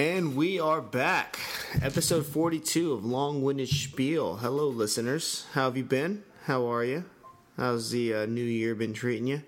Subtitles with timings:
[0.00, 1.38] And we are back.
[1.82, 4.36] Episode 42 of Long Winded Spiel.
[4.36, 5.44] Hello, listeners.
[5.52, 6.22] How have you been?
[6.44, 7.04] How are you?
[7.58, 9.42] How's the uh, new year been treating you?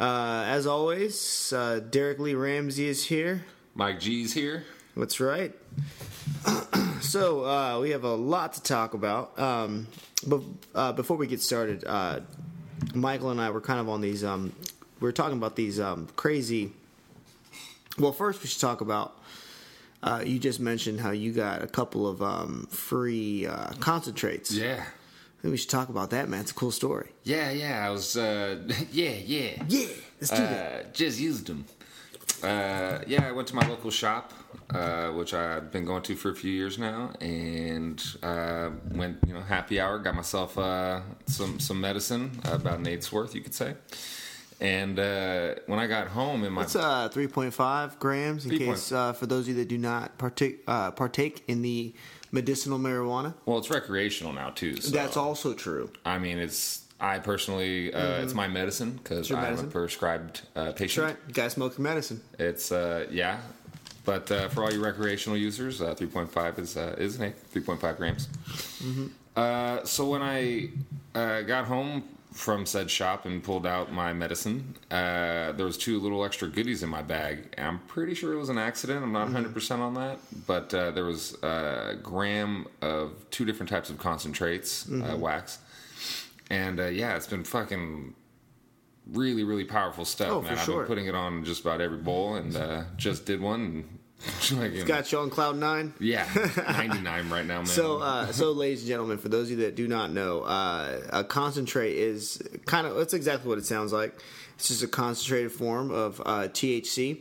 [0.00, 3.44] Uh, as always, uh, Derek Lee Ramsey is here.
[3.76, 4.64] Mike G's here.
[4.96, 5.54] That's right.
[7.00, 9.38] so, uh, we have a lot to talk about.
[9.38, 9.86] Um,
[10.26, 10.40] but
[10.74, 12.18] uh, before we get started, uh,
[12.96, 14.52] Michael and I were kind of on these, um,
[14.98, 16.72] we are talking about these um, crazy.
[17.98, 19.18] Well, first, we should talk about
[20.02, 24.52] uh, you just mentioned how you got a couple of um, free uh, concentrates.
[24.52, 24.84] Yeah.
[24.84, 26.40] I think we should talk about that, man.
[26.40, 27.10] It's a cool story.
[27.24, 27.86] Yeah, yeah.
[27.86, 28.58] I was, uh,
[28.92, 29.62] yeah, yeah.
[29.68, 29.86] Yeah,
[30.20, 30.94] let's do Uh, that.
[30.94, 31.64] just used them.
[32.42, 34.32] Uh, yeah, I went to my local shop,
[34.70, 39.32] uh, which I've been going to for a few years now, and uh, went, you
[39.32, 43.40] know, happy hour, got myself uh, some some medicine, uh, about an eighth's worth, you
[43.40, 43.74] could say.
[44.60, 48.90] And uh, when I got home, in my It's uh, 3.5 grams in 3 case
[48.90, 51.94] uh, for those of you that do not partake uh, partake in the
[52.32, 53.34] medicinal marijuana.
[53.44, 54.76] well, it's recreational now too.
[54.80, 54.90] So.
[54.94, 55.90] That's also true.
[56.04, 59.68] I mean, it's I personally, uh, it's my medicine because I'm medicine.
[59.68, 61.06] a prescribed uh, That's patient.
[61.06, 61.16] right.
[61.28, 62.22] You guys smoking medicine.
[62.38, 63.40] It's uh, yeah,
[64.06, 67.96] but uh, for all you recreational users, uh, 3.5 is uh, is an eighth, 3.5
[67.98, 68.28] grams.
[69.36, 70.70] Uh, so when I
[71.14, 72.04] uh, got home
[72.36, 76.82] from said shop and pulled out my medicine, uh, there was two little extra goodies
[76.82, 77.54] in my bag.
[77.58, 79.02] I'm pretty sure it was an accident.
[79.02, 83.70] I'm not 100 percent on that, but uh, there was a gram of two different
[83.70, 85.58] types of concentrates, uh, wax,
[86.50, 88.14] and uh, yeah, it's been fucking
[89.12, 90.52] really, really powerful stuff, Oh, man.
[90.52, 90.78] I've sure.
[90.80, 93.60] been putting it on just about every bowl, and uh, just did one.
[93.60, 93.98] And,
[94.52, 95.92] like, know, Got you on cloud nine.
[96.00, 97.66] yeah, 99 right now, man.
[97.66, 101.00] So, uh, so, ladies and gentlemen, for those of you that do not know, uh,
[101.10, 104.14] a concentrate is kind of that's exactly what it sounds like.
[104.56, 107.18] It's just a concentrated form of uh, THC.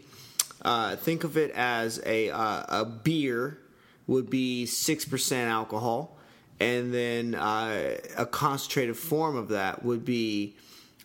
[0.61, 3.59] Uh, think of it as a uh, a beer
[4.07, 6.17] would be six percent alcohol,
[6.59, 10.55] and then uh, a concentrated form of that would be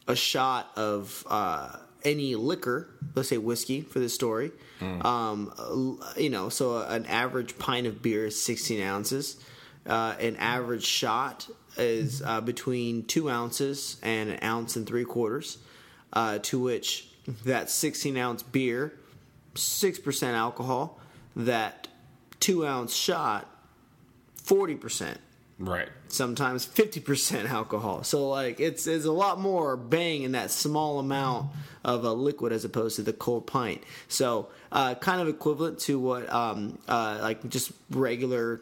[0.06, 4.50] a shot of uh, any liquor, let's say whiskey for this story.
[4.80, 9.36] Um, you know, so an average pint of beer is 16 ounces.
[9.86, 15.58] Uh, an average shot is uh, between two ounces and an ounce and three quarters.
[16.12, 17.08] Uh, to which
[17.44, 18.92] that 16 ounce beer,
[19.54, 20.98] six percent alcohol,
[21.36, 21.86] that
[22.40, 23.46] two ounce shot,
[24.42, 25.20] 40 percent
[25.60, 25.88] right.
[26.08, 28.02] sometimes 50% alcohol.
[28.02, 31.50] So like it's it's a lot more bang in that small amount
[31.84, 33.82] of a liquid as opposed to the cold pint.
[34.08, 38.60] So uh, kind of equivalent to what um, uh, like just regular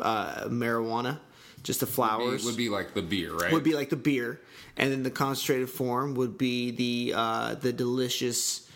[0.00, 1.18] uh, marijuana,
[1.62, 3.52] just the flowers It would be like the beer, right?
[3.52, 4.40] would be like the beer,
[4.76, 8.68] and then the concentrated form would be the uh, the delicious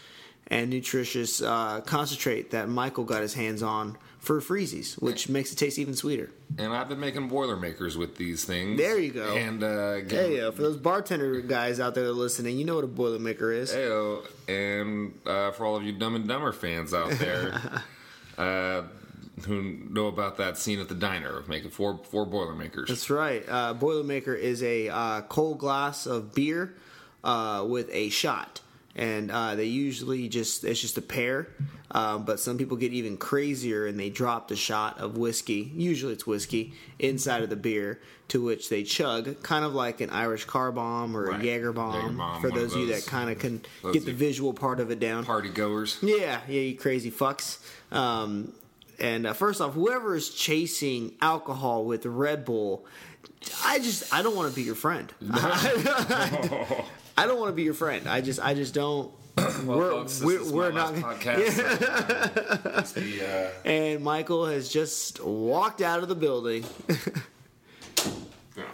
[0.49, 5.57] and nutritious uh, concentrate that Michael got his hands on for freezies, which makes it
[5.57, 6.31] taste even sweeter.
[6.59, 8.79] and I've been making Boilermakers with these things.
[8.79, 9.35] There you go.
[9.35, 12.77] And uh, Hey, yo, for those bartender guys out there that are listening, you know
[12.77, 13.71] what a Boilermaker is.
[13.73, 17.83] Heyo, and uh, for all of you Dumb and Dumber fans out there
[18.39, 18.83] uh,
[19.47, 22.89] who know about that scene at the diner of making four four Boilermakers.
[22.89, 23.45] That's right.
[23.49, 26.75] Uh, Boilermaker is a uh, cold glass of beer
[27.25, 28.61] uh, with a shot,
[28.97, 31.49] and uh, they usually just it's just a pair.
[31.91, 35.71] Um, but some people get even crazier and they drop the shot of whiskey.
[35.77, 40.11] Usually it's whiskey inside of the beer, to which they chug, kind of like an
[40.11, 41.41] Irish car bomb or Right.
[41.41, 41.95] a Jaeger bomb.
[41.95, 43.61] Jaeger bomb, for those of you those- that kind of can
[43.93, 45.25] get the visual part of it down.
[45.25, 45.99] Party goers.
[46.03, 47.59] Yeah, yeah, you crazy fucks.
[47.93, 48.53] Um,
[48.99, 52.85] and uh, first off, whoever is chasing alcohol with Red Bull,
[53.65, 55.13] I just I don't want to be your friend.
[55.33, 56.85] I
[57.17, 58.09] don't want to be your friend.
[58.09, 59.13] I just I just don't.
[59.65, 60.95] we're Folks, we're, we're not.
[60.95, 61.51] podcast.
[62.87, 66.65] so, uh, the, uh, And Michael has just walked out of the building.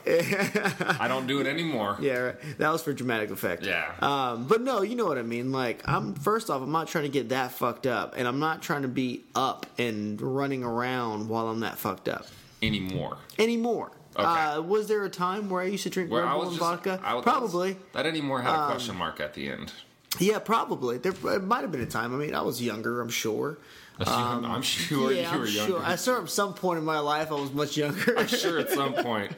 [0.07, 1.97] I don't do it anymore.
[2.01, 2.37] Yeah, right.
[2.59, 3.65] that was for dramatic effect.
[3.65, 3.91] Yeah.
[4.01, 5.53] Um, but no, you know what I mean.
[5.53, 8.63] Like, I'm first off, I'm not trying to get that fucked up, and I'm not
[8.63, 12.27] trying to be up and running around while I'm that fucked up
[12.63, 13.17] Anymore.
[13.39, 13.93] anymore.
[14.17, 14.25] Okay.
[14.25, 16.49] Uh, was there a time where I used to drink Where Red I Bull was
[16.51, 17.01] and just, vodka?
[17.05, 17.77] I was- probably.
[17.93, 19.73] That anymore had a Um, question mark at the end.
[20.19, 20.99] Yeah, probably.
[20.99, 22.13] There might have been a time.
[22.15, 23.01] I mean, I was younger.
[23.01, 23.59] I'm sure.
[24.03, 25.69] I'm sure yeah, you I'm were sure.
[25.69, 25.85] younger.
[25.87, 28.19] At some some point in my life, I was much younger.
[28.19, 29.31] I'm sure at some point.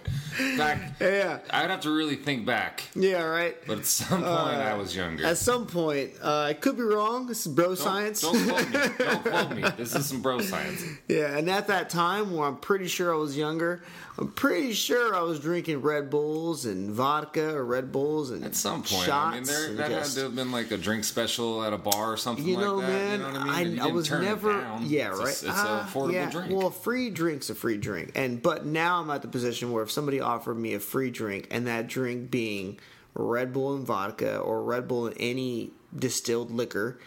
[0.56, 1.40] Back, yeah.
[1.50, 3.22] I'd have to really think back, Yeah.
[3.24, 3.56] Right.
[3.66, 5.26] but at some point I was younger.
[5.26, 7.26] At some point, uh, I could be wrong.
[7.26, 8.20] This is bro Don't- science.
[8.20, 8.78] Don't quote me.
[9.04, 9.64] Don't quote me.
[9.76, 10.84] This is some bro science.
[11.08, 13.82] Yeah, and at that time where I'm pretty sure I was younger,
[14.18, 18.54] I'm pretty sure I was drinking Red Bulls and vodka or Red Bulls and At
[18.54, 19.10] some point, shots.
[19.10, 21.78] I mean, there that just- had to have been like a drink special at a
[21.78, 22.92] bar or something you know, like that.
[22.92, 23.76] man, you know what I mean?
[23.76, 25.28] You I, was never yeah, It's a- right.
[25.30, 26.30] it's an Ah, affordable yeah.
[26.30, 26.50] drink.
[26.52, 29.82] Well, a free drink's a free drink, and but now I'm at the position where
[29.82, 32.78] if somebody offered me a free drink, and that drink being
[33.14, 36.98] Red Bull and vodka or Red Bull and any distilled liquor,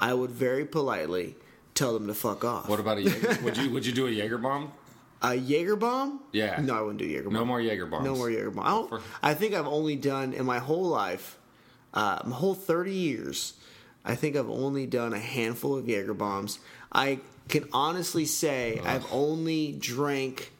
[0.00, 1.36] I would very politely
[1.74, 2.68] tell them to fuck off.
[2.68, 3.38] What about a Jaeger?
[3.44, 4.72] would you would you do a Jaeger bomb?
[5.22, 6.20] A Jaeger bomb?
[6.32, 6.60] Yeah.
[6.60, 7.34] No, I wouldn't do Jaeger bomb.
[7.34, 8.04] No more Jaeger bombs.
[8.04, 8.66] No more Jaeger bomb.
[8.66, 11.38] I, don't, I think I've only done in my whole life,
[11.94, 13.54] uh, my whole 30 years,
[14.04, 16.58] I think I've only done a handful of Jaeger bombs.
[16.92, 20.52] I can honestly say I've only drank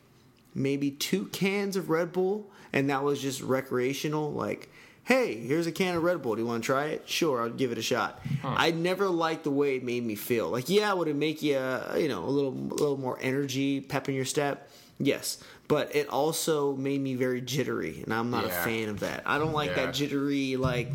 [0.55, 4.32] maybe two cans of Red Bull, and that was just recreational.
[4.32, 4.69] Like,
[5.04, 6.37] hey, here's a can of Red Bull.
[6.37, 7.08] Do you want to try it?
[7.08, 8.20] Sure, I'll give it a shot.
[8.44, 10.49] I never liked the way it made me feel.
[10.49, 13.81] Like, yeah, would it make you, uh, you know, a little, a little more energy,
[13.81, 14.70] pep in your step?
[14.99, 15.38] Yes,
[15.69, 19.22] but it also made me very jittery, and I'm not a fan of that.
[19.26, 19.87] I don't like Yeah.
[19.87, 20.90] that jittery, like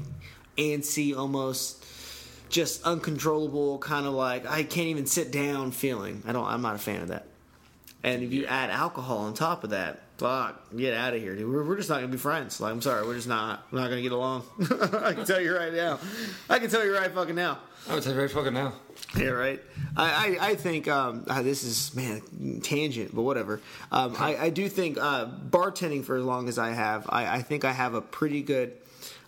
[0.57, 1.83] antsy, almost
[2.49, 6.23] just uncontrollable, kind of like I can't even sit down feeling.
[6.25, 6.45] I don't.
[6.45, 7.25] I'm not a fan of that.
[8.03, 11.49] And if you add alcohol on top of that, fuck, get out of here, dude.
[11.49, 12.59] We're, we're just not gonna be friends.
[12.59, 13.65] Like, I'm sorry, we're just not.
[13.71, 14.43] We're not gonna get along.
[14.59, 15.99] I can tell you right now.
[16.49, 17.59] I can tell you right fucking now.
[17.89, 18.73] I would say right fucking now.
[19.15, 19.61] Yeah, right.
[19.95, 23.61] I, I, I think um, uh, this is man tangent, but whatever.
[23.91, 27.41] Um, I, I do think uh, bartending for as long as I have, I, I
[27.41, 28.73] think I have a pretty good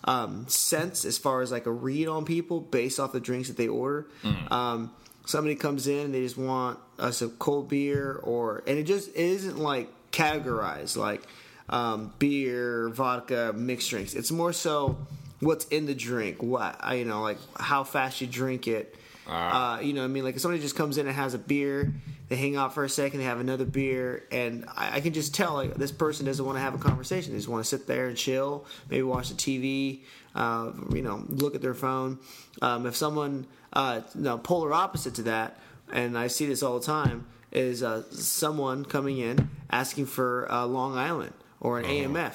[0.03, 3.57] um, sense as far as like a read on people based off the drinks that
[3.57, 4.07] they order.
[4.51, 4.91] Um,
[5.25, 9.09] somebody comes in and they just want us a cold beer, or and it just
[9.09, 11.21] it isn't like categorized like
[11.69, 14.13] um, beer, vodka, mixed drinks.
[14.13, 14.97] It's more so
[15.39, 18.95] what's in the drink, what you know, like how fast you drink it.
[19.27, 19.77] Ah.
[19.77, 21.37] Uh, you know, what I mean, like if somebody just comes in and has a
[21.37, 21.93] beer,
[22.29, 25.35] they hang out for a second, they have another beer, and I, I can just
[25.35, 27.33] tell like this person doesn't want to have a conversation.
[27.33, 30.01] They just want to sit there and chill, maybe watch the TV,
[30.35, 32.19] uh, you know, look at their phone.
[32.61, 35.59] Um, if someone, uh, no, polar opposite to that,
[35.91, 40.65] and I see this all the time, is uh, someone coming in asking for uh,
[40.65, 42.33] Long Island or an AMF.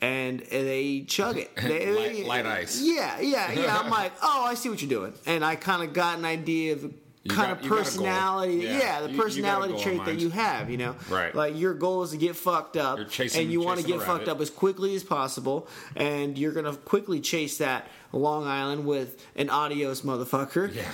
[0.00, 1.50] And they chug it.
[1.62, 1.90] They.
[1.94, 2.82] Light- light ice.
[2.82, 3.78] Yeah, yeah, yeah.
[3.78, 6.74] I'm like, oh, I see what you're doing, and I kind of got an idea
[6.74, 6.92] of
[7.28, 7.78] kind got- of you got a goal.
[7.84, 8.54] personality.
[8.56, 8.78] Yeah.
[8.78, 10.70] Yeah, the You- you personality in trait that you have.
[10.70, 11.34] You know, Right.
[11.34, 14.02] Like your goal is to get fucked up, You're chasing- and you want to get
[14.02, 15.66] fucked up as quickly as possible,
[15.96, 20.72] and you're gonna quickly chase that Long Island with an adios motherfucker.
[20.72, 20.88] Yeah.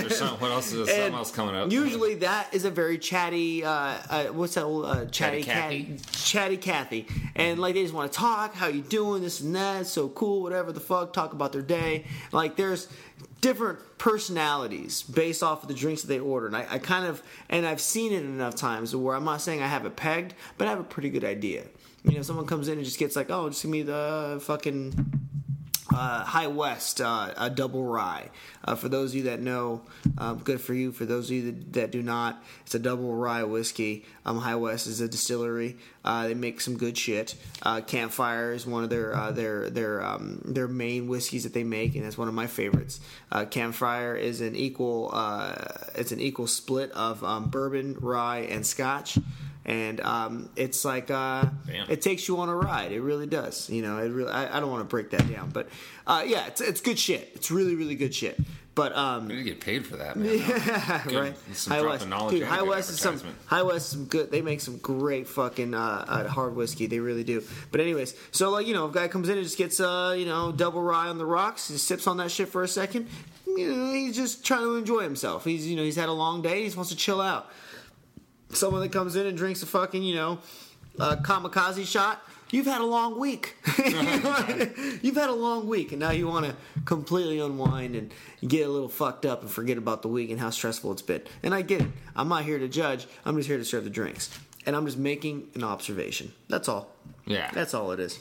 [0.00, 1.70] There's some, what else is something else coming up?
[1.70, 3.62] Usually that is a very chatty.
[3.64, 4.64] Uh, uh, what's that?
[4.64, 5.98] old, Uh, chatty, Chatty.
[6.12, 7.06] Chatty Cathy,
[7.36, 8.54] and like they just want to talk.
[8.54, 9.22] How you doing?
[9.22, 9.86] This and that.
[9.86, 10.40] So cool.
[10.42, 11.12] Whatever the fuck.
[11.12, 12.04] Talk about their day.
[12.32, 12.88] Like there's
[13.44, 17.22] different personalities based off of the drinks that they order, and I, I kind of
[17.50, 20.66] and I've seen it enough times where I'm not saying I have it pegged, but
[20.66, 21.64] I have a pretty good idea.
[22.04, 25.28] You know, someone comes in and just gets like, oh, just give me the fucking
[25.94, 28.30] uh, High West, uh, a double rye.
[28.64, 29.82] Uh, for those of you that know,
[30.18, 30.90] um, good for you.
[30.90, 34.04] For those of you that, that do not, it's a double rye whiskey.
[34.26, 35.76] Um, High West is a distillery.
[36.04, 37.36] Uh, they make some good shit.
[37.62, 41.64] Uh, Campfire is one of their uh, their their um, their main whiskeys that they
[41.64, 43.00] make, and that's one of my favorites.
[43.50, 45.10] Campfire is an equal
[45.94, 49.18] it's an equal split of um, bourbon, rye, and Scotch.
[49.66, 51.46] And um, it's like uh,
[51.88, 52.92] it takes you on a ride.
[52.92, 53.70] It really does.
[53.70, 54.30] You know, it really.
[54.30, 55.68] I, I don't want to break that down, but
[56.06, 57.30] uh, yeah, it's it's good shit.
[57.34, 58.38] It's really really good shit.
[58.74, 60.38] But um, to get paid for that, man.
[60.38, 61.14] yeah, Good.
[61.14, 61.34] right.
[61.68, 62.42] High West, dude.
[62.42, 63.20] High West is some.
[63.46, 64.32] High West is some good.
[64.32, 66.86] They make some great fucking uh, uh, hard whiskey.
[66.86, 67.44] They really do.
[67.70, 70.14] But anyways, so like you know, if a guy comes in and just gets uh
[70.18, 73.08] you know double rye on the rocks, just sips on that shit for a second.
[73.46, 75.44] You know, he's just trying to enjoy himself.
[75.44, 76.60] He's you know he's had a long day.
[76.60, 77.50] He just wants to chill out.
[78.54, 80.38] Someone that comes in and drinks a fucking you know
[80.98, 82.22] uh, kamikaze shot.
[82.50, 83.56] You've had a long week.
[85.02, 88.12] You've had a long week, and now you want to completely unwind and
[88.46, 91.22] get a little fucked up and forget about the week and how stressful it's been.
[91.42, 91.88] And I get it.
[92.14, 93.08] I'm not here to judge.
[93.24, 94.30] I'm just here to serve the drinks,
[94.66, 96.32] and I'm just making an observation.
[96.48, 96.92] That's all.
[97.26, 97.50] Yeah.
[97.52, 98.20] That's all it is.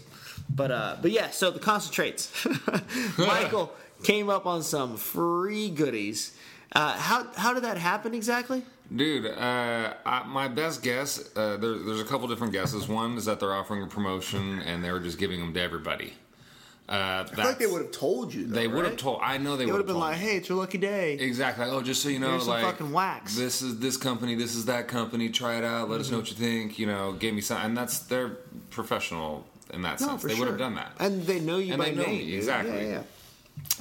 [0.50, 1.30] But uh, but yeah.
[1.30, 2.32] So the concentrates.
[3.18, 3.72] Michael
[4.04, 6.36] came up on some free goodies.
[6.72, 8.64] Uh, how how did that happen exactly?
[8.96, 12.88] Dude, uh, I, my best guess, uh, there, there's a couple different guesses.
[12.88, 16.14] One is that they're offering a promotion and they were just giving them to everybody.
[16.88, 18.46] Uh, I feel like they would have told you.
[18.46, 19.20] Though, They would have told.
[19.24, 19.68] I know they, would have.
[19.68, 21.66] They would have been told like, "Hey, it's your lucky day." Exactly.
[21.66, 23.38] Oh, just so you know, Here's like fucking wax.
[23.38, 24.36] This is this company.
[24.36, 25.30] This is that company.
[25.30, 25.90] Try it out.
[25.90, 26.78] Let us know what you think.
[26.78, 27.58] You know, give me some.
[27.66, 28.38] And that's they're
[28.70, 30.24] professional in that No, sense.
[30.24, 30.92] They would have done that.
[31.00, 32.28] and they know you And by they know name.
[32.28, 32.76] me, exactly.
[32.76, 33.02] Yeah, yeah.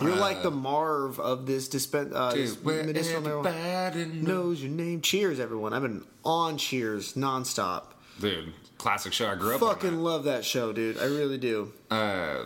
[0.00, 4.06] You're like the Marv of this dispen- uh, Dude, medicinal marijuana.
[4.06, 4.26] knows.
[4.28, 5.00] Knows your name.
[5.00, 5.72] Cheers, everyone.
[5.72, 7.84] I've been on Cheers nonstop.
[8.20, 9.28] Dude, classic show.
[9.30, 9.60] I grew up.
[9.60, 10.98] Fucking love that show, dude.
[10.98, 11.72] I really do.
[11.90, 12.44] Uh,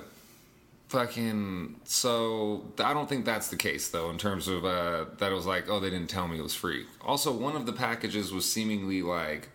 [0.89, 5.35] fucking so I don't think that's the case though in terms of uh, that it
[5.35, 6.87] was like oh they didn't tell me it was free.
[7.05, 9.49] Also, one of the packages was seemingly like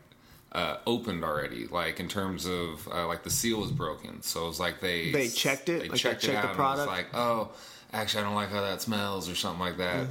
[0.53, 4.47] uh, opened already, like in terms of uh, like the seal was broken, so it
[4.47, 5.73] was like they They checked it?
[5.73, 6.89] they Like, they checked it checked the out, product?
[6.89, 7.49] and it was like oh
[7.93, 10.07] actually I don't like how that smells or something like that.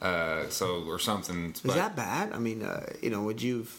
[0.00, 1.52] Uh, so or something.
[1.52, 1.68] Mm-hmm.
[1.68, 2.32] Is that bad?
[2.32, 3.74] I mean, uh, you know, would you've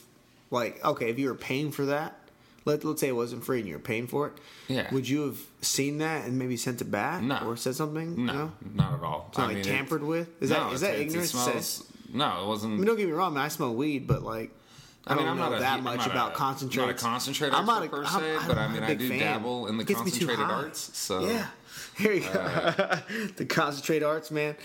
[0.52, 2.18] like okay if you were paying for that?
[2.64, 4.34] Let let's say it wasn't free and you were paying for it.
[4.68, 4.94] Yeah.
[4.94, 7.24] Would you have seen that and maybe sent it back?
[7.24, 7.40] No.
[7.48, 8.26] Or said something?
[8.26, 9.26] no, not at all.
[9.30, 10.30] It's not like tampered with?
[10.42, 11.52] Is that- is that ignorant to say?
[11.52, 12.74] Smells, no, it wasn't.
[12.74, 13.32] I mean, don't get me wrong.
[13.32, 14.52] I, mean, I smell weed, but like.
[15.08, 16.78] I, I mean, don't I'm know not a- that I'm much about a- concentrates.
[16.78, 19.20] not a concentrate I'm not a- per se, I'm but I mean, I do fan.
[19.20, 21.48] dabble in the It gets me too concentrated arts, so- yeah,
[21.98, 22.72] here you uh,
[23.08, 23.28] go.
[23.38, 24.56] the concentrate arts, man.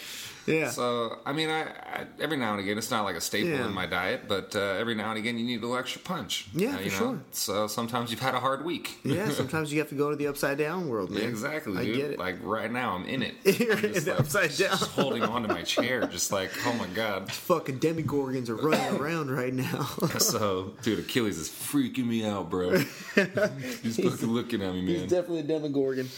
[0.47, 0.71] Yeah.
[0.71, 3.67] So I mean, I, I every now and again, it's not like a staple Yeah.
[3.67, 6.49] in my diet, but uh, every now and again, you need a little extra punch.
[6.55, 6.89] Yeah, uh, for know?
[6.91, 7.21] sure.
[7.33, 8.99] So sometimes you've had a hard week.
[9.05, 11.23] yeah, sometimes you have to go to the upside down world, man.
[11.23, 11.97] exactly, I dude.
[11.97, 12.19] get it.
[12.19, 13.35] Like right now, I'm in it.
[13.47, 14.71] I'm just, like, upside down.
[14.71, 17.31] just holding onto my chair, just like, oh my god.
[17.47, 19.89] Fucking Demogorgons are running around right now.
[20.19, 22.79] So, dude, Achilles is freaking me out, bro.
[22.79, 24.95] He's fucking looking at me, man.
[24.95, 26.09] He's definitely a Demogorgon.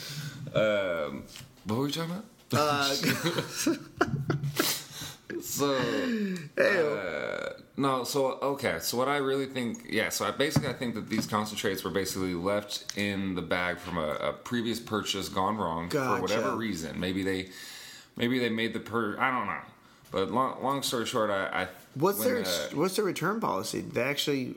[0.54, 1.25] Um,
[1.64, 2.25] what were we talking about?
[2.52, 2.94] Uh,
[5.40, 5.74] So,
[6.58, 10.94] uh, no, so okay, so what I really think, yeah, so I basically I think
[10.94, 15.56] that these concentrates were basically left in the bag from a, a previous purchase gone
[15.56, 16.16] wrong Gotcha.
[16.16, 16.98] for whatever reason.
[16.98, 17.50] Maybe they,
[18.16, 19.60] maybe they made the per, I don't know.
[20.10, 23.80] But long, long story short, I, I what's their uh, what's their return policy?
[23.80, 24.54] They actually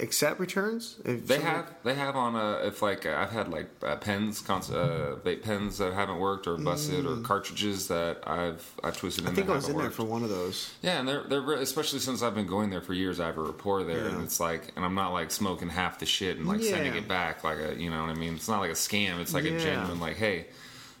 [0.00, 0.96] accept returns?
[1.04, 3.96] If They someone- have they have on a if like uh, I've had like uh,
[3.96, 8.96] pens cons- uh, vape pens that haven't worked or busted or cartridges that I've I've
[8.96, 9.28] twisted Mm.
[9.30, 10.72] I think I was in haven't there for one of those.
[10.82, 13.20] Yeah, and they're they're re- especially since I've been going there for years.
[13.20, 16.06] I have a rapport there, and it's like, and I'm not like smoking half the
[16.06, 18.34] shit and like sending it back like a, you know what I mean?
[18.34, 19.20] It's not like a scam.
[19.20, 19.52] It's like Yeah.
[19.52, 20.46] a genuine like, hey,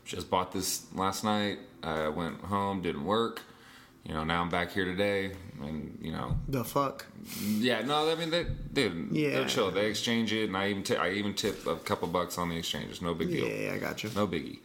[0.04, 1.58] just bought this last night.
[1.82, 3.40] I went home, didn't work.
[4.04, 7.04] You know, now I'm back here today, and you know, The fuck?
[7.38, 9.30] yeah, no, I mean, they, dude, Yeah.
[9.34, 9.70] they're chill.
[9.70, 12.56] They exchange it, and I even t- I even tip a couple bucks on the
[12.56, 13.02] exchanges.
[13.02, 13.46] No big deal.
[13.46, 14.10] Yeah, I got you.
[14.16, 14.58] No biggie.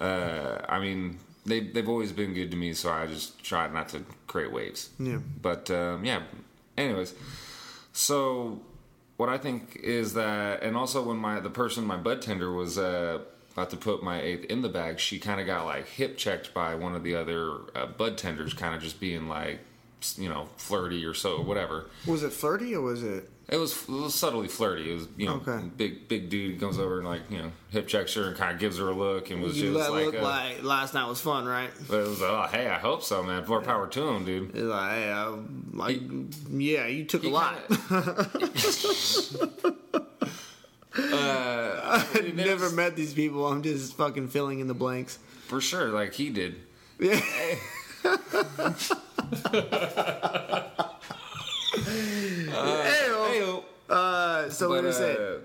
[0.00, 3.88] Uh, I mean, they they've always been good to me, so I just try not
[3.90, 4.90] to create waves.
[4.98, 5.18] Yeah.
[5.40, 6.22] But um, yeah.
[6.76, 7.14] Anyways,
[7.92, 8.60] so
[9.16, 12.78] what I think is that, and also when my the person my bud tender was
[12.78, 13.20] uh,
[13.52, 16.54] about to put my eighth in the bag, she kind of got like hip checked
[16.54, 19.60] by one of the other uh, bud tenders, kind of just being like,
[20.16, 21.86] you know, flirty or so, whatever.
[22.06, 23.28] Was it flirty or was it?
[23.48, 24.90] It was, it was subtly flirty.
[24.90, 25.58] It was, you know, Okay.
[25.76, 28.60] big big dude comes over and like, you know, hip checks her and kind of
[28.60, 31.20] gives her a look and was You just like, look uh, like last night was
[31.20, 31.70] fun, right?
[31.88, 33.44] but it was like, oh, hey, I hope so, man.
[33.46, 34.50] More power to him, dude.
[34.54, 35.26] It's like, hey,
[35.72, 36.00] like,
[36.50, 37.58] yeah, you took a lot.
[40.98, 41.80] Uh,
[42.14, 43.46] I've never met these people.
[43.46, 45.18] I'm just fucking filling in the blanks.
[45.46, 46.56] for sure, like he did.
[46.98, 47.20] Yeah.
[52.32, 53.64] Ayo.
[53.88, 55.16] Uh, so what But, did it say?
[55.16, 55.38] uh,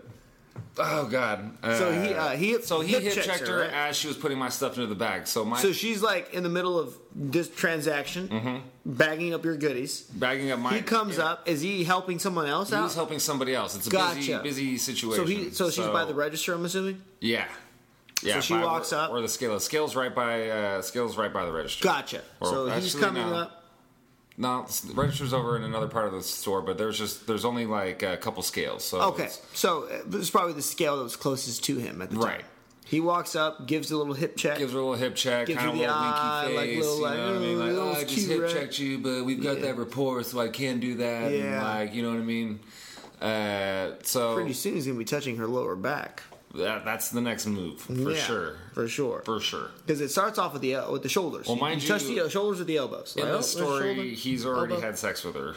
[0.77, 1.57] oh god.
[1.63, 3.71] Uh, So he, uh, he so he hip checked her, right?
[3.71, 5.27] as she was putting my stuff into the bag.
[5.27, 10.01] So my So she's like in the middle of this transaction, bagging up your goodies.
[10.01, 10.73] bagging up my.
[10.73, 11.47] He comes up.
[11.47, 12.83] Is he helping someone else He out?
[12.83, 13.75] was helping somebody else.
[13.75, 14.43] It's a busy, Gotcha.
[14.43, 15.25] busy situation.
[15.25, 16.53] so he, so she's by the register.
[16.53, 17.01] I'm assuming.
[17.21, 17.45] Yeah.
[18.23, 19.11] Yeah, so she by walks up.
[19.11, 21.83] or the scale scales right by uh, scales right by the register.
[21.83, 22.21] Gotcha.
[22.39, 23.35] Or so he's coming no.
[23.35, 23.56] up.
[24.39, 27.65] No, the register's over in another part of the store, but there's just there's only
[27.65, 28.83] like a couple scales.
[28.83, 32.15] So Okay, so uh, it's probably the scale that was closest to him at the
[32.17, 32.25] time.
[32.25, 32.45] Right.
[32.85, 34.59] He walks up, gives a little hip check.
[34.59, 36.65] gives her a little hip check, Gives kind of you a the eye, winky like
[36.69, 36.77] face.
[36.85, 37.59] little, you like, know what I mean?
[37.59, 38.49] Like, oh, I just hip right?
[38.53, 39.63] checked you, but we've got Yeah.
[39.63, 41.23] that rapport, so I can't do that.
[41.31, 41.67] And Yeah.
[41.75, 42.59] like, you know what I mean?
[43.21, 46.21] Uh, so Pretty soon he's gonna be touching her lower back.
[46.57, 49.21] That, that's the next move for Yeah, sure, For sure.
[49.25, 49.69] for sure.
[49.85, 51.47] Because it starts off with the with the shoulders.
[51.47, 53.15] Well, you, mind you touch you, the uh, shoulders with the elbows.
[53.17, 54.85] In Like, the story, shoulder, he's already elbow.
[54.85, 55.55] had sex with her.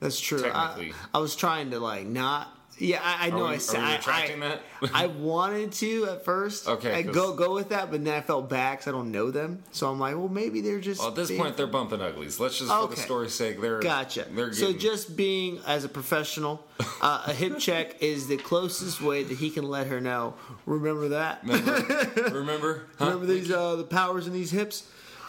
[0.00, 0.40] That's true.
[0.44, 0.92] I, technically.
[1.14, 2.48] I was trying to like not.
[2.80, 3.38] Yeah, I, I know.
[3.38, 4.60] we- I are said I, I, that?
[4.94, 6.68] I wanted to at first.
[6.68, 9.30] Okay, I go go with that, but then I felt bad 'cause I don't know
[9.30, 9.62] them.
[9.72, 11.00] So I'm like, well, maybe they're just.
[11.00, 12.38] Well, at this being- point, they're bumping uglies.
[12.38, 14.26] Let's just, for the story's sake, they're Gotcha.
[14.30, 16.64] They're so just being as a professional,
[17.02, 20.34] uh, a hip check is the closest way that he can let her know.
[20.66, 21.40] Remember that.
[21.42, 23.04] remember, remember, Huh?
[23.06, 24.86] Remember these uh, the powers in these hips.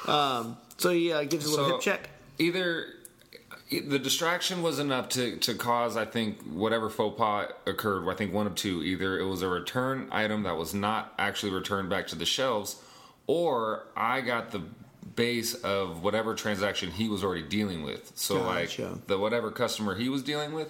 [0.08, 2.10] Um, so he uh, gives a little So- hip check.
[2.38, 2.86] either
[3.70, 8.10] the distraction was enough to, to cause I think whatever faux pas occurred.
[8.10, 11.52] I think one of two: either it was a return item that was not actually
[11.52, 12.82] returned back to the shelves,
[13.28, 14.64] or I got the
[15.16, 18.12] base of whatever transaction he was already dealing with.
[18.16, 18.90] So Gotcha.
[18.90, 20.70] like the whatever customer he was dealing with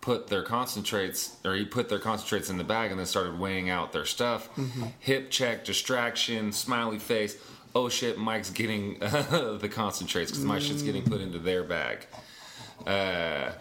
[0.00, 3.70] put their concentrates or he put their concentrates in the bag and then started weighing
[3.70, 4.54] out their stuff.
[4.56, 4.84] Mm-hmm.
[5.00, 7.38] Hip check, distraction, smiley face.
[7.74, 12.06] Oh shit, Mike's getting the concentrates because my shit's getting put into their bag.
[12.86, 13.52] Uh,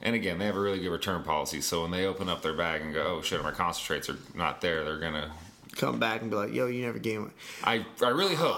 [0.00, 1.60] and again, they have a really good return policy.
[1.60, 4.60] So when they open up their bag and go, "Oh shit, my concentrates are not
[4.60, 5.32] there," they're gonna.
[5.76, 7.28] Come back and be like, yo, you never gave me.
[7.62, 8.56] I I really hope.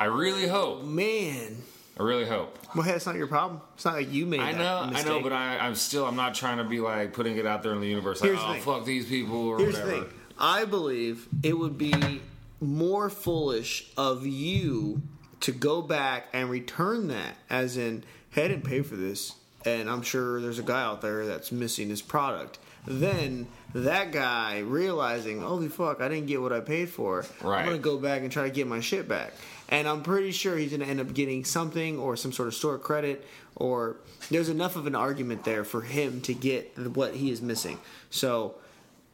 [0.00, 0.82] I really hope.
[0.84, 1.58] Man.
[1.98, 2.58] I really hope.
[2.74, 3.60] Well, hey, it's not your problem.
[3.74, 6.04] It's not like you made I know, I know, but I, I'm still.
[6.04, 8.20] I'm not trying to be like putting it out there in the universe.
[8.20, 8.62] Like, Here's the oh thing.
[8.62, 9.90] fuck these people or Here's whatever.
[9.92, 10.12] the thing.
[10.38, 12.20] I believe it would be
[12.60, 15.00] more foolish of you
[15.40, 19.34] to go back and return that, as in, hey, I didn't pay for this,
[19.66, 22.58] and I'm sure there's a guy out there that's missing his product.
[22.86, 27.26] Then that guy realizing, holy fuck, I didn't get what I paid for.
[27.42, 27.58] Right.
[27.58, 29.32] I'm gonna go back and try to get my shit back.
[29.68, 32.78] And I'm pretty sure he's gonna end up getting something or some sort of store
[32.78, 33.96] credit or
[34.30, 37.78] there's enough of an argument there for him to get what he is missing.
[38.08, 38.54] So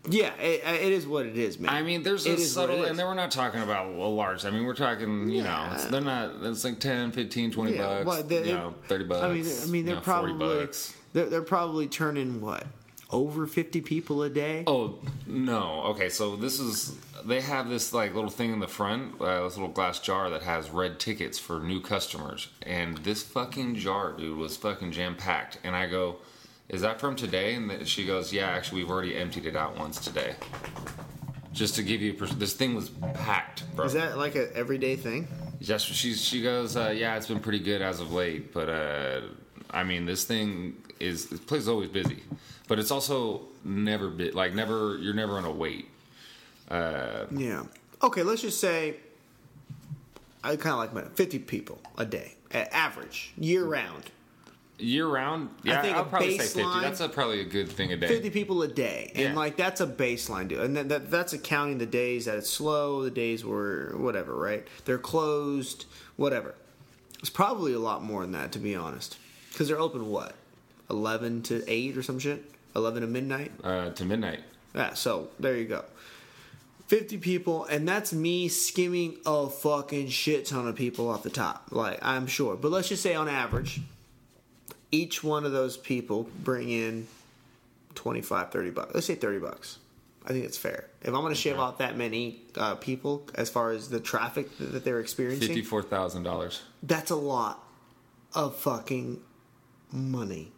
[0.08, 1.72] yeah, it, it is what it is, man.
[1.72, 4.44] I mean, there's It a subtle, and then we're not talking about a large.
[4.44, 6.32] I mean, we're talking, you know, it's, they're not.
[6.42, 8.06] It's like 10, 15, 20 Yeah, bucks.
[8.06, 9.22] well, they- you know, thirty bucks.
[9.22, 10.32] I mean, I mean, they're you know, 40 probably
[10.64, 10.94] bucks.
[11.12, 12.66] they're, they're probably turning what
[13.10, 14.64] over fifty people a day.
[14.66, 15.82] Oh no!
[15.88, 19.56] Okay, so this is they have this like little thing in the front, uh, this
[19.56, 24.36] little glass jar that has red tickets for new customers, and this fucking jar, dude,
[24.38, 25.58] was fucking jam packed.
[25.62, 26.16] And I go,
[26.68, 29.98] "Is that from today?" And she goes, "Yeah, actually, we've already emptied it out once
[30.00, 30.36] today."
[31.52, 33.84] Just to give you, pers- this thing was packed, bro.
[33.84, 35.28] Is that like an everyday thing?
[35.60, 39.20] Just she she goes, uh, yeah, it's been pretty good as of late, but uh,
[39.70, 42.22] I mean, this thing is this place is always busy,
[42.68, 45.88] but it's also never bit like never you're never on a wait.
[46.70, 47.64] Uh, Yeah.
[48.02, 48.96] Okay, let's just say
[50.42, 54.10] I kind of like my fifty people a day, average, year round.
[54.82, 56.80] Year round, yeah, I think will a probably say fifty.
[56.80, 58.08] That's a, probably a good thing a day.
[58.08, 59.34] 50 people a day and Yeah.
[59.34, 60.60] like that's a baseline dude.
[60.60, 64.66] And that, that, that's accounting the days that it's slow the days where whatever right?
[64.84, 65.86] They're closed
[66.16, 66.54] whatever.
[67.20, 69.16] It's probably a lot more than that to be honest.
[69.50, 70.34] Because they're open what?
[70.90, 72.44] 11 to 8 or some shit?
[72.74, 73.52] 11 to midnight?
[73.62, 74.40] Uh, to midnight.
[74.74, 75.84] yeah so there you go.
[76.88, 81.68] 50 people and that's me skimming a fucking shit ton of people off the top.
[81.70, 82.56] Like i'm sure.
[82.56, 83.80] But let's just say on average
[84.92, 87.06] each one of those people bring in
[87.94, 89.78] 25 30 bucks let's say 30 bucks
[90.24, 93.50] i think it's fair if i'm going to shave off that many uh, people as
[93.50, 96.62] far as the traffic that that they're experiencing Fifty-four thousand dollars.
[96.82, 97.62] that's a lot
[98.34, 99.20] of fucking
[99.90, 100.50] money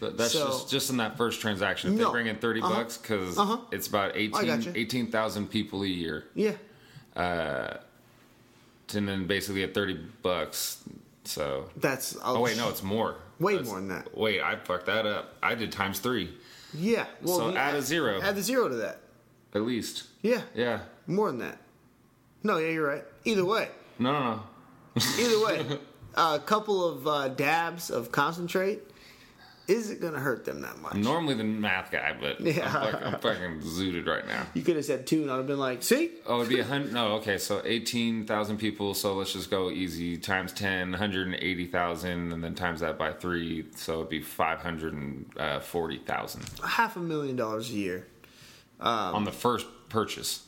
[0.00, 1.92] But that's So- just just in that first transaction.
[1.92, 2.06] If No.
[2.06, 2.74] they bring in 30 Uh-huh.
[2.74, 3.58] bucks because Uh-huh.
[3.70, 4.72] it's about 18 gotcha.
[4.76, 6.24] 18,000 people a year.
[6.34, 6.56] yeah
[7.14, 7.78] And
[9.08, 10.78] then basically at 30 bucks.
[11.26, 13.16] So that's Oh wait, no, it's more.
[13.38, 14.16] Way That's- more than that.
[14.16, 15.34] Wait, I fucked that up.
[15.42, 16.36] I did times three
[16.74, 18.20] yeah well So add a zero.
[18.20, 19.00] add the zero to that
[19.54, 20.04] at least.
[20.22, 20.80] yeah Yeah.
[21.06, 21.58] more than that
[22.42, 24.42] no yeah you're right either way No, no, no.
[25.18, 25.78] Either way,
[26.16, 28.80] a couple of uh, dabs of concentrate
[29.68, 30.94] isn't going to hurt them that much.
[30.94, 32.66] I'm normally the math guy, but Yeah.
[32.66, 34.46] I'm, fucking, I'm fucking zooted right now.
[34.54, 36.64] You could have said two, and I'd have been like, "See, Oh, it'd be a
[36.64, 36.92] hundred.
[36.92, 38.94] No, okay, so eighteen thousand people.
[38.94, 43.66] So let's just go easy times 10, 180,000, and then times that by three.
[43.74, 48.06] So it'd be five hundred and uh, forty thousand half a million dollars a year."
[48.78, 50.42] on the first purchase.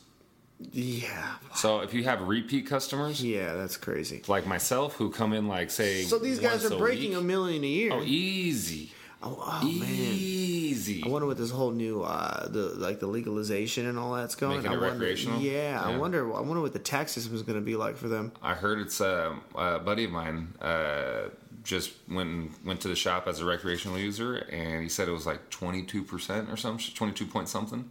[0.71, 4.21] Yeah, So if you have repeat customers yeah, that's crazy.
[4.27, 7.67] like myself who come in like say, So these guys are breaking a million a
[7.67, 7.91] year.
[7.93, 8.91] Oh, easy,
[9.23, 9.87] oh, oh, man.
[9.89, 11.03] easy.
[11.05, 14.57] I wonder what this whole new uh the like the legalization and all that's going.
[14.57, 15.39] Making I wonder, recreational?
[15.41, 16.33] Yeah, I wonder.
[16.35, 18.31] I wonder what the tax system is going to be like for them.
[18.41, 21.29] I heard it's uh, a buddy of mine uh,
[21.63, 25.11] just went and went to the shop as a recreational user, and he said it
[25.11, 27.89] was like twenty two percent or something, twenty two point something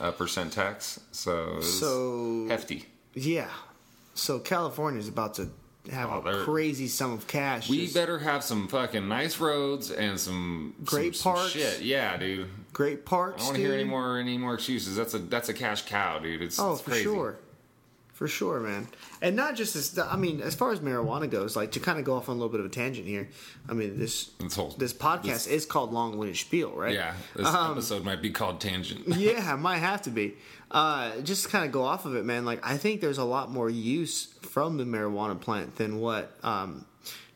[0.00, 1.00] uh, percent tax.
[1.12, 2.86] So So- hefty.
[3.14, 3.48] Yeah.
[4.14, 5.48] So California's about to
[5.90, 7.68] have Oh, a crazy sum of cash.
[7.68, 11.52] We just- better have some fucking nice roads and some Great some, some parks.
[11.52, 11.82] shit.
[11.82, 12.48] Yeah, dude.
[12.72, 13.36] great parks.
[13.36, 14.96] I don't want to hear any more any more excuses.
[14.96, 16.42] That's a that's a cash cow, dude.
[16.42, 17.36] It's, Oh, it's for sure.
[18.16, 18.88] For sure, man.
[19.20, 22.06] And not just as I mean, as far as marijuana goes, like to kind of
[22.06, 23.28] go off on a little bit of a tangent here.
[23.68, 26.94] I mean, this This whole- this podcast is called Long Winded Spiel, right?
[26.94, 29.06] Yeah, this Um, episode might be called Tangent.
[29.18, 30.34] yeah, it might have to be.
[30.70, 32.46] Uh, just to kind of go off of it, man.
[32.46, 36.86] Like I think there's a lot more use from the marijuana plant than what um,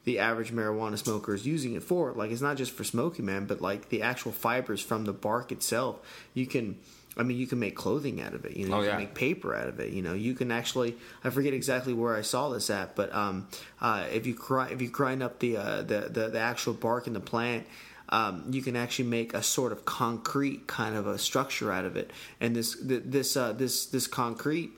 [0.04, 2.12] the average marijuana smoker is using it for.
[2.12, 5.52] Like it's not just for smoking, man, but like the actual fibers from the bark
[5.52, 6.00] itself.
[6.32, 6.78] You can,
[7.20, 8.56] I mean, you can make clothing out of it.
[8.56, 8.92] You know, Oh, you yeah.
[8.92, 9.90] can make paper out of it.
[9.92, 10.96] You know, you can actually.
[11.24, 13.48] I forget exactly where I saw this at, but um,
[13.80, 17.06] uh, if you grind if you grind up the, uh, the the the actual bark
[17.06, 17.66] in the plant.
[18.12, 21.94] um, you can actually make a sort of concrete kind of a structure out of
[21.96, 22.10] it.
[22.40, 24.70] And this this uh, this this concrete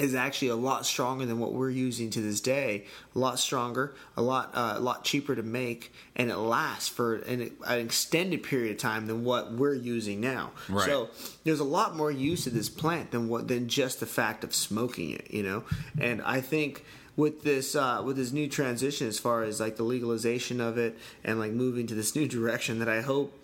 [0.00, 2.86] is actually a lot stronger than what we're using to this day.
[3.14, 7.16] A lot stronger, a lot uh, a lot cheaper to make, and it lasts for
[7.16, 10.52] an, an extended period of time than what we're using now.
[10.68, 10.86] Right.
[10.86, 11.10] So
[11.44, 14.54] there's a lot more use of this plant than what than just the fact of
[14.54, 15.30] smoking it.
[15.30, 15.64] You know,
[16.00, 16.84] and I think
[17.16, 20.96] with this uh, with this new transition as far as like the legalization of it
[21.24, 23.38] and like moving to this new direction that I hope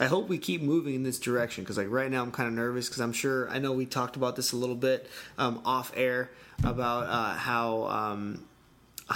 [0.00, 2.54] I hope we keep moving in this direction because, like, right now I'm kind of
[2.54, 5.08] nervous because I'm sure I know we talked about this a little bit
[5.38, 6.30] um, off air
[6.64, 7.84] about uh, how.
[7.84, 8.44] Um,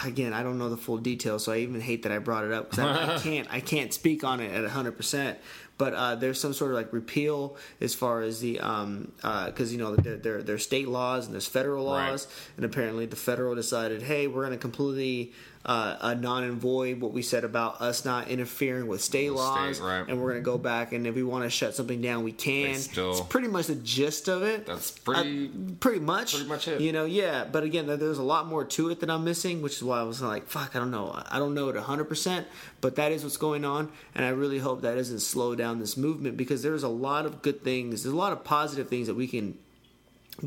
[0.06, 2.52] again, I don't know the full details, so I even hate that I brought it
[2.52, 4.92] up because I, I can't I can't speak on it at 100.
[4.92, 5.38] percent
[5.76, 9.94] But uh, there's some sort of like repeal as far as the because you know
[9.96, 12.10] there there there's state laws and there's federal Right.
[12.10, 15.32] laws, and apparently the federal decided, hey, we're going to completely
[15.64, 19.80] uh, uh, non and void what we said about us not interfering with state laws,
[19.80, 20.04] right.
[20.08, 22.32] and we're going to go back and if we want to shut something down, we
[22.32, 22.74] can.
[22.74, 24.66] Still- it's pretty much the gist of it.
[24.66, 26.34] That's pretty- Uh, pretty much.
[26.34, 26.80] pretty much it.
[26.80, 27.44] You know, yeah.
[27.44, 30.02] But again, there's a lot more to it that I'm missing, which is why I
[30.02, 31.22] was like, fuck, I don't know.
[31.30, 32.46] I don't know it 100, percent
[32.80, 35.96] but that is what's going on, and I really hope that doesn't slow down this
[35.96, 38.02] movement because there's a lot of good things.
[38.02, 39.56] There's a lot of positive things that we can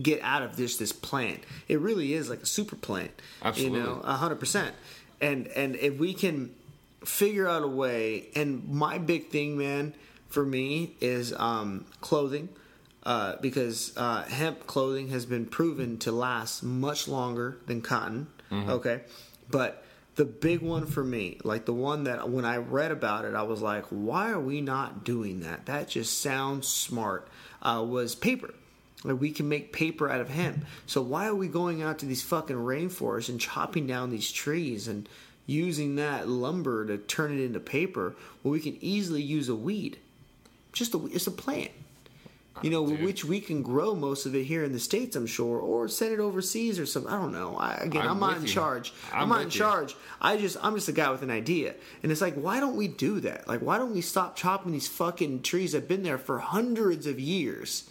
[0.02, 1.42] get out of this this plant.
[1.68, 3.12] It really is like a super plant.
[3.42, 3.80] Absolutely.
[3.80, 4.76] You know, hundred percent.
[5.26, 6.54] And and if we can
[7.04, 9.94] figure out a way, and my big thing, man,
[10.28, 12.50] for me is um, clothing.
[13.04, 18.26] Uh, because uh, hemp clothing has been proven to last much longer than cotton.
[18.52, 19.02] Okay,
[19.52, 19.84] but
[20.16, 23.44] the big one for me, like the one that when I read about it, I
[23.44, 25.68] was like, why are we not doing that?
[25.68, 27.28] That just sounds smart.
[27.62, 28.56] Uh, was paper.
[29.06, 30.66] Like we can make paper out of hemp.
[30.88, 34.88] So why are we going out to these fucking rainforests and chopping down these trees
[34.88, 35.08] and
[35.46, 39.98] using that lumber to turn it into paper when we can easily use a weed?
[40.74, 41.72] Just a it's a plant.
[42.62, 43.04] You know, Dude.
[43.04, 46.14] which we can grow most of it here in the states, I'm sure, or send
[46.14, 47.12] it overseas or something.
[47.12, 47.58] I don't know.
[47.58, 48.48] I, again, I'm, I'm not in you.
[48.48, 48.94] charge.
[49.12, 49.52] I'm, I'm not in you.
[49.52, 49.94] charge.
[50.22, 52.88] I just, I'm just a guy with an idea, and it's like, why don't we
[52.88, 53.46] do that?
[53.50, 57.20] Like, why don't we stop chopping these fucking trees that've been there for hundreds of
[57.20, 57.90] years?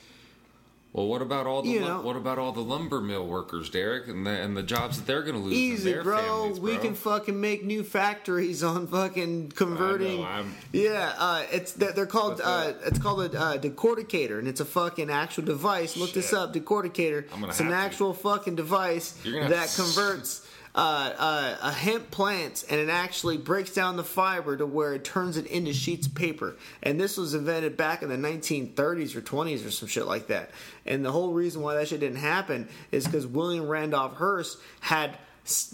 [0.95, 2.01] Well, what about all the You know.
[2.03, 5.23] what about all the lumber mill workers, Derek, and the and the jobs that they're
[5.23, 5.53] going to lose?
[5.53, 6.19] Easy, bro.
[6.19, 10.23] families, We can fucking make new factories on fucking converting.
[10.23, 14.61] I'm- yeah, uh, it's they're they're called uh, it's called a uh, decorticator, and it's
[14.61, 15.97] a fucking actual device.
[15.97, 17.25] Look this up, decorticator.
[17.35, 17.75] I'm gonna It's an to.
[17.75, 20.44] actual fucking device that converts.
[20.77, 25.05] Uh, uh, a hemp plant and it actually breaks down the fiber to where it
[25.05, 26.57] turns it into sheets of paper.
[26.83, 30.51] And this was invented back in the 1930s or 20s or some shit like that.
[30.85, 35.17] And the whole reason why that shit didn't happen is because William Randolph Hearst had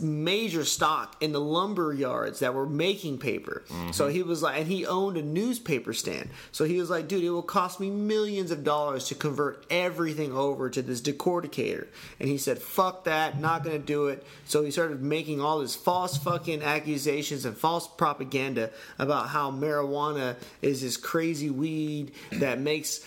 [0.01, 3.63] major stock in the lumber yards that were making paper.
[3.69, 3.93] Mm-hmm.
[3.93, 6.29] So he was like, and he owned a newspaper stand.
[6.51, 10.33] So he was like, dude, it will cost me millions of dollars to convert everything
[10.33, 11.87] over to this decorticator.
[12.19, 14.27] And he said, fuck that, not gonna do it.
[14.47, 20.37] So he started making all this false fucking accusations and false propaganda about how marijuana
[20.63, 22.99] is this crazy weed that makes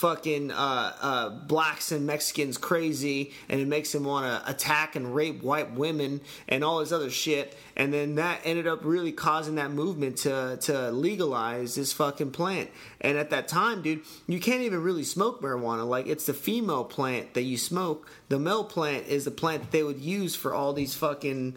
[0.00, 5.14] fucking uh, uh, blacks and Mexicans crazy, and it makes him want to attack and
[5.14, 7.54] rape white women and all this other shit.
[7.76, 12.70] And then that ended up really causing that movement to to legalize this fucking plant.
[13.02, 15.86] And at that time, dude, you can't even really smoke marijuana.
[15.86, 18.08] Like it's the female plant that you smoke.
[18.30, 21.56] The male plant is the plant that they would use for all these fucking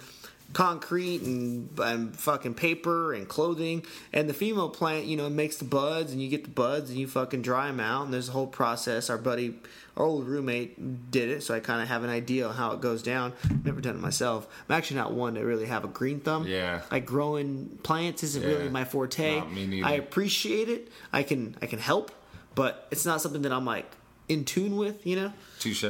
[0.54, 3.84] concrete and, and fucking paper and clothing.
[4.12, 7.00] And the female plant, you know, makes the buds, and you get the buds, and
[7.00, 8.06] you fucking dry them out.
[8.06, 9.10] And there's a whole process.
[9.10, 9.56] Our buddy,
[9.98, 12.82] our old roommate, did it, so I kind of have an idea of how it
[12.82, 13.34] goes down.
[13.64, 14.48] Never done it myself.
[14.70, 16.48] I'm actually not one to really have a green thumb.
[16.48, 16.82] Yeah.
[16.92, 18.50] like growing plants isn't Yeah.
[18.50, 19.40] really my forte.
[19.40, 19.88] Not me neither.
[19.88, 20.92] I appreciate it.
[21.12, 22.12] I can I can help,
[22.56, 23.90] but it's not something that I'm like
[24.30, 25.06] in tune with.
[25.06, 25.34] You know.
[25.60, 25.86] Touche.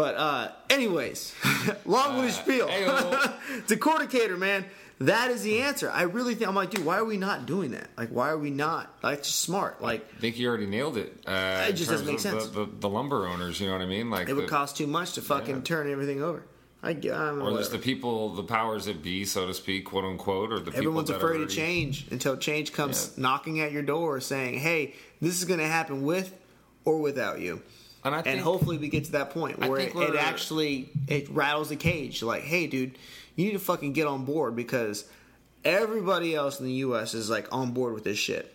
[0.00, 1.34] But uh anyways,
[1.84, 2.68] long winded spiel.
[3.68, 4.64] Decorticator, man.
[5.00, 5.90] That is the answer.
[5.90, 7.88] I really think I'm like, dude, why are we not doing that?
[7.98, 8.94] Like, why are we not?
[9.02, 9.82] Like, just smart.
[9.82, 11.22] Like, I think you already nailed it.
[11.26, 12.46] Uh, It just doesn't make sense.
[12.48, 14.08] The, the, the lumber owners, you know what I mean?
[14.08, 15.62] Like it would the- cost too much to fucking Yeah.
[15.62, 16.44] turn everything over.
[16.82, 17.58] I, I'm or aware.
[17.58, 20.78] just the people, the powers that be, so to speak, quote unquote, or the people
[20.78, 23.22] Everyone's afraid are of change until change comes Yeah.
[23.22, 26.34] knocking at your door saying, hey, this is going to happen with
[26.86, 27.60] or without you.
[28.04, 31.68] And I and hopefully we get to that point where it, it actually it rattles
[31.68, 32.22] the cage.
[32.22, 32.96] Like hey dude
[33.36, 35.04] you need to fucking get on board because
[35.64, 38.54] everybody else in the us is like on board with this shit.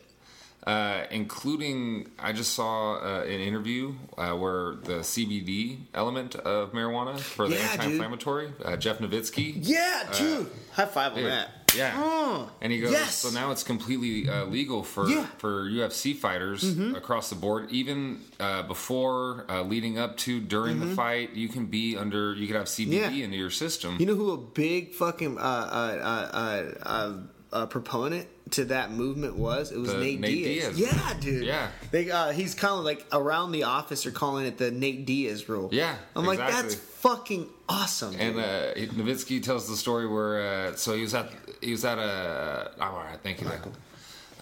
[0.65, 7.19] Uh, including I just saw uh, an interview uh, where the CBD element of marijuana
[7.19, 9.53] for the Yeah, anti-inflammatory, uh, Jeff Novitzky.
[9.58, 10.49] yeah dude.
[10.71, 12.91] High five on Dude, that Yeah, Oh, and he goes.
[12.91, 13.15] yes.
[13.15, 15.17] So now it's completely uh, legal for Yeah.
[15.23, 15.38] Mm-hmm.
[15.38, 16.63] for UFC fighters
[16.95, 17.71] across the board.
[17.71, 22.33] Even uh, before, uh, leading up to, during the fight, you can be under.
[22.33, 23.15] You can have CBD Mm-hmm.
[23.15, 23.23] Yeah.
[23.25, 23.97] into your system.
[23.99, 25.38] You know who a big fucking
[27.55, 29.71] uh, proponent to that movement was?
[29.71, 30.75] It was The Nate, Nate Diaz.
[30.75, 30.93] Diaz.
[30.93, 31.45] Yeah, dude.
[31.45, 31.69] Yeah.
[31.89, 35.47] They, uh, he's kind of like around the office are calling it the Nate Diaz
[35.47, 35.69] rule.
[35.71, 38.11] Yeah, I'm like, that's fucking awesome.
[38.11, 38.21] Dude.
[38.21, 41.97] And uh, Novitzky tells the story where uh, so he was at he was at
[41.97, 43.47] a oh, all right, thank you.
[43.47, 43.71] Michael.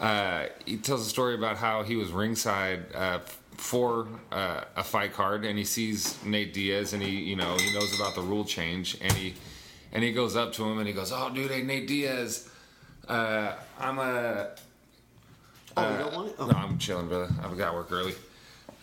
[0.01, 3.19] Uh, he tells a story about how he was ringside uh,
[3.51, 7.71] for uh, a fight card, and he sees Nate Diaz, and he you know he
[7.73, 9.35] knows about the rule change, and he
[9.91, 12.49] and he goes up to him and he goes, "Oh, dude, hey Nate Diaz,
[13.07, 14.49] uh, I'm a
[15.77, 16.35] oh, you don't want it?
[16.39, 16.47] Oh.
[16.47, 17.29] no, I'm chilling, brother.
[17.43, 18.13] I've got work early.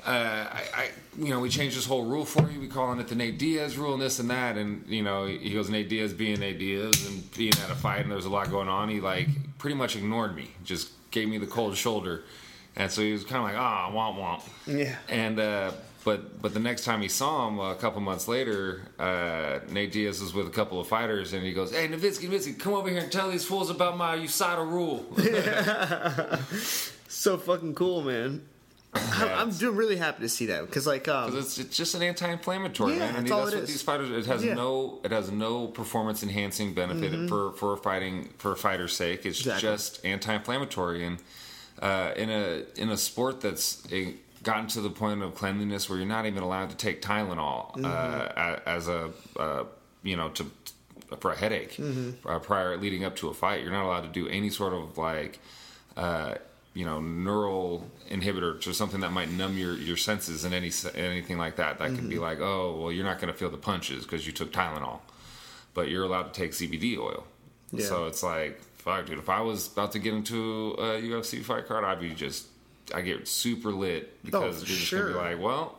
[0.05, 2.59] Uh, I, I, you know, we changed this whole rule for you.
[2.59, 4.57] We calling it the Nate Diaz rule and this and that.
[4.57, 8.01] And you know, he goes Nate Diaz being Nate Diaz and being at a fight
[8.03, 8.89] and there's a lot going on.
[8.89, 9.29] He like
[9.59, 12.25] pretty much ignored me, just gave me the cold shoulder,
[12.77, 14.43] and so he was kind of like, ah, womp womp.
[14.67, 14.97] Yeah.
[15.09, 15.73] And uh,
[16.05, 20.21] but but the next time he saw him a couple months later, uh, Nate Diaz
[20.21, 23.01] was with a couple of fighters, and he goes, "Hey, Novitzky, Novitzky, come over here
[23.01, 25.05] and tell these fools about my USADA rule."
[27.09, 28.43] so fucking cool, man.
[28.93, 32.03] I'm, I'm doing really happy to see that because, like, um, It's, it's just an
[32.03, 33.15] anti-inflammatory, Yeah, man.
[33.15, 33.69] That's all that's it what is.
[33.71, 34.11] these fighters.
[34.11, 34.51] It has Yeah.
[34.51, 34.59] Mm-hmm.
[34.59, 35.01] no.
[35.05, 39.25] It has no performance-enhancing benefit for for fighting for a fighter's sake.
[39.27, 39.61] It's Exactly.
[39.69, 41.19] just anti-inflammatory, and
[41.81, 45.99] uh, in a in a sport that's a, gotten to the point of cleanliness where
[45.99, 47.85] you're not even allowed to take Tylenol Mm-hmm.
[47.85, 49.65] uh, as a uh,
[50.03, 50.51] you know to
[51.19, 52.27] for a headache Mm-hmm.
[52.29, 53.63] uh, prior leading up to a fight.
[53.63, 55.39] You're not allowed to do any sort of like.
[55.97, 56.35] Uh,
[56.73, 61.37] you know, neural inhibitor or something that might numb your, your senses and any anything
[61.37, 61.79] like that.
[61.79, 62.23] That could be Mm-hmm.
[62.23, 65.01] like, oh, well, you're not going to feel the punches because you took Tylenol,
[65.75, 67.25] but you're allowed to take CBD oil.
[67.73, 67.85] Yeah.
[67.87, 69.19] So it's like, fuck, dude.
[69.19, 72.47] If I was about to get into a UFC fight card, I'd be just,
[72.95, 75.13] I get super lit because Oh, you're just sure.
[75.13, 75.79] gonna be like, well,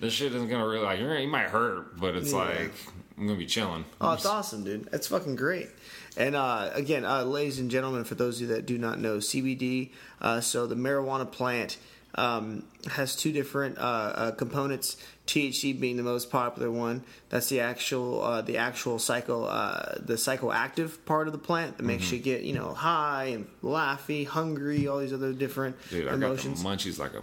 [0.00, 2.38] this shit isn't gonna really like, you're- it might hurt, but it's Yeah.
[2.38, 2.72] like
[3.16, 3.84] I'm gonna be chilling.
[4.00, 4.88] Oh, it's awesome, dude.
[4.90, 5.68] That's fucking great.
[6.16, 9.18] And uh, again, uh, ladies and gentlemen, for those of you that do not know,
[9.18, 11.76] CBD, uh, so the marijuana plant
[12.16, 14.96] um, has two different uh, uh, components.
[15.26, 17.02] THC being the most popular one.
[17.30, 21.82] That's the actual uh, the actual psycho uh, the psychoactive part of the plant that
[21.82, 22.14] makes Mm-hmm.
[22.16, 26.62] you get you know high and laughy, hungry, all these other different Dude, I emotions.
[26.62, 27.22] got the munchies like a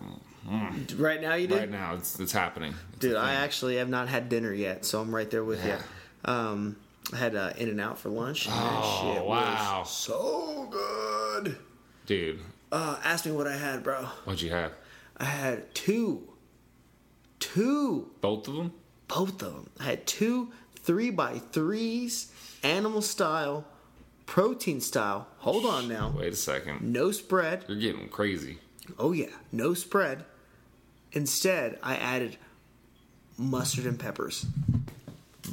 [0.98, 1.56] right now, you do.
[1.58, 1.94] right now.
[1.94, 2.74] It's it's happening.
[2.94, 5.78] It's Dude, I actually have not had dinner yet, so I'm right there with Yeah.
[6.26, 6.34] you.
[6.34, 6.76] Um,
[7.14, 8.48] I had uh, In and Out for lunch.
[8.50, 9.84] Oh, shit wow.
[9.86, 11.58] so good.
[12.08, 12.40] dude.
[12.72, 14.06] Uh, ask me what I had, bro.
[14.24, 14.72] What'd you have?
[15.22, 16.28] I had two,
[17.40, 18.74] two, Both of them?
[19.08, 19.70] both of them.
[19.80, 22.32] I had two three by threes,
[22.64, 23.66] animal style,
[24.26, 25.28] protein style.
[25.40, 26.12] Hold on now.
[26.18, 26.82] Wait a second.
[26.82, 27.66] No spread.
[27.68, 28.58] You're getting crazy.
[28.98, 30.26] Oh yeah, no spread.
[31.12, 32.38] Instead, I added
[33.38, 34.46] mustard and peppers.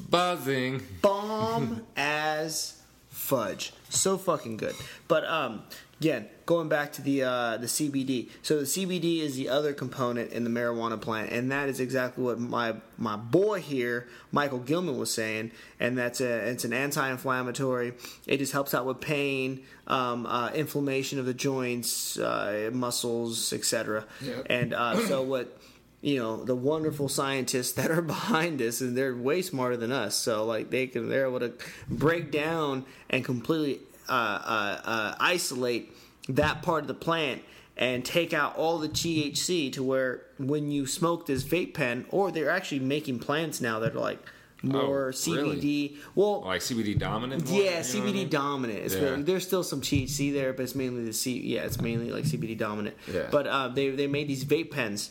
[0.08, 0.82] Buzzing.
[1.02, 3.72] bomb as fudge.
[3.90, 4.74] So fucking good.
[5.08, 5.62] But um,
[6.00, 8.30] again, going back to the uh, the CBD.
[8.40, 12.24] So the CBD is the other component in the marijuana plant, and that is exactly
[12.24, 15.52] what my my boy here, Michael Gilman, was saying.
[15.78, 17.92] And that's a it's an anti-inflammatory.
[18.26, 24.06] It just helps out with pain, um, uh, inflammation of the joints, uh, muscles, etc.
[24.22, 24.46] Yep.
[24.48, 25.54] And uh, so what
[26.00, 30.14] you know the wonderful scientists that are behind this and they're way smarter than us
[30.14, 31.52] so like they can they're able to
[31.88, 35.92] break down and completely uh, uh, uh, isolate
[36.28, 37.42] that part of the plant
[37.76, 42.30] and take out all the THC to where when you smoke this vape pen or
[42.30, 44.18] they're actually making plants now that are like
[44.60, 45.56] more Oh, really?
[45.56, 47.44] CBD well Like CBD dominant?
[47.46, 48.28] one, yeah, what I CBD mean?
[48.28, 48.80] dominant.
[48.80, 49.02] It's Yeah.
[49.10, 51.38] really- there's still some THC there, but it's mainly the C.
[51.40, 52.96] Yeah, it's mainly like CBD dominant.
[53.12, 53.28] Yeah.
[53.30, 55.10] But uh, they they made these vape pens,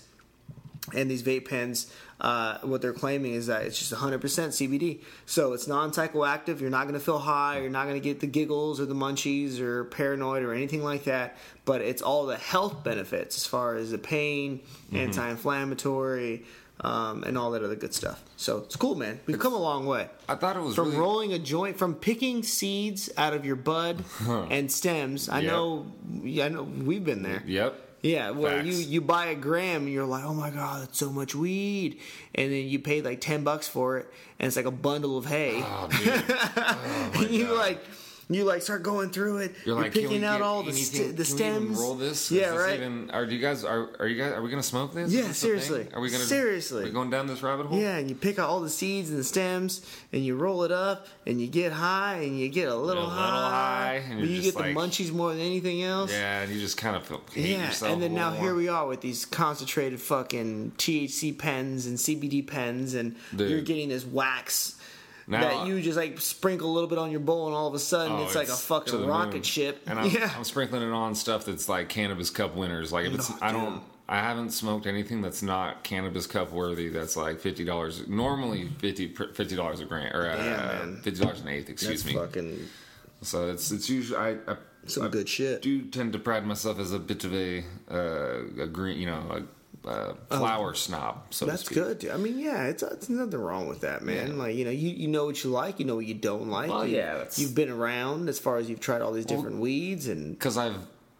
[0.95, 5.02] and these vape pens, uh, what they're claiming is that it's just 100% CBD.
[5.26, 6.60] So it's non-psychoactive.
[6.62, 7.60] You're not going to feel high.
[7.60, 11.04] You're not going to get the giggles or the munchies or paranoid or anything like
[11.04, 11.36] that.
[11.65, 14.97] But it's all the health benefits as far as the pain, Mm-hmm.
[14.97, 16.45] anti-inflammatory.
[16.80, 18.23] Um, and all that other good stuff.
[18.36, 19.19] So it's cool, man.
[19.26, 21.00] We've come a long way I thought it was from really.
[21.00, 24.04] rolling a joint from picking seeds out of your bud
[24.52, 25.52] and stems i Yep.
[25.52, 25.88] know
[26.21, 27.87] yeah, i know we've been there Yep.
[28.01, 28.88] Yeah where you Facts.
[28.88, 31.99] you buy a gram and you're like oh my god that's so much weed
[32.36, 35.25] and then you pay like 10 bucks for it and it's like a bundle of
[35.25, 35.89] hay Oh.
[37.15, 37.57] Oh, you God.
[37.57, 37.83] like
[38.30, 39.52] You like start going through it.
[39.63, 41.80] You're You're, like, picking out all the anything- st- the can we even stems.
[41.80, 42.30] roll this?
[42.30, 42.76] Yeah, this right.
[42.76, 43.63] Even, are you guys?
[43.63, 44.34] Are, are you guys?
[44.34, 45.12] Are we gonna smoke this?
[45.13, 45.88] Yeah, this seriously.
[45.94, 46.82] Are we gonna Seriously.
[46.82, 47.80] Are we going down this rabbit hole?
[47.80, 50.74] Yeah, and you pick out all the seeds and the stems, and you roll it
[50.74, 54.28] up, and you get high, and you get a little, A little high, high, and
[54.28, 56.12] you get the munchies more than anything else.
[56.12, 58.86] Yeah, and you just kind of feel Yeah, and then now little here we are
[58.88, 63.50] with these concentrated fucking THC pens and CBD pens, and Dude.
[63.50, 64.74] you're getting this wax
[65.28, 67.74] Now- that you just like sprinkle a little bit on your bowl, and all of
[67.74, 69.42] a sudden Oh, it's, like a fucking rocket moon.
[69.44, 69.82] ship.
[69.86, 72.92] And I'm, yeah, I'm sprinkling it on stuff that's like cannabis cup winners.
[72.94, 73.82] Like if it's, No, I don't, dude.
[74.10, 76.88] I haven't smoked anything that's not cannabis cup worthy.
[76.88, 78.08] That's like fifty dollars.
[78.08, 81.70] Normally 50 dollars a gram or uh, fifty dollars an eighth.
[81.70, 82.20] Excuse that's me.
[82.22, 82.60] fucking
[83.22, 85.62] So it's it's usually I, I some I good shit.
[85.62, 89.20] do tend to pride myself as a bit of a uh, a green, you know,
[89.30, 89.44] a,
[89.88, 91.34] a flower snob.
[91.34, 92.00] So That's good.
[92.00, 92.12] dude.
[92.12, 94.28] I mean, yeah, it's, it's nothing wrong with that, man.
[94.30, 94.34] Yeah.
[94.34, 96.69] Like you know, you, you know what you like, you know what you don't like.
[96.69, 99.58] Well, you, yeah, that's- you've been around as far as you've tried all these different
[99.60, 100.76] weeds, and because I've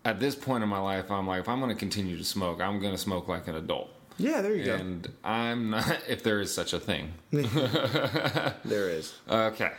[0.06, 2.62] at this point in my life, I'm like, if I'm going to continue to smoke,
[2.62, 3.90] I'm going to smoke like an adult.
[4.18, 4.76] yeah, there you go.
[4.76, 7.12] And I'm not, if there is such a thing.
[8.64, 9.14] There is.
[9.30, 9.72] Okay.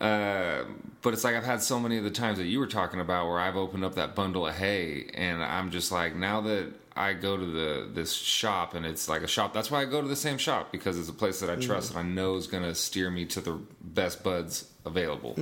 [0.00, 0.64] Uh,
[1.02, 3.28] but it's like I've had so many of the times that you were talking about
[3.28, 6.72] where I've opened up that bundle of hay, and I'm just like, now that
[7.08, 9.52] I go to the this shop, and it's like a shop.
[9.54, 11.90] That's why I go to the same shop because it's a place that I trust
[11.90, 15.34] and I know is going to steer me to the best buds available.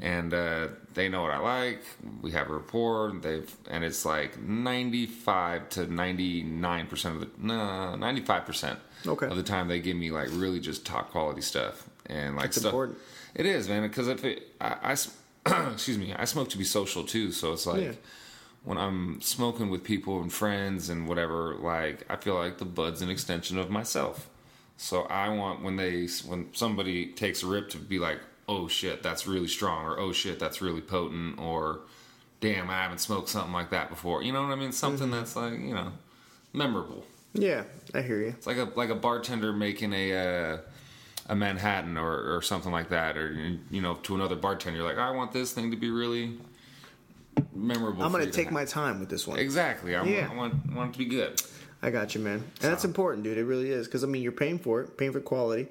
[0.00, 1.82] And uh, they know what I like.
[2.22, 3.12] We have a rapport.
[3.22, 9.26] They've and it's like 95 to 99 percent of the no 95 percent Okay.
[9.26, 12.56] of the time they give me like really just top quality stuff and like That's
[12.58, 12.70] stuff.
[12.72, 12.98] important.
[13.34, 14.96] It is, man, because if it, I,
[15.46, 17.30] I excuse me, I smoke to be social too.
[17.32, 17.92] So it's like Yeah.
[18.64, 23.02] When I'm smoking with people and friends and whatever, like I feel like the bud's
[23.02, 24.28] an extension of myself.
[24.76, 29.02] So I want when they when somebody takes a rip to be like, oh shit,
[29.02, 31.80] that's really strong, or oh shit, that's really potent, or
[32.40, 34.22] damn, I haven't smoked something like that before.
[34.22, 34.72] You know what I mean?
[34.72, 35.92] Something that's like you know
[36.52, 37.04] memorable.
[37.34, 38.28] Yeah, I hear you.
[38.28, 40.58] It's like a like a bartender making a uh,
[41.28, 43.32] a Manhattan or, or something like that, or
[43.70, 46.38] you know, to another bartender, you're like, I want this thing to be really
[47.58, 48.02] memorable.
[48.02, 49.38] I'm gonna take have." my time with this one.
[49.38, 49.94] exactly.
[49.96, 50.28] I, Yeah.
[50.28, 51.42] want, I want want it to be good.
[51.82, 52.34] I got you, man.
[52.34, 53.38] And that's important, dude.
[53.38, 55.68] It really is because I mean, you're paying for it, paying for quality.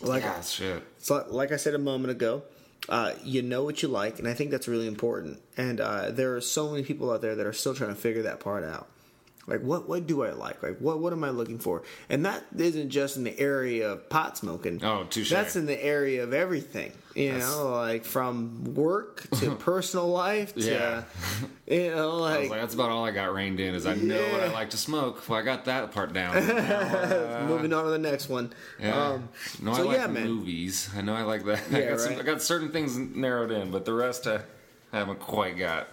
[0.00, 0.82] Like, yeah, shit.
[0.98, 2.42] so, like I said a moment ago,
[2.88, 5.40] uh, you know what you like, and I think that's really important.
[5.56, 8.22] And uh, there are so many people out there that are still trying to figure
[8.22, 8.88] that part out.
[9.46, 10.62] Like, what what do I like?
[10.62, 11.82] Like, what what am I looking for?
[12.08, 14.82] And that isn't just in the area of pot smoking.
[14.82, 15.30] Oh, touche.
[15.30, 16.92] That's in the area of everything.
[17.14, 21.02] You That's- know, like from work to personal life to, Yeah.
[21.66, 23.74] you know, I was like, like, that's about all I got reined in.
[23.74, 25.28] Is I know what I like to smoke.
[25.28, 26.34] Well, I got that part down.
[26.74, 28.52] Uh, moving on to the next one.
[28.80, 29.10] Yeah.
[29.10, 29.28] Um,
[29.62, 30.26] no, so I like yeah, man.
[30.28, 30.88] movies.
[30.96, 31.60] I know I like that.
[31.72, 32.20] I, Yeah, got some, right.
[32.20, 34.40] I got certain things narrowed in, but the rest I
[34.92, 35.88] haven't quite got.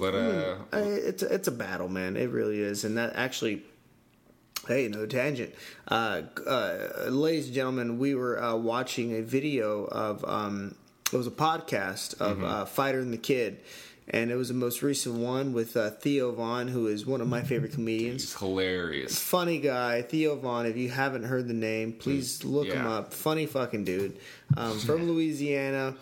[0.00, 2.16] But uh, I- it's a, it's a battle, man.
[2.16, 3.62] It really is, and that actually.
[4.68, 5.54] Hey, no tangent.
[5.88, 10.74] Uh, uh, ladies and gentlemen, we were uh, watching a video of um,
[11.12, 12.44] it was a podcast of Mm-hmm.
[12.44, 13.60] uh, Fighter and the Kid,
[14.08, 17.26] and it was the most recent one with uh, Theo Von, who is one of
[17.26, 18.22] my favorite comedians.
[18.24, 19.18] it's hilarious.
[19.18, 20.66] Funny guy, Theo Von.
[20.66, 23.14] If you haven't heard the name, please look him up.
[23.14, 24.18] Funny fucking dude.
[24.58, 25.96] Um, from Louisiana.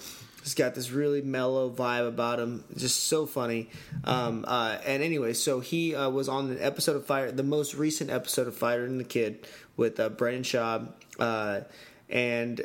[0.49, 2.65] He's got this really mellow vibe about him.
[2.75, 3.69] Just so funny.
[4.05, 7.75] Um, uh, and anyway, so he uh, was on the episode of Fire, the most
[7.75, 10.89] recent episode of Fighter and the Kid with uh, Brendan Schaub.
[11.19, 11.61] Uh,
[12.09, 12.63] and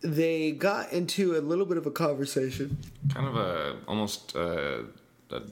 [0.00, 2.76] they got into a little bit of a conversation.
[3.14, 4.78] kind of a almost uh,
[5.30, 5.42] a,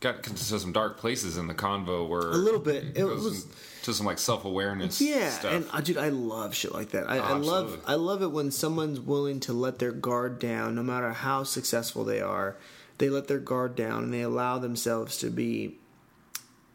[0.00, 2.84] got into some dark places in the convo where A little bit.
[2.84, 3.46] It goes was-
[3.84, 5.00] to some like self awareness.
[5.00, 5.52] Yeah, stuff.
[5.52, 7.08] and uh, dude, I love shit like that.
[7.08, 7.80] I, I love.
[7.86, 12.04] I love it when someone's willing to let their guard down, no matter how successful
[12.04, 12.56] they are.
[12.98, 15.74] They let their guard down and they allow themselves to be,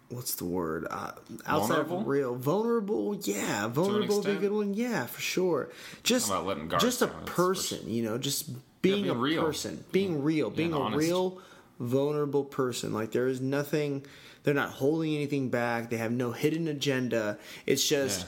[0.10, 0.86] what's the word?
[0.90, 1.12] Uh,
[1.46, 2.00] outside Vulnerable?
[2.02, 3.16] of real, vulnerable.
[3.24, 4.74] Yeah, vulnerable would be a good one.
[4.74, 5.70] Yeah, for sure.
[6.04, 8.50] Just, about letting guard just a down, person, you know, just
[8.82, 9.44] being, being a real.
[9.44, 11.00] person, being real, being a honest.
[11.00, 11.42] real
[11.80, 12.94] vulnerable person.
[12.94, 14.06] Like there is nothing.
[14.44, 15.90] They're not holding anything back.
[15.90, 17.38] They have no hidden agenda.
[17.66, 18.22] It's just.
[18.22, 18.26] Yeah.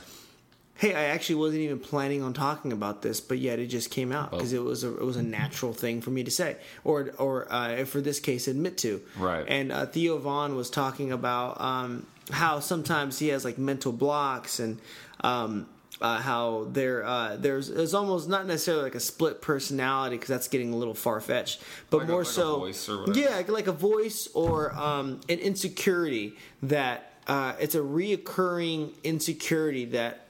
[0.76, 4.12] Hey, I actually wasn't even planning on talking about this, but yet it just came
[4.12, 4.38] out Oh.
[4.38, 7.46] because it was a it was a natural thing for me to say, or or
[7.54, 9.00] uh, for this case, admit to.
[9.16, 9.46] Right.
[9.48, 14.60] And uh, Theo Von was talking about um, how sometimes he has like mental blocks
[14.60, 14.80] and
[15.24, 15.68] um,
[16.02, 20.48] uh, how there uh, there's there's almost not necessarily like a split personality because that's
[20.48, 23.42] getting a little far fetched, but Like a- more like a so voice or yeah,
[23.48, 30.28] like a voice or um, an insecurity that uh, it's a reoccurring insecurity that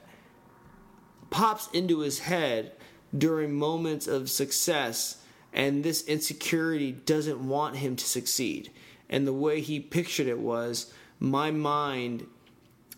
[1.30, 2.72] pops into his head
[3.16, 8.70] during moments of success and this insecurity doesn't want him to succeed.
[9.08, 12.26] And the way he pictured it was my mind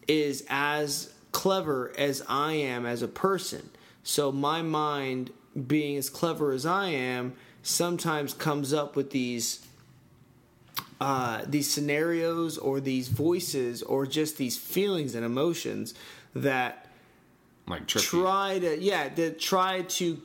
[0.07, 3.69] is as clever as I am as a person.
[4.03, 5.31] So my mind,
[5.67, 9.67] being as clever as I am, sometimes comes up with these
[11.01, 15.93] uh, these scenarios or these voices or just these feelings and emotions
[16.35, 16.87] that
[17.67, 18.03] Like trippy.
[18.03, 20.23] try to yeah that try to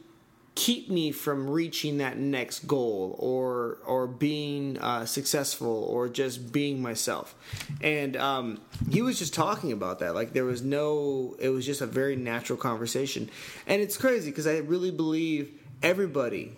[0.60, 6.82] keep me from reaching that next goal or or being uh, successful or just being
[6.82, 7.34] myself.
[7.80, 10.14] And um, he was just talking about that.
[10.16, 13.30] Like there was no it was just a very natural conversation.
[13.68, 15.50] And it's crazy because i really believe
[15.82, 16.52] everybody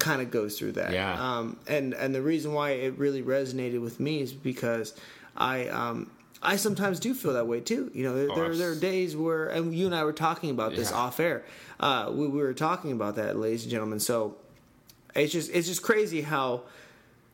[0.00, 0.92] kind of goes through that.
[0.92, 1.14] Yeah.
[1.14, 4.92] um, and and the reason why it really resonated with me is because
[5.36, 6.10] i um,
[6.42, 7.90] I sometimes do feel that way too.
[7.94, 10.50] You know, there, Oh, there, there are days where, and you and I were talking
[10.50, 10.96] about this Yeah.
[10.98, 11.44] off air.
[11.80, 14.00] Uh, we, we were talking about that, ladies and gentlemen.
[14.00, 14.36] So
[15.14, 16.62] it's just it's just crazy how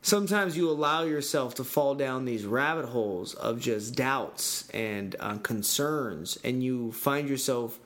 [0.02, 5.36] sometimes you allow yourself to fall down these rabbit holes of just doubts and uh,
[5.38, 7.78] concerns, and you find yourself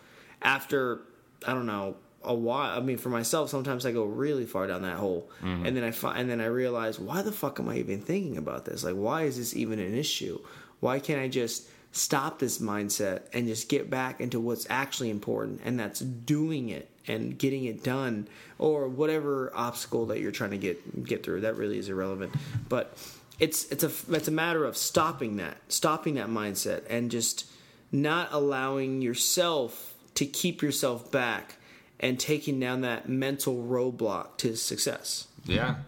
[0.43, 1.01] after
[1.47, 2.77] I don't know a while.
[2.77, 5.91] I mean, for myself, sometimes I go really far down that hole, and then I
[5.93, 8.85] fi- and then I realize why the fuck am I even thinking about this?
[8.85, 10.39] Like, why is this even an issue?
[10.87, 15.63] Why can't I just stop this mindset and just get back into what's actually important,
[15.65, 20.59] and that's doing it and getting it done, or whatever obstacle that you're trying to
[20.59, 21.41] get get through.
[21.41, 22.35] That really is irrelevant,
[22.69, 22.97] but
[23.41, 27.51] it's it's a it's a matter of stopping that, stopping that mindset, and just
[27.91, 31.57] not allowing yourself to keep yourself back
[31.99, 35.27] and taking down that mental roadblock to success.
[35.47, 35.79] Yeah,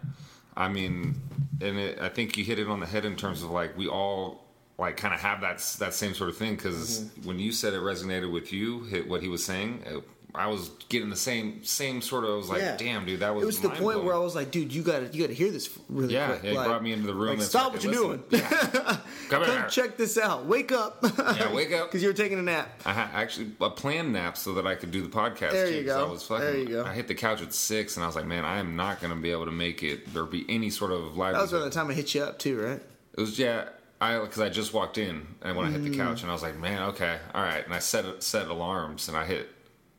[0.57, 1.21] I mean,
[1.61, 3.87] and it, I think you hit it on the head in terms of like we
[3.87, 4.48] all
[4.79, 7.27] like kind of have that that same sort of thing because Mm-hmm.
[7.27, 9.83] when you said it resonated with you, hit what he was saying.
[9.85, 10.03] It,
[10.35, 12.29] I was getting the same same sort of.
[12.29, 12.77] I was like, Yeah.
[12.77, 13.41] damn, dude, that was.
[13.43, 15.33] It was the point where I was like, dude, you got to you got to
[15.33, 16.43] hear this really Yeah, quick.
[16.43, 17.29] yeah, he Like- brought me into the room.
[17.29, 18.43] like, and stop like, what you're "Listen, doing.
[18.43, 18.97] Yeah.
[19.29, 19.67] Come Come here.
[19.69, 20.45] check this out.
[20.45, 21.03] Wake up.
[21.17, 21.87] Yeah, wake up.
[21.87, 22.69] Because you were taking a nap.
[22.85, 25.51] I ha- actually I planned nap so that I could do the podcast.
[25.51, 26.07] There too, go.
[26.07, 26.85] I was fucking, There you go.
[26.85, 29.13] I hit the couch at six, and I was like, man, I am not going
[29.13, 30.13] to be able to make it.
[30.13, 31.33] There be any sort of live.
[31.33, 32.81] That was around the time I hit you up too, right?
[33.17, 33.69] It was yeah.
[34.01, 35.97] I because I just walked in and when I hit the Mm.
[35.97, 39.17] couch and I was like, man, okay, all right, and I set set alarms and
[39.17, 39.49] I hit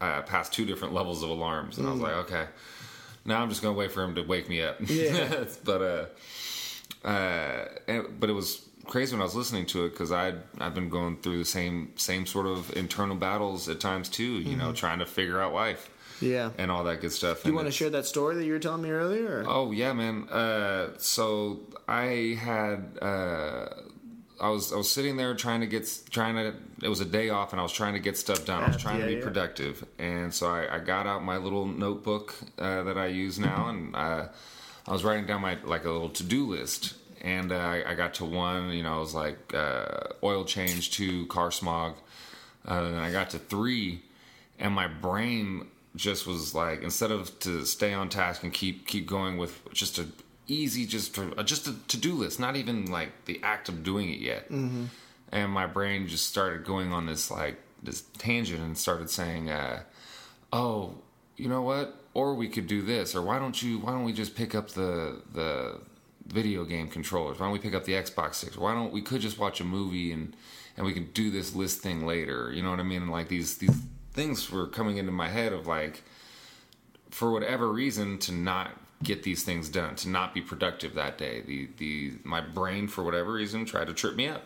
[0.01, 2.47] uh, past two different levels of alarms and I was like, okay,
[3.27, 4.77] now I'm just gonna wait for him to wake me up.
[4.81, 5.45] Yeah.
[5.65, 10.13] but uh, uh, and, but it was crazy when I was listening to it because
[10.13, 14.25] I I've been going through the same same sort of internal battles at times too.
[14.41, 15.91] You know, trying to figure out life
[16.21, 16.33] Mm-hmm.
[16.33, 16.51] Yeah.
[16.59, 17.43] and all that good stuff.
[17.45, 19.39] Do you want to share that story that you were telling me earlier?
[19.39, 19.45] Or?
[19.49, 20.29] Oh yeah, man.
[20.29, 23.69] Uh, so I had uh,
[24.41, 26.55] I was I was sitting there trying to get trying to.
[26.83, 28.63] It was a day off, and I was trying to get stuff done.
[28.63, 29.23] I was Yeah, trying to be yeah.
[29.23, 33.69] productive, and so I, I got out my little notebook uh, that I use now,
[33.69, 34.29] and uh,
[34.87, 36.95] I was writing down my like a little to do list.
[37.23, 39.85] And uh, I, I got to one, you know, it was like uh,
[40.23, 41.97] oil change, two, car smog.
[42.67, 44.01] Uh, and I got to three,
[44.59, 45.67] and my brain
[45.97, 49.99] just was like instead of to stay on task and keep keep going with just
[49.99, 50.07] a
[50.51, 53.83] easy just to, uh, just a to do list, not even like the act of
[53.83, 54.51] doing it yet.
[54.51, 54.85] Mm-hmm.
[55.33, 59.83] And my brain just started going on this like this tangent and started saying, uh,
[60.53, 60.95] "Oh,
[61.37, 61.97] you know what?
[62.13, 63.15] Or we could do this.
[63.15, 63.79] Or why don't you?
[63.79, 65.81] Why don't we just pick up the the
[66.27, 67.39] video game controllers?
[67.39, 68.57] Why don't we pick up the Xbox six?
[68.57, 70.37] Why don't we could just watch a movie and
[70.77, 72.53] and we can do this list thing later?
[72.53, 73.03] You know what I mean?
[73.03, 73.77] And like these these
[74.13, 76.03] things were coming into my head of like
[77.11, 78.73] for whatever reason to not
[79.03, 81.41] get these things done, to not be productive that day.
[81.41, 84.45] The the my brain for whatever reason tried to trip me up.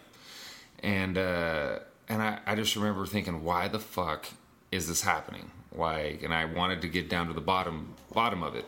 [0.82, 4.26] And uh and I, I just remember thinking, why the fuck
[4.70, 5.50] is this happening?
[5.72, 8.66] Like and I wanted to get down to the bottom bottom of it.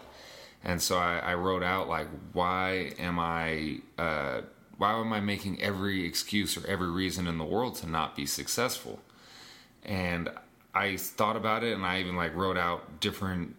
[0.64, 4.40] And so I, I wrote out like why am I uh
[4.78, 8.26] why am I making every excuse or every reason in the world to not be
[8.26, 9.00] successful?
[9.84, 10.28] And
[10.74, 13.54] I thought about it and I even like wrote out different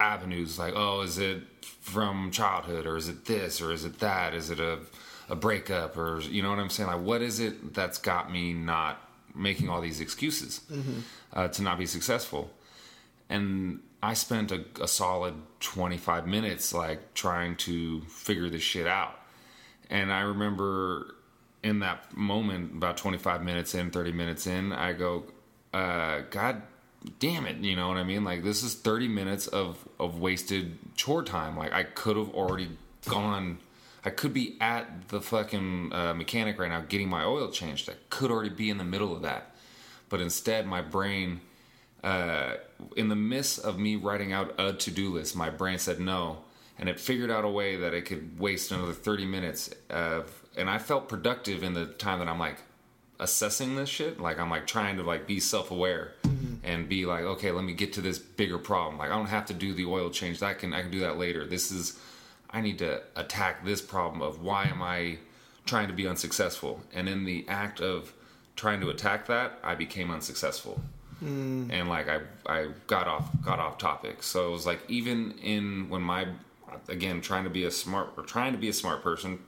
[0.00, 1.42] avenues like oh is it
[1.80, 4.34] from childhood or is it this or is it that?
[4.34, 4.80] Is it a
[5.28, 6.88] a breakup or you know what I'm saying?
[6.88, 9.00] Like what is it that's got me not
[9.34, 10.60] making all these excuses
[11.32, 12.50] uh, to not be successful?
[13.28, 19.18] And I spent a, a solid 25 minutes like trying to figure this shit out.
[19.88, 21.14] And I remember
[21.62, 25.24] in that moment about 25 minutes in 30 minutes in I go
[25.72, 26.62] uh, God
[27.18, 28.24] damn it, you know what I mean?
[28.24, 31.56] Like this is 30 minutes of of wasted chore time.
[31.56, 32.70] Like I could have already
[33.06, 33.58] gone
[34.04, 37.90] I could be at the fucking uh, mechanic right now getting my oil changed.
[37.90, 39.54] I could already be in the middle of that.
[40.08, 41.42] But instead my brain
[42.02, 42.54] uh,
[42.96, 46.38] in the midst of me writing out a to-do list, my brain said no.
[46.78, 50.70] and it figured out a way that it could waste another 30 minutes of and
[50.70, 52.56] i felt productive in the time that i'm like
[53.20, 56.54] assessing this shit like i'm like trying to like be self-aware mm-hmm.
[56.64, 58.98] and be like okay let me get to this bigger problem.
[58.98, 60.40] Like i don't have to do the oil change.
[60.40, 61.46] That can i can do that later.
[61.46, 61.98] This is
[62.50, 65.18] i need to attack this problem of why am i
[65.66, 66.80] trying to be unsuccessful?
[66.92, 68.12] And in the act of
[68.56, 70.80] trying to attack that i became unsuccessful.
[71.22, 71.70] Mm.
[71.70, 74.22] And like I I got off got off topic.
[74.22, 76.26] So it was like even in when my
[76.88, 79.40] again trying to be a smart or trying to be a smart person,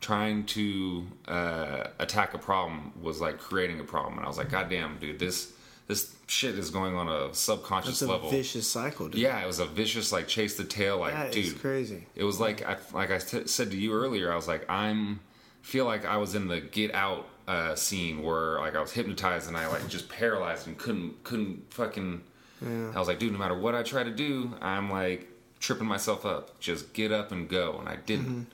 [0.00, 4.50] trying to uh, attack a problem was like creating a problem, and I was like,
[4.50, 5.52] God damn, dude, this
[5.86, 8.30] this shit is going on a subconscious It's a level.
[8.30, 9.20] vicious cycle, dude.
[9.20, 12.06] Yeah, it was a vicious like chase the tail, like That dude, crazy.
[12.14, 14.30] it was like I like I t- said to you earlier.
[14.32, 15.20] I was like I'm
[15.62, 19.48] feel like I was in the Get Out uh, scene where like I was hypnotized
[19.48, 22.22] and I like just paralyzed and couldn't couldn't fucking.
[22.60, 25.28] I was like, dude, no matter what I try to do, I'm like
[25.60, 26.58] tripping myself up.
[26.60, 28.48] Just get up and go, and I didn't.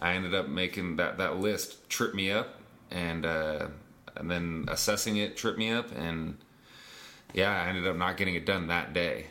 [0.00, 3.68] I ended up making that that list trip me up, and uh,
[4.16, 6.38] and then assessing it tripped me up, and
[7.32, 9.26] yeah, I ended up not getting it done that day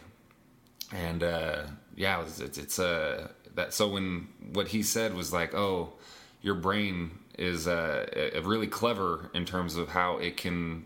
[0.94, 1.64] and uh,
[1.96, 3.74] yeah, it's it's, it's uh, that.
[3.74, 5.94] So when what he said was like, oh,
[6.42, 10.86] your brain is uh, uh, really clever in terms of how it can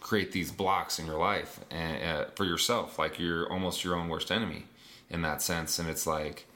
[0.00, 4.08] create these blocks in your life and uh, for yourself, like you're almost your own
[4.08, 4.64] worst enemy
[5.08, 5.78] in that sense.
[5.78, 6.46] And it's like,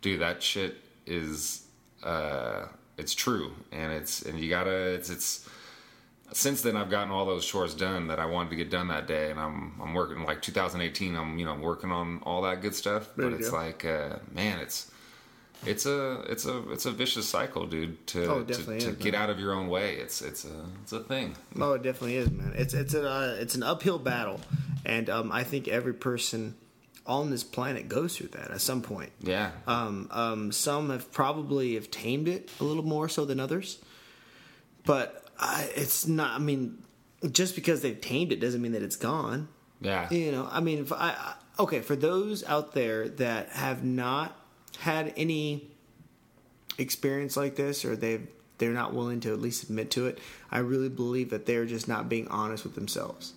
[0.00, 1.63] dude, that shit is
[2.04, 2.66] uh,
[2.98, 5.48] it's true, and it's and you gotta it's it's
[6.32, 9.06] since then I've gotten all those chores done that I wanted to get done that
[9.06, 11.16] day, and I'm I'm working like 2018.
[11.16, 13.56] I'm you know working on all that good stuff, There but it's go.
[13.56, 14.90] like man, man, it's
[15.66, 18.06] it's a it's a it's a vicious cycle, dude.
[18.08, 19.22] To Oh, to, to is, get man.
[19.22, 21.36] out of your own way, it's it's a it's a thing.
[21.58, 22.52] Oh, it definitely is, man.
[22.56, 24.40] It's it's a uh, it's an uphill battle,
[24.84, 26.54] and um, I think every person
[27.06, 29.10] on this planet goes through that at some point.
[29.20, 33.78] Yeah, Um, um, some have probably have tamed it a little more so than others,
[34.84, 36.32] but I, it's not.
[36.32, 36.82] I mean,
[37.30, 39.48] just because they've tamed it doesn't mean that it's gone.
[39.80, 43.84] yeah, You know, I mean, if I, I okay for those out there that have
[43.84, 44.36] not
[44.80, 45.70] had any
[46.78, 48.26] experience like this, or they've
[48.58, 50.18] they're not willing to at least admit to it.
[50.50, 53.32] I really believe that they're just not being honest with themselves.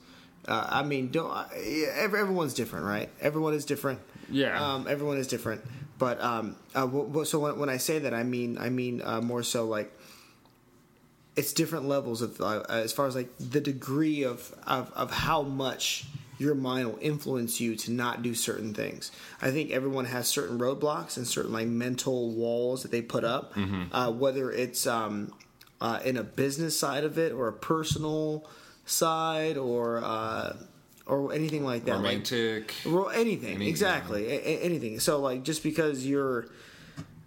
[0.48, 1.28] Uh, I mean, don't
[1.62, 3.10] yeah, everyone's different, right?
[3.20, 4.00] Everyone is different.
[4.30, 4.60] Yeah.
[4.62, 5.62] Um, everyone is different.
[6.00, 9.02] But um, uh, w- w- so when, when I say that, I mean I mean
[9.04, 9.91] uh, more so like
[11.36, 15.41] it's different levels of uh, as far as like the degree of, of of how
[15.43, 16.06] much
[16.39, 19.12] your mind will influence you to not do certain things.
[19.41, 23.54] I think everyone has certain roadblocks and certain like mental walls that they put up,
[23.91, 25.34] uh, whether it's um,
[25.82, 28.48] uh, in a business side of it or a personal
[28.88, 30.55] side or uh,
[31.05, 31.97] or anything like that.
[31.97, 32.73] Like, romantic.
[32.85, 34.99] well, anything, Any- exactly, A- anything.
[34.99, 36.47] So, like, just because you're,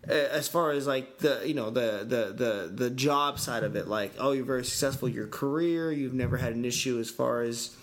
[0.04, 3.86] as far as like the you know the the the the job side of it,
[3.88, 7.76] like, oh, you're very successful, your career, you've never had an issue as far as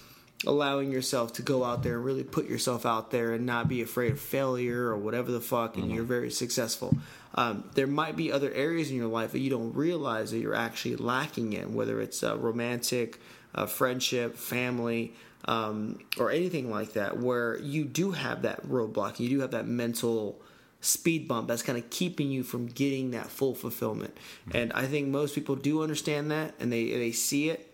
[0.46, 3.82] allowing yourself to go out there and really put yourself out there and not be
[3.82, 6.96] afraid of failure or whatever the fuck, and you're very successful.
[7.34, 10.54] Um, there might be other areas in your life that you don't realize that you're
[10.56, 13.20] actually lacking in, whether it's uh, romantic,
[13.58, 15.14] uh, friendship, family,
[15.46, 19.68] um, or anything like that, where you do have that roadblock, you do have that
[19.68, 20.40] mental
[20.80, 24.16] speed bump that's kind of keeping you from getting that full fulfillment.
[24.54, 27.74] And I think most people do understand that and they they see it,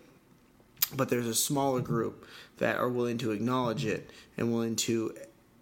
[0.95, 2.25] but there's a smaller group
[2.57, 5.15] that are willing to acknowledge it and willing to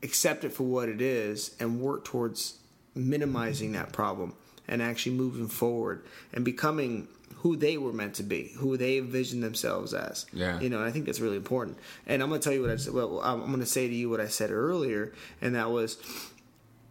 [0.03, 2.59] accept it for what it is and work towards
[2.93, 4.33] minimizing that problem
[4.67, 6.03] and actually moving forward
[6.33, 7.07] and becoming
[7.41, 10.25] who they were meant to be, who they envisioned themselves as.
[10.31, 10.59] Yeah.
[10.59, 11.77] You know, and I think that's really important.
[12.05, 12.93] And I'm going to tell you what I said.
[12.93, 15.97] Well, I'm going to say to you what I said earlier, and that was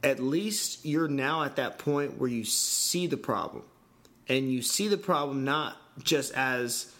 [0.03, 3.62] at least you're now at that point where you see the problem.
[4.28, 6.92] And you see the problem not just as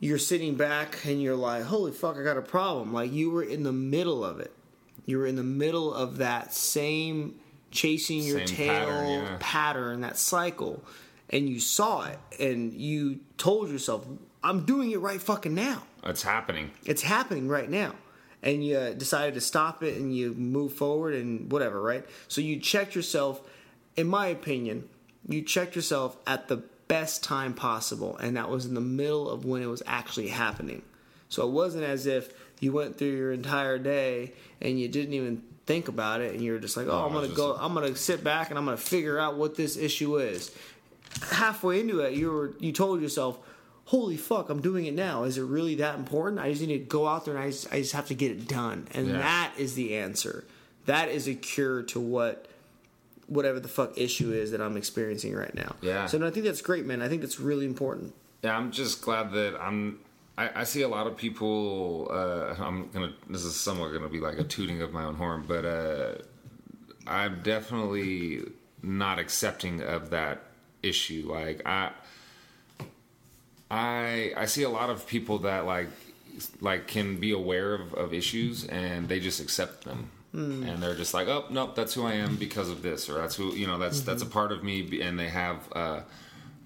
[0.00, 2.92] you're sitting back and you're like, holy fuck, I got a problem.
[2.92, 4.52] Like you were in the middle of it.
[5.06, 7.36] You were in the middle of that same
[7.70, 9.36] chasing your Same tail pattern, yeah.
[9.40, 10.82] pattern, that cycle,
[11.32, 14.06] and you saw it and you told yourself,
[14.44, 15.82] I'm doing it right fucking now.
[16.04, 16.70] It's happening.
[16.84, 17.94] It's happening right now.
[18.42, 22.04] And you decided to stop it and you move forward and whatever, right?
[22.28, 23.40] So you checked yourself,
[23.96, 24.88] in my opinion,
[25.28, 26.56] you checked yourself at the
[26.88, 28.16] best time possible.
[28.16, 30.82] And that was in the middle of when it was actually happening.
[31.28, 35.42] So it wasn't as if you went through your entire day and you didn't even
[35.64, 38.50] think about it and you're just like, oh, I'm it's go, I'm to sit back
[38.50, 40.50] and I'm to figure out what this issue is
[41.30, 43.38] halfway into it, you were you told yourself,
[43.86, 45.24] "Holy fuck, I'm doing it now.
[45.24, 46.40] Is it really that important?
[46.40, 48.30] I just need to go out there and I just, I just have to get
[48.30, 49.18] it done." And Yeah.
[49.18, 50.44] that is the answer.
[50.86, 52.46] That is a cure to what
[53.28, 55.76] whatever the fuck issue is that I'm experiencing right now.
[55.80, 56.06] Yeah.
[56.06, 57.00] So no, I think that's great, man.
[57.00, 58.12] I think that's really important.
[58.42, 60.00] Yeah, I'm just glad that I'm.
[60.36, 62.08] I, I see a lot of people.
[62.10, 63.12] Uh, I'm gonna.
[63.30, 66.14] This is somewhat gonna be like a tooting of my own horn, but uh,
[67.06, 68.42] I'm definitely
[68.82, 70.42] not accepting of that
[70.82, 71.28] issue.
[71.32, 71.90] Like I,
[73.70, 75.88] I, I see a lot of people that like,
[76.60, 80.10] like can be aware of, of issues and they just accept them.
[80.32, 80.62] Hmm.
[80.62, 83.36] And they're just like, oh nope, that's who I am because of this, or that's
[83.36, 84.32] who you know, that's that's a mm-hmm.
[84.32, 86.00] part of me, and they have uh,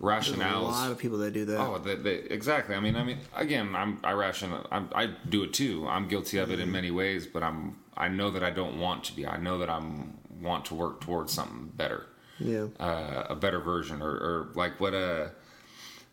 [0.00, 0.60] There's rationales.
[0.60, 1.58] a lot of people that do that.
[1.58, 2.76] Oh, they, they, exactly.
[2.76, 4.52] I mean, I mean, again, I'm I ration.
[4.70, 5.84] I'm, I do it too.
[5.88, 6.72] I'm guilty of it in mm-hmm.
[6.72, 9.26] many ways, but I'm I know that I don't want to be.
[9.26, 12.06] I know that I'm want to work towards something better,
[12.38, 12.66] yeah.
[12.78, 15.30] uh, a better version, or, or like what a.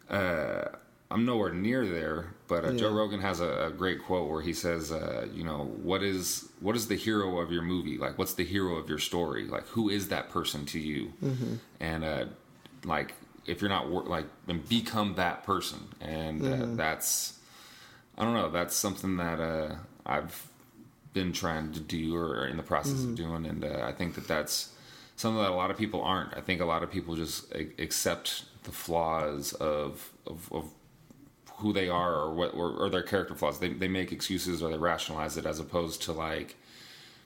[0.09, 0.65] Uh,
[1.11, 4.51] I'm nowhere near there, but uh, Joe Rogan has a, a great quote where he
[4.53, 7.97] says, uh, "You know, what is what is the hero of your movie?
[7.99, 9.45] Like, what's the hero of your story?
[9.47, 11.13] Like, who is that person to you?
[11.79, 12.25] And uh,
[12.83, 13.13] like,
[13.45, 15.79] if you're not wor- like, then become that person.
[16.01, 17.37] And uh, that's,
[18.17, 20.47] I don't know, that's something that uh, I've
[21.13, 24.27] been trying to do or in the process of doing, and uh, I think that
[24.27, 24.72] that's
[25.15, 26.35] something that a lot of people aren't.
[26.35, 30.65] I think a lot of people just accept the flaws of of, of
[31.57, 33.59] who they are or what or, or their character flaws.
[33.59, 36.55] They they make excuses or they rationalize it as opposed to like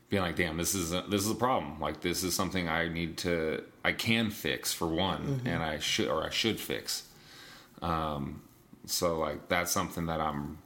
[0.10, 1.80] being like, damn, this is a, this is a problem.
[1.80, 6.08] Like this is something I need to I can fix for one, and I should
[6.08, 7.04] or I should fix.
[7.82, 8.42] Um,
[8.86, 10.60] so like that's something that I'm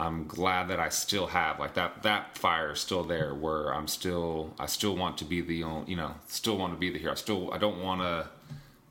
[0.00, 3.86] I'm glad that I still have like that that fire is still there where I'm
[3.88, 6.98] still I still want to be the only you know still want to be the
[6.98, 7.12] hero.
[7.12, 8.28] I still I don't want to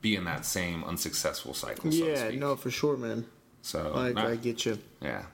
[0.00, 1.90] be in that same unsuccessful cycle.
[1.92, 3.26] So yeah, no, for sure, man.
[3.62, 4.78] So I, not- I get you.
[5.02, 5.24] yeah.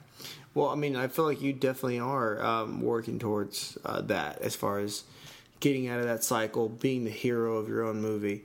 [0.55, 4.57] Well, I mean, I feel like you definitely are um, working towards uh, that as
[4.57, 5.05] far as
[5.61, 8.43] getting out of that cycle, being the hero of your own movie,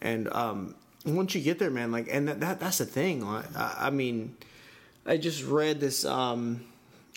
[0.00, 3.24] and um, once you get there, man, like, and that, that that's the thing.
[3.24, 3.42] I,
[3.76, 4.36] I mean,
[5.04, 6.64] I just read this um,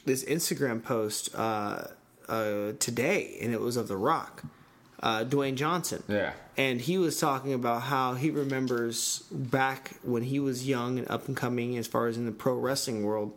[0.06, 1.88] this Instagram post uh,
[2.28, 4.44] uh, today, and it was of The Rock,
[5.02, 6.04] uh, Dwayne Johnson.
[6.08, 6.34] Yeah.
[6.58, 11.28] And he was talking about how he remembers back when he was young and up
[11.28, 13.34] and coming, as far as in the pro wrestling world,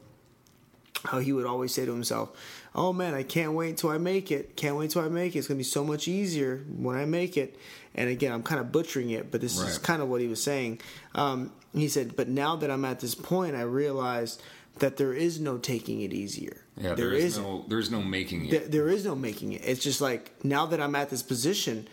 [1.04, 2.30] how he would always say to himself,
[2.74, 4.56] "Oh man, I can't wait till I make it.
[4.56, 5.38] Can't wait till I make it.
[5.38, 7.56] It's gonna be so much easier when I make it."
[7.94, 10.42] And again, I'm kind of butchering it, but this is kind of what he was
[10.42, 10.80] saying.
[11.14, 14.42] Um, he said, "But now that I'm at this point, I realized
[14.78, 16.62] that there is no taking it easier.
[16.76, 18.50] Yeah, there there no there's no making it.
[18.50, 19.62] There- there is no making it.
[19.64, 21.86] It's just like now that I'm at this position,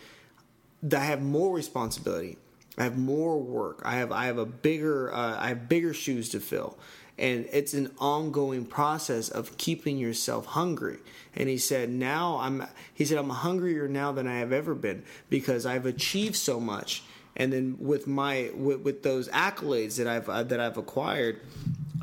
[0.82, 2.38] that I have more responsibility.
[2.78, 3.82] I have more work.
[3.84, 6.78] I have I have a bigger uh, I have bigger shoes to fill,
[7.18, 10.98] and it's an ongoing process of keeping yourself hungry.
[11.36, 15.04] And he said, now I'm he said I'm hungrier now than I have ever been
[15.30, 17.04] because I've achieved so much.
[17.36, 21.40] And then with my with, with those accolades that I've uh, that I've acquired,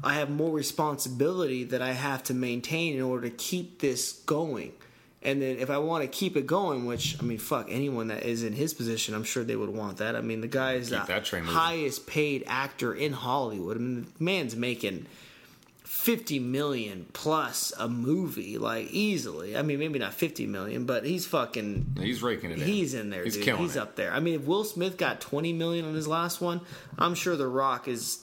[0.04, 4.74] I have more responsibility that I have to maintain in order to keep this going.
[5.22, 8.24] And then if I want to keep it going, which I mean, fuck anyone that
[8.24, 10.16] is in his position, I'm sure they would want that.
[10.16, 13.76] I mean, the guy is Keep the highest paid actor in Hollywood.
[13.76, 15.08] I mean, the man's making
[15.84, 19.58] fifty million plus a movie, like easily.
[19.58, 22.66] I mean, maybe not fifty million, but he's fucking He's raking it in.
[22.66, 23.44] He's in there, He's dude.
[23.44, 23.80] killing He's it.
[23.82, 24.14] up there.
[24.14, 26.62] I mean, if Will Smith got 20 million on his last one,
[26.98, 28.20] I'm sure The Rock is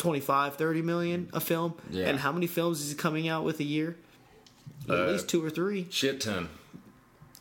[0.00, 1.74] 25, 30 million a film.
[1.90, 2.06] Yeah.
[2.08, 3.96] And how many films is he coming out with a year?
[4.88, 5.86] At Uh, least two or three.
[5.90, 6.48] Shit ton.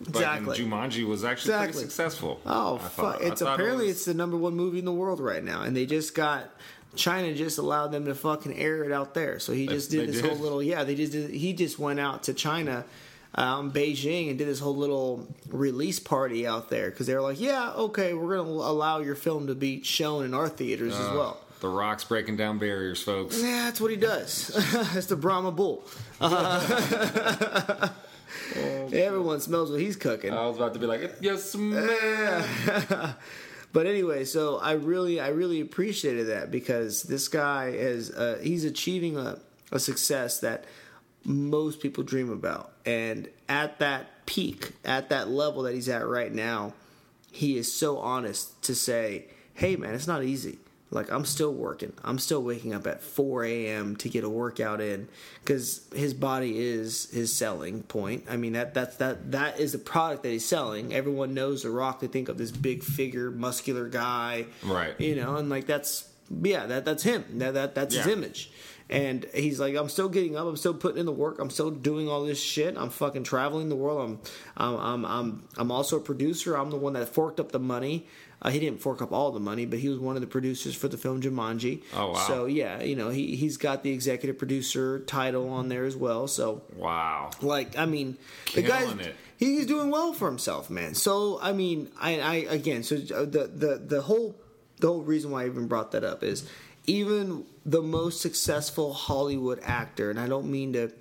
[0.07, 0.55] Exactly.
[0.57, 1.72] Fucking Jumanji was actually Exactly.
[1.74, 2.39] pretty successful.
[2.45, 3.22] Oh fuck!
[3.22, 5.62] It's thought it apparently was- it's the number one movie in the world right now,
[5.64, 6.51] and they just got
[6.95, 9.39] China just allowed them to fucking air it out there.
[9.39, 10.30] So he just did they this did?
[10.32, 10.84] whole little yeah.
[10.86, 12.86] They just did, he just went out to China,
[13.36, 17.39] um, Beijing, and did this whole little release party out there because they were like,
[17.41, 21.14] yeah, okay, we're gonna allow your film to be shown in our theaters as Uh,
[21.16, 21.41] well.
[21.62, 23.41] The Rock's breaking down barriers, folks.
[23.41, 24.47] Yeah, that's what he does.
[24.93, 25.84] that's the Brahma Bull.
[28.55, 30.34] Everyone smells what he's cooking.
[30.34, 33.16] I was about to be like, yes, man.
[33.72, 38.66] But anyway, so I really, I really appreciated that because this guy is, uh, he's
[38.66, 39.38] achieving a,
[39.72, 40.66] a success that
[41.24, 46.34] most people dream about, and at that peak, at that level that he's at right
[46.34, 46.74] now,
[47.32, 50.57] he is so honest to say, "Hey, man, it's not easy."
[50.91, 51.93] Like I'm still working.
[52.03, 53.95] I'm still waking up at 4 a.m.
[53.97, 55.07] to get a workout in
[55.43, 58.25] because his body is his selling point.
[58.29, 60.93] I mean that that's that that is the product that he's selling.
[60.93, 61.99] Everyone knows The Rock.
[61.99, 64.99] They think of this big figure, muscular guy, Right.
[64.99, 66.09] You know, and like that's
[66.41, 67.25] yeah, that that's him.
[67.39, 68.51] That that that's his image.
[68.91, 70.47] And he's like, I'm still getting up.
[70.47, 71.39] I'm still putting in the work.
[71.39, 72.75] I'm still doing all this shit.
[72.75, 74.17] I'm fucking traveling the world.
[74.57, 76.55] I'm, I'm, I'm, I'm, I'm also a producer.
[76.55, 78.07] I'm the one that forked up the money.
[78.41, 80.73] Uh, he didn't fork up all the money, but he was one of the producers
[80.73, 81.81] for the film Jumanji.
[81.93, 82.27] Oh, wow.
[82.27, 86.27] So yeah, you know, he he's got the executive producer title on there as well.
[86.27, 87.31] So Wow.
[87.41, 88.17] like, I mean,
[88.55, 89.15] the guy's it.
[89.37, 90.95] he's doing well for himself, man.
[90.95, 94.35] So I mean, I, I again, so uh, the the the whole
[94.79, 96.47] the whole reason why I even brought that up is
[96.87, 100.93] even the most successful Hollywood actor, and I don't mean to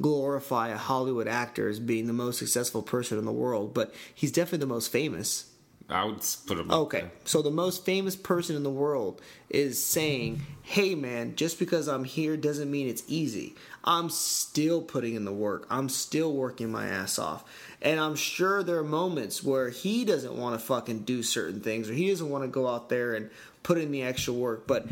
[0.00, 4.32] glorify a Hollywood actor as being the most successful person in the world, but he's
[4.32, 5.47] definitely the most famous.
[5.90, 6.70] I would put him.
[6.70, 11.88] Okay, so the most famous person in the world is saying, "Hey, man, just because
[11.88, 13.54] I'm here doesn't mean it's easy.
[13.84, 15.66] I'm still putting in the work.
[15.70, 17.42] I'm still working my ass off."
[17.80, 21.88] And I'm sure there are moments where he doesn't want to fucking do certain things,
[21.88, 23.30] or he doesn't want to go out there and
[23.62, 24.66] put in the extra work.
[24.66, 24.86] But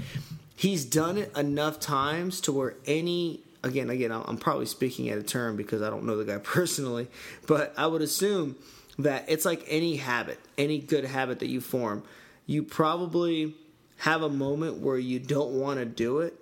[0.57, 5.23] he's done it enough times to where any again, again, I'm probably speaking at a
[5.23, 7.09] term because I don't know the guy personally,
[7.47, 8.57] but I would assume
[8.99, 12.03] that it's like any habit, any good habit that you form.
[12.47, 13.55] You probably
[13.99, 16.35] have a moment where you don't want to do it,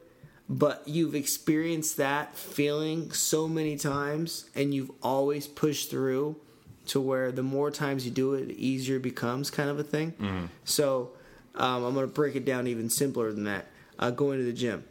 [0.49, 6.37] but you've experienced that feeling so many times and you've always pushed through
[6.87, 9.85] to where the more times you do it, the easier it becomes, kind of a
[9.85, 10.13] thing.
[10.65, 11.13] So
[11.55, 13.67] um, I'm going to break it down even simpler than that.
[13.99, 14.85] Uh, going to the gym.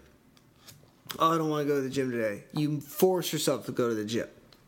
[1.19, 2.45] Oh, I don't want to go to the gym today.
[2.53, 4.27] You force yourself to go to the gym.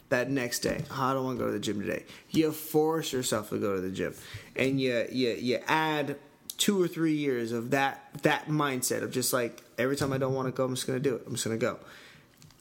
[0.10, 2.06] That next day, oh, I don't want to go to the gym today.
[2.30, 4.14] You force yourself to go to the gym,
[4.56, 6.18] and you you you add
[6.58, 10.34] two or three years of that that mindset of just like every time I don't
[10.34, 11.24] want to go, I'm just to do it.
[11.26, 11.80] I'm just to go.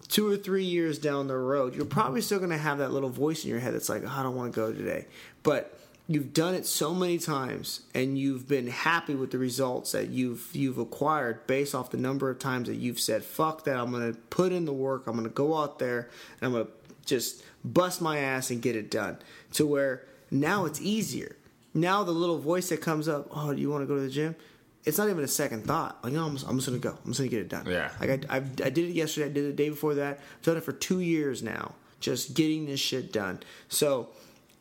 [0.09, 3.45] Two or three years down the road, you're probably still to have that little voice
[3.45, 5.07] in your head that's like, oh, I don't want to go today,
[5.43, 10.09] but you've done it so many times and you've been happy with the results that
[10.11, 13.91] you've you've acquired based off the number of times that you've said fuck that I'm
[13.91, 16.67] going to put in the work I'm going to go out there and I'm going
[16.67, 16.73] to
[17.05, 19.19] just bust my ass and get it done.
[19.53, 21.37] To where now it's easier.
[21.73, 24.11] Now the little voice that comes up oh do you want to go to the
[24.11, 24.37] gym?
[24.85, 26.03] It's not even a second thought.
[26.05, 26.97] Like no I'm just, I'm just going to go.
[27.05, 27.67] I'm just going to get it done.
[27.67, 27.91] Yeah.
[28.01, 30.19] like I, I've, I did it yesterday I did it the day before that.
[30.39, 33.41] I've done it for two years now just getting this shit done.
[33.69, 34.11] So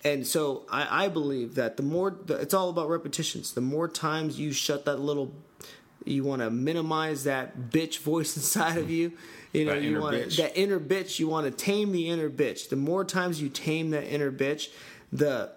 [0.04, 3.54] and so I, I believe that the more the, it's all about repetitions.
[3.54, 5.32] The more times you shut that little,
[6.06, 9.14] you want to minimize that bitch voice inside of you.
[9.54, 10.38] You know, That you inner want bitch.
[10.38, 11.20] that inner bitch.
[11.20, 12.70] You want to tame the inner bitch.
[12.70, 14.70] The more times you tame that inner bitch,
[15.12, 15.52] the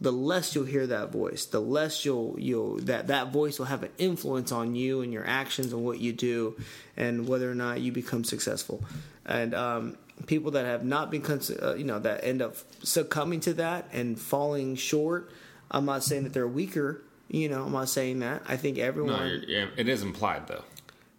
[0.00, 1.44] the less you'll hear that voice.
[1.44, 5.26] The less you'll you'll that that voice will have an influence on you and your
[5.26, 6.56] actions and what you do,
[6.96, 8.82] and whether or not you become successful.
[9.26, 9.96] And um,
[10.26, 11.22] people that have not been,
[11.62, 15.30] uh, you know, that end up succumbing to that and falling short.
[15.70, 17.02] I'm not saying that they're weaker.
[17.28, 18.42] You know, I'm not saying that.
[18.48, 19.12] I think everyone.
[19.12, 19.40] No,
[19.76, 20.64] it is implied though.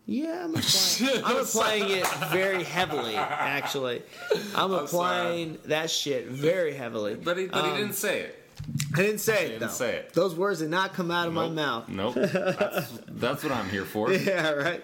[0.06, 3.16] Yeah, I'm applying, I'm applying it very heavily.
[3.16, 4.02] Actually,
[4.56, 7.16] I'm applying that shit very heavily.
[7.16, 8.40] But he, but Um, he didn't say it.
[8.94, 9.68] I didn't say it didn't though.
[9.70, 10.14] say it.
[10.14, 11.90] Those words did not come out of my mouth.
[11.90, 12.16] Nope.
[12.16, 14.12] That's, that's what I'm here for.
[14.14, 14.84] Yeah, right.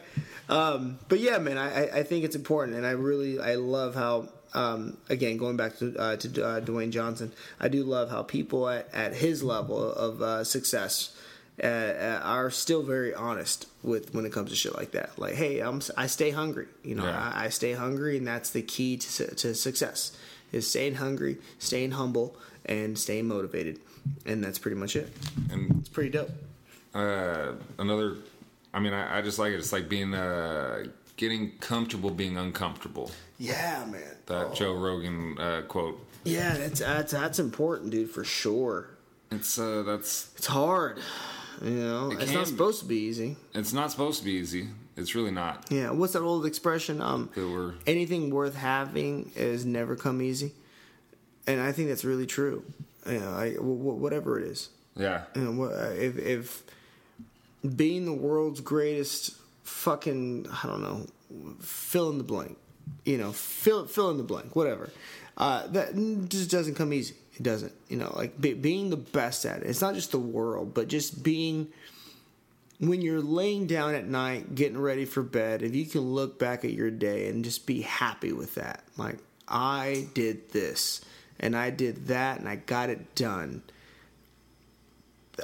[0.49, 3.95] Um, but yeah, man, I, I- I think it's important, and I really I love
[3.95, 4.29] how.
[4.51, 8.67] Um, again, going back to uh, to uh, Dwayne Johnson, I do love how people
[8.67, 11.15] at, at his level of uh, success
[11.63, 15.17] uh, uh, are still very honest with when it comes to shit like that.
[15.17, 16.67] Like, hey, I'm I stay hungry.
[16.83, 17.31] You know, Yeah.
[17.35, 20.17] I, I stay hungry, and that's the key to to success
[20.51, 22.35] is staying hungry, staying humble,
[22.65, 23.79] and staying motivated,
[24.25, 25.11] and that's pretty much it.
[25.51, 26.31] And It's pretty dope.
[26.95, 28.15] uh, another,
[28.73, 29.57] I mean, I, I just like it.
[29.57, 30.85] It's like being uh,
[31.17, 33.11] getting comfortable being uncomfortable.
[33.37, 34.01] Yeah, man.
[34.25, 36.03] That Joe Rogan uh, quote.
[36.23, 38.89] Yeah, that's that's that's important, dude, for sure.
[39.31, 40.97] It's uh, that's It's hard,
[41.61, 42.11] you know.
[42.11, 43.37] It it's not supposed to be easy.
[43.53, 44.67] it's not supposed to be easy.
[44.95, 45.65] It's really not.
[45.69, 47.01] Yeah, what's that old expression?
[47.01, 50.51] Um, we're anything worth having is never come easy,
[51.47, 52.63] and I think that's really true.
[53.05, 55.23] You know, I, w- w- whatever it is, yeah.
[55.35, 55.63] you know,
[55.97, 56.63] if if
[57.75, 61.07] being the world's greatest fucking I don't know,
[61.61, 62.57] fill in the blank,
[63.05, 64.89] you know, fill fill in the blank, whatever.
[65.37, 65.95] Uh, that
[66.27, 67.15] just doesn't come easy.
[67.39, 69.67] It doesn't, you know, like be, being the best at it.
[69.67, 71.69] It's not just the world, but just being
[72.79, 75.61] when you're laying down at night, getting ready for bed.
[75.61, 79.19] If you can look back at your day and just be happy with that, like
[79.47, 81.01] I did this
[81.39, 83.63] and I did that and I got it done.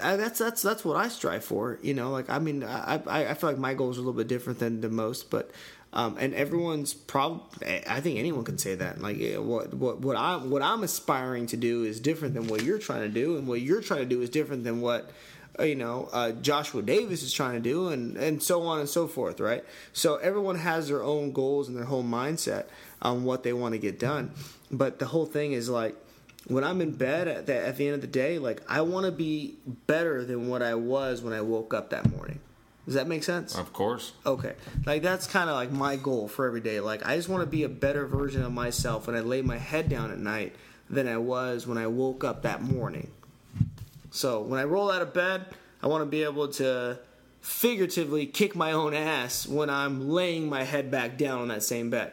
[0.04, 1.80] I, that's that's that's what I strive for.
[1.82, 4.18] You know, like I mean, I I, I feel like my goals are a little
[4.18, 5.52] bit different than the most, but
[5.96, 7.82] um, and everyone's probably.
[7.88, 9.02] I think anyone can say that.
[9.02, 12.80] Like what what what I what I'm aspiring to do is different than what you're
[12.80, 15.10] trying to do, and what you're trying to do is different than what
[15.58, 18.90] uh, you know uh, Joshua Davis is trying to do, and and so on and
[18.90, 19.64] so forth, right?
[19.94, 22.66] So everyone has their own goals and their whole mindset
[23.02, 24.32] on what they want to get done.
[24.70, 25.96] But the whole thing is like
[26.48, 29.06] when I'm in bed at the, at the end of the day, like I want
[29.06, 29.56] to be
[29.88, 32.42] better than what I was when I woke up that morning.
[32.86, 33.58] Does that make sense?
[33.58, 34.14] Of course.
[34.26, 34.54] Okay.
[34.86, 36.80] Like that's kind of like my goal for every day.
[36.80, 39.58] Like I just want to be a better version of myself when I lay my
[39.58, 40.56] head down at night
[40.90, 43.10] than I was when I woke up that morning.
[44.12, 45.46] So when I roll out of bed,
[45.82, 47.00] I want to be able to
[47.42, 51.90] figuratively kick my own ass when I'm laying my head back down on that same
[51.90, 52.12] bed.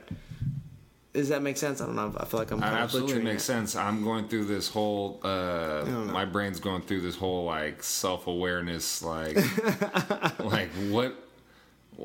[1.13, 1.81] Does that make sense?
[1.83, 2.15] I don't know.
[2.17, 3.47] I feel like I'm absolutely makes it.
[3.47, 3.77] sense.
[3.77, 5.21] I'm going through this whole.
[5.23, 9.37] Uh, my brain's going through this whole like self awareness, like,
[10.41, 11.15] like what.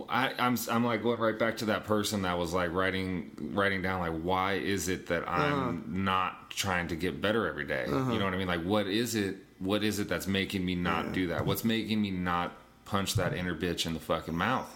[0.09, 3.81] I, I'm I'm like going right back to that person that was like writing writing
[3.81, 5.77] down like why is it that I'm Uh-huh.
[5.87, 7.85] not trying to get better every day?
[7.87, 8.47] You know what I mean?
[8.49, 9.37] Like what is it?
[9.59, 11.45] What is it that's making me not do that?
[11.45, 12.51] What's making me not
[12.83, 14.69] punch that inner bitch in the fucking mouth?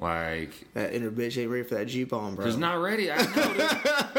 [0.00, 2.44] Like That inner bitch ain't ready for that G bomb, bro.
[2.46, 3.10] He's not ready.
[3.10, 3.68] I know.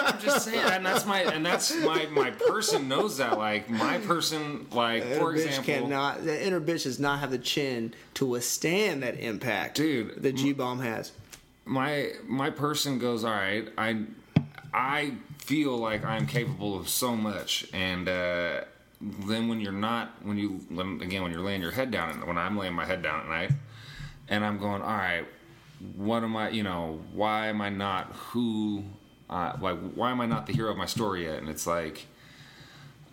[0.03, 3.37] I'm just saying, and that's my and that's my my person knows that.
[3.37, 6.25] Like my person, like That for example, cannot.
[6.25, 10.51] The inner bitch does not have the chin to withstand that impact, Dude, The G
[10.51, 11.13] bomb has.
[11.65, 13.69] my my person goes, all right.
[13.77, 14.03] I
[14.73, 18.61] I feel like I'm capable of so much, and uh,
[18.99, 22.23] then when you're not, when you when, again when you're laying your head down, and
[22.25, 23.51] when I'm laying my head down at night,
[24.27, 25.25] and I'm going, all right,
[25.95, 26.49] what am I?
[26.49, 28.83] You know, why am I not who?
[29.29, 31.37] Uh, like, why am I not the hero of my story yet?
[31.39, 32.07] And it's like.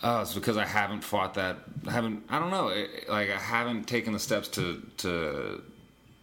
[0.02, 1.56] Oh, it's because I haven't fought that.
[1.86, 2.24] I haven't.
[2.28, 2.68] I don't know.
[2.68, 5.62] It, like I haven't taken the steps to to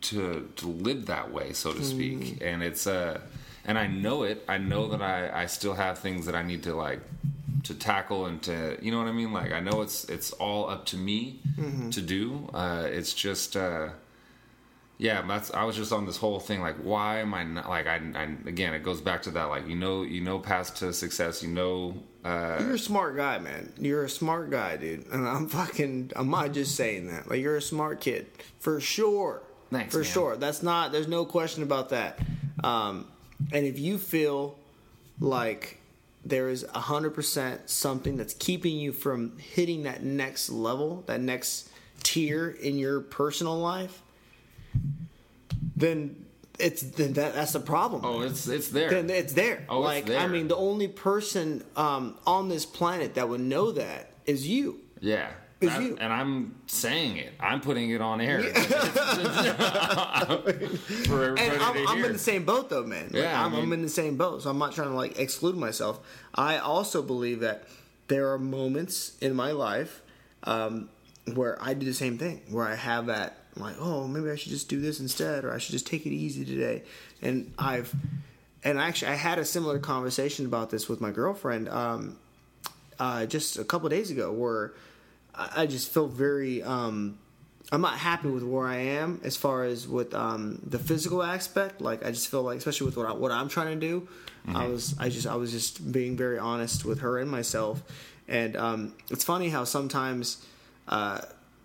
[0.01, 2.37] to to live that way, so to speak.
[2.41, 3.19] And it's uh,
[3.65, 4.43] and I know it.
[4.47, 7.01] I know that I I still have things that I need to like
[7.63, 9.33] to tackle and to you know what I mean.
[9.33, 11.39] Like I know it's it's all up to me
[11.91, 12.47] to do.
[12.53, 13.57] Uh, it's just.
[13.57, 13.89] Uh,
[15.03, 15.53] yeah, that's.
[15.53, 16.61] I was just on this whole thing.
[16.61, 17.67] Like, why am I not?
[17.67, 19.43] Like, I, I again, it goes back to that.
[19.49, 21.43] Like, you know, you know, path to success.
[21.43, 23.73] You know, uh, You're a smart guy, man.
[23.77, 25.05] You're a smart guy, dude.
[25.11, 26.13] And I'm fucking.
[26.15, 27.29] I'm not just saying that.
[27.29, 28.27] Like you're a smart kid
[28.59, 29.43] for sure.
[29.71, 30.07] Thanks, for man.
[30.07, 30.37] sure.
[30.37, 30.93] That's not.
[30.93, 32.19] There's no question about that.
[32.63, 33.05] Um,
[33.51, 34.57] and if you feel
[35.19, 35.79] like
[36.23, 41.69] there is hundred percent something that's keeping you from hitting that next level, that next
[42.03, 44.01] tier in your personal life,
[45.75, 46.25] then
[46.59, 48.01] it's then that, that's the problem.
[48.05, 48.89] oh, it's it's there.
[48.89, 49.65] then it's there.
[49.69, 50.19] Oh, it's like there.
[50.19, 54.79] I mean, the only person um, on this planet that would know that is you.
[54.99, 55.29] Yeah.
[55.61, 55.97] Is you.
[55.99, 57.31] and I'm saying it.
[57.39, 58.53] I'm putting it on air for
[61.23, 63.05] everybody And I'm, I'm in the same boat though, man.
[63.05, 65.17] Like, Yeah, I I'm, I'm in the same boat, so I'm not trying to like
[65.17, 66.01] exclude myself.
[66.35, 67.63] I also believe that
[68.09, 70.01] there are moments in my life
[70.43, 70.89] um,
[71.33, 74.51] where I do the same thing, where I have that like, oh, maybe I should
[74.51, 76.83] just do this instead, or I should just take it easy today.
[77.21, 77.93] And I've,
[78.63, 82.17] and actually, I had a similar conversation about this with my girlfriend um,
[82.99, 84.73] uh, just a couple days ago, where
[85.35, 86.63] I, I just feel very.
[86.63, 87.17] Um,
[87.71, 91.81] I'm not happy with where I am as far as with um, the physical aspect.
[91.81, 94.07] Like I just feel like, especially with what, I, what I'm trying to do,
[94.53, 97.81] I was I just I was just being very honest with her and myself.
[98.27, 100.45] And um, it's funny how sometimes,
[100.87, 101.21] uh,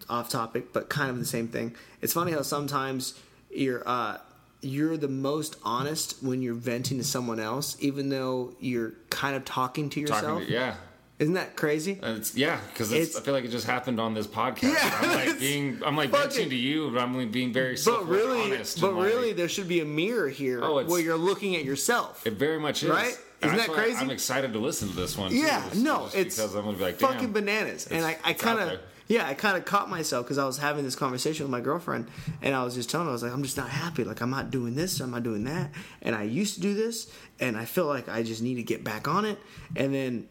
[0.09, 1.75] off topic, but kind of the same thing.
[2.03, 3.19] It's funny how sometimes
[3.51, 4.19] you're uh,
[4.61, 9.45] you're the most honest when you're venting to someone else, even though you're kind of
[9.45, 10.23] talking to yourself.
[10.23, 10.75] Talking to, yeah.
[11.21, 11.99] Isn't that crazy?
[12.01, 14.63] It's, yeah, because It's- I feel like it just happened on this podcast.
[14.75, 18.07] Yeah, I'm like being, I'm like bitching to you, but I'm like being very But
[18.07, 18.81] really, honest.
[18.81, 22.25] but like, really, there should be a mirror here Oh, where you're looking at yourself.
[22.25, 22.91] it very much is.
[22.91, 23.19] Right?
[23.43, 23.97] Isn't that crazy?
[23.99, 25.31] I'm excited to listen to this one.
[25.33, 27.89] too, yeah, just- no, just it's because I'm gonna be like, fucking bananas.
[27.89, 28.81] And I, I kind of.
[29.09, 32.09] Yeah, I kind of caught myself because I was having this conversation with my girlfriend,
[32.43, 34.05] and I was just telling her, I was like, I'm just not happy.
[34.05, 35.71] Like, I'm not doing this, I'm not doing that.
[36.03, 38.85] And I used to do this, and I feel like I just need to get
[38.85, 39.39] back on it.
[39.77, 40.29] And then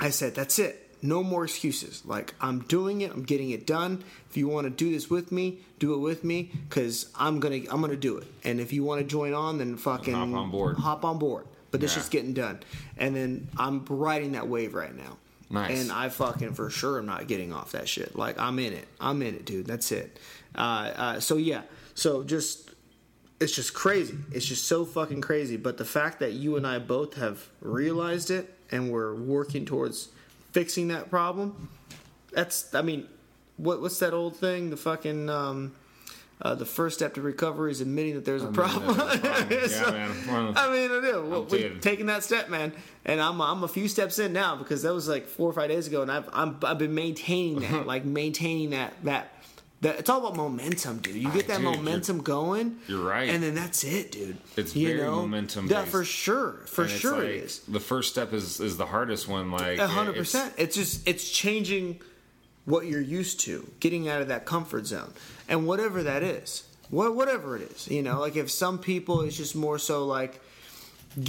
[0.00, 0.86] I said, that's it.
[1.02, 2.02] No more excuses.
[2.04, 3.10] Like I'm doing it.
[3.10, 4.04] I'm getting it done.
[4.28, 7.60] If you want to do this with me, do it with me, because I'm gonna
[7.70, 8.26] I'm gonna do it.
[8.44, 10.76] And if you want to join on, then fucking Hop on board.
[10.76, 11.46] Hop on board.
[11.70, 12.00] But this Yeah.
[12.00, 12.60] shit's getting done.
[12.98, 15.16] And then I'm riding that wave right now.
[15.50, 15.82] Nice.
[15.82, 18.14] And I fucking for sure am not getting off that shit.
[18.14, 18.86] Like I'm in it.
[19.00, 19.66] I'm in it, dude.
[19.66, 20.18] That's it.
[20.54, 21.62] Uh, uh, so yeah.
[21.94, 22.70] So just
[23.40, 24.16] it's just crazy.
[24.32, 25.56] It's just so fucking crazy.
[25.56, 30.10] But the fact that you and I both have realized it and we're working towards
[30.52, 31.68] fixing that problem,
[32.32, 33.08] that's I mean,
[33.56, 34.70] what what's that old thing?
[34.70, 35.74] The fucking um,
[36.42, 38.96] uh, the first step to recovery is admitting that there's a problem.
[39.50, 40.10] Yeah, So, man.
[40.28, 41.26] One of the- I mean, I do.
[41.28, 42.72] Well, we're taking that step, man,
[43.04, 45.68] and I'm I'm a few steps in now because that was like four or five
[45.68, 49.32] days ago, and I've I'm, I've been maintaining that, like maintaining that that
[49.82, 51.16] That it's all about momentum, dude.
[51.16, 52.76] You get that Dude, you're- momentum going.
[52.86, 53.28] you're right.
[53.30, 54.36] and then that's it, dude.
[54.56, 55.16] It's you very know?
[55.16, 57.60] momentum Yeah, for sure, for And sure like, it is.
[57.60, 59.50] The first step is is the hardest one.
[59.50, 60.54] Like A hundred it's- percent.
[60.58, 62.00] It's just it's changing
[62.70, 65.12] what you're used to, getting out of that comfort zone,
[65.48, 68.20] and whatever that is, what whatever it is, you know.
[68.20, 70.40] Like if some people it's just more so like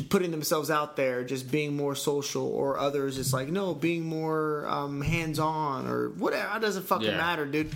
[0.09, 4.65] putting themselves out there, just being more social, or others it's like no, being more
[4.67, 6.55] um, hands on, or whatever.
[6.57, 7.17] It doesn't fucking Yeah.
[7.17, 7.71] matter, dude.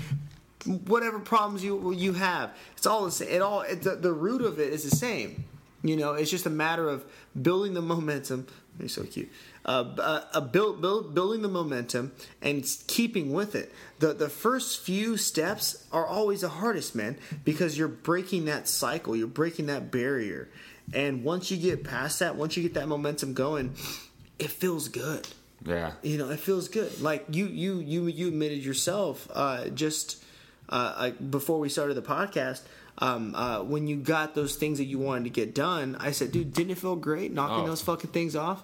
[0.88, 3.30] Whatever problems you you have, it's all the same.
[3.30, 5.46] It all it, the, the root of it is the same.
[5.84, 7.06] You know, it's just a matter of
[7.40, 8.48] building the momentum.
[8.80, 9.30] You're so cute.
[9.66, 13.74] Uh, uh, uh, build, build, building the momentum and keeping with it.
[13.98, 19.16] The the first few steps are always the hardest, man, because you're breaking that cycle.
[19.16, 20.50] You're breaking that barrier,
[20.94, 23.74] and once you get past that, once you get that momentum going,
[24.38, 25.28] it feels good.
[25.66, 25.94] Yeah.
[26.04, 27.02] You know, it feels good.
[27.02, 30.24] Like you, you, you, you admitted yourself uh, just
[30.70, 32.62] uh, like before we started the podcast.
[33.00, 36.32] Um, uh, when you got those things that you wanted to get done, I said,
[36.32, 37.68] "Dude, didn't it feel great knocking Oh.
[37.68, 38.64] those fucking things off?"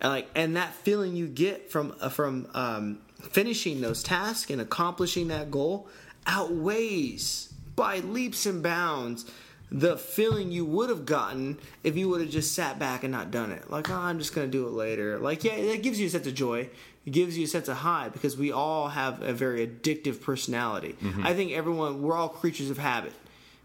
[0.00, 4.60] And like, and that feeling you get from uh, from um, finishing those tasks and
[4.60, 5.88] accomplishing that goal
[6.26, 9.24] outweighs by leaps and bounds
[9.72, 13.30] the feeling you would have gotten if you would have just sat back and not
[13.30, 13.70] done it.
[13.70, 15.18] Like, oh, I'm just gonna do it later.
[15.18, 16.68] Like, yeah, it gives you a sense of joy.
[17.06, 20.96] It gives you a sense of high because we all have a very addictive personality.
[21.22, 23.12] I think everyone, we're all creatures of habit.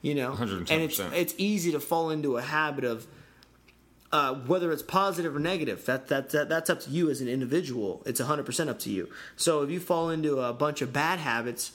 [0.02, 0.70] You know, 110%.
[0.70, 3.08] and it's it's easy to fall into a habit of
[4.16, 7.28] uh, whether it's positive or negative, that, that that that's up to you as an
[7.28, 8.02] individual.
[8.06, 9.10] It's 100% up to you.
[9.36, 11.74] So if you fall into a bunch of bad habits,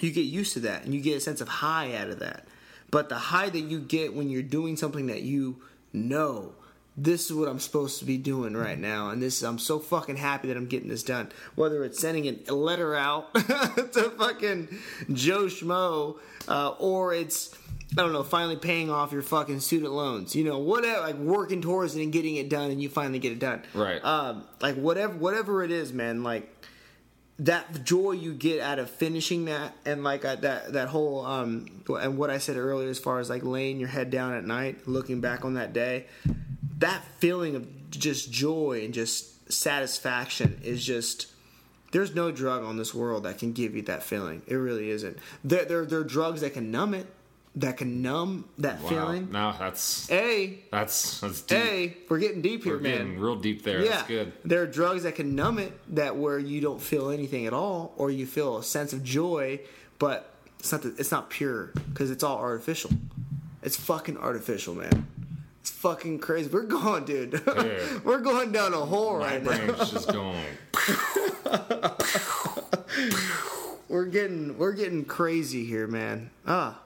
[0.00, 2.48] you get used to that and you get a sense of high out of that.
[2.90, 6.52] But the high that you get when you're doing something that you know,
[6.96, 10.16] this is what I'm supposed to be doing right now, and this I'm so fucking
[10.16, 11.30] happy that I'm getting this done.
[11.54, 14.66] Whether it's sending a letter out to fucking
[15.12, 17.56] Joe Schmo, uh, or it's
[17.92, 20.34] I don't know, finally paying off your fucking student loans.
[20.34, 23.32] You know, whatever, like working towards it and getting it done, and you finally get
[23.32, 23.62] it done.
[23.74, 24.02] Right.
[24.02, 26.22] Um, like whatever, whatever it is, man.
[26.22, 26.48] Like
[27.38, 31.66] that joy you get out of finishing that and like uh, that that whole um
[31.88, 34.86] and what I said earlier as far as like laying your head down at night
[34.86, 36.06] looking back on that day
[36.78, 41.28] that feeling of just joy and just satisfaction is just
[41.90, 45.18] there's no drug on this world that can give you that feeling it really isn't
[45.42, 47.06] there there, there are drugs that can numb it
[47.56, 48.88] that can numb that Wow.
[48.88, 51.58] feeling No, that's a that's that's deep.
[51.58, 53.82] hey we're getting deep here We're man real deep there.
[53.84, 54.32] yeah, That's good.
[54.44, 57.92] there are drugs that can numb it that where you don't feel anything at all,
[57.96, 59.60] or you feel a sense of joy,
[59.98, 62.90] but it's not the, it's not pure because it's all artificial.
[63.62, 65.06] It's fucking artificial, man.
[65.60, 66.48] It's fucking crazy.
[66.50, 67.40] We're going, dude.
[67.46, 67.98] Yeah.
[68.04, 69.66] We're going down a hole My right now.
[69.66, 70.42] brain's just going.
[73.88, 76.30] We're getting we're getting crazy here, man.
[76.46, 76.80] Ah.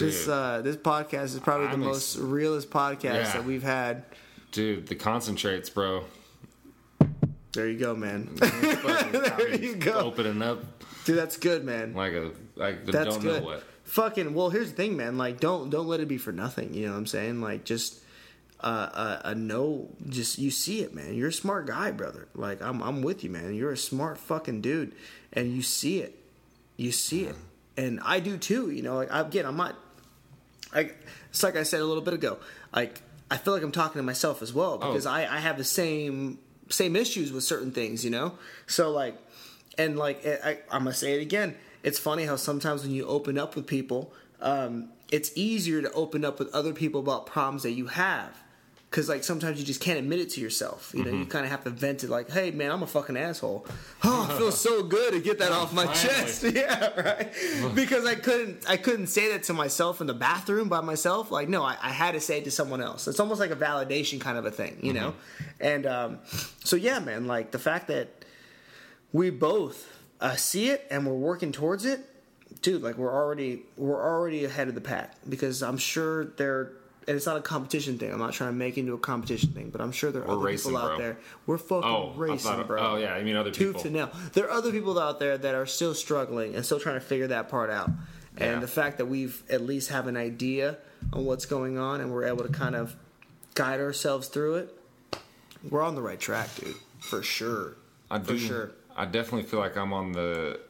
[0.00, 3.32] This uh, this podcast is probably the I'm ex- most realest podcast Yeah.
[3.32, 4.04] that we've had.
[4.52, 6.04] Dude, the concentrates, bro.
[7.52, 8.30] There you go, man.
[8.36, 9.92] there you go.
[9.94, 10.64] Opening up
[11.04, 11.94] Dude, that's good, man.
[11.94, 13.42] like a like the That's don't good.
[13.42, 13.64] know what.
[13.84, 15.18] Fucking well, here's the thing, man.
[15.18, 16.74] Like, don't don't let it be for nothing.
[16.74, 17.40] You know what I'm saying?
[17.40, 17.98] Like, just
[18.60, 19.88] uh, a, a no.
[20.08, 21.14] Just you see it, man.
[21.14, 22.28] You're a smart guy, brother.
[22.34, 23.54] Like, I'm I'm with you, man.
[23.54, 24.92] You're a smart fucking dude,
[25.32, 26.16] and you see it.
[26.76, 27.34] You see it,
[27.76, 28.70] and I do too.
[28.70, 29.76] You know, like again, I'm not.
[30.74, 30.90] I
[31.30, 32.38] it's like I said a little bit ago.
[32.74, 35.10] Like, I feel like I'm talking to myself as well because Oh.
[35.10, 38.04] I I have the same same issues with certain things.
[38.04, 39.16] You know, so like
[39.78, 41.56] and like I, I'm gonna say it again.
[41.82, 46.24] It's funny how sometimes when you open up with people, um, it's easier to open
[46.24, 48.36] up with other people about problems that you have,
[48.90, 50.92] because like sometimes you just can't admit it to yourself.
[50.96, 53.16] You know, you kind of have to vent it like, "Hey, man, I'm a fucking
[53.16, 53.64] asshole."
[54.02, 56.02] Oh, it feels so good to get that off my Finally.
[56.08, 56.42] chest.
[56.54, 57.74] Yeah, right.
[57.74, 61.30] because I couldn't, I couldn't say that to myself in the bathroom by myself.
[61.30, 63.06] Like, no, I, I had to say it to someone else.
[63.06, 65.14] It's almost like a validation kind of a thing, you know.
[65.60, 66.18] And um,
[66.64, 68.24] so yeah, man, like the fact that
[69.12, 72.00] we both uh, see it and we're working towards it,
[72.62, 72.82] dude.
[72.82, 76.72] Like we're already we're already ahead of the pack because I'm sure there.
[77.10, 78.12] And it's not a competition thing.
[78.12, 80.28] I'm not trying to make it into a competition thing, but I'm sure there are
[80.28, 80.98] We're other racing, people out bro.
[80.98, 81.18] there.
[81.44, 82.80] We're fucking Oh, I racing, thought- bro.
[82.80, 83.82] oh, yeah, I mean other Tooth people.
[83.82, 84.10] to nail.
[84.34, 87.26] There are other people out there that are still struggling and still trying to figure
[87.26, 87.88] that part out.
[88.36, 88.58] And Yeah.
[88.60, 90.78] the fact that we've at least have an idea
[91.12, 92.94] on what's going on and we're able to kind of
[93.56, 94.78] guide ourselves through it,
[95.68, 96.76] we're on the right track, dude.
[97.00, 97.74] For sure.
[98.08, 98.38] I For do.
[98.38, 98.70] sure.
[98.96, 100.60] I definitely feel like I'm on the.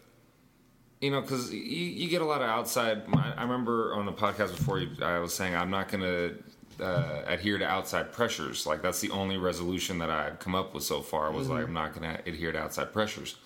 [1.01, 3.03] You know, because you, you get a lot of outside.
[3.15, 6.85] I, I remember on the podcast before you, I was saying I'm not going to
[6.85, 8.67] uh, adhere to outside pressures.
[8.67, 11.55] Like that's the only resolution that I've come up with so far was Mm-hmm.
[11.57, 13.37] like I'm not going to adhere to outside pressures.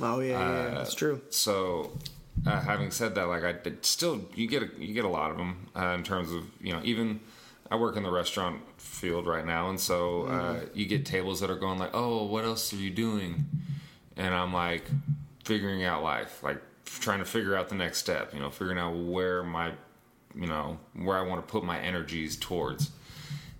[0.00, 1.20] Oh yeah, yeah, yeah, Uh, that's true.
[1.30, 1.98] So
[2.46, 5.36] uh, having said that, like I still you get a, you get a lot of
[5.36, 7.20] them uh, in terms of you know even
[7.70, 11.50] I work in the restaurant field right now, and so uh, you get tables that
[11.50, 13.46] are going like, oh, what else are you doing?
[14.16, 14.84] And I'm like
[15.44, 18.94] figuring out life, like trying to figure out the next step, you know, figuring out
[18.96, 19.72] where my
[20.34, 22.90] you know where I want to put my energies towards.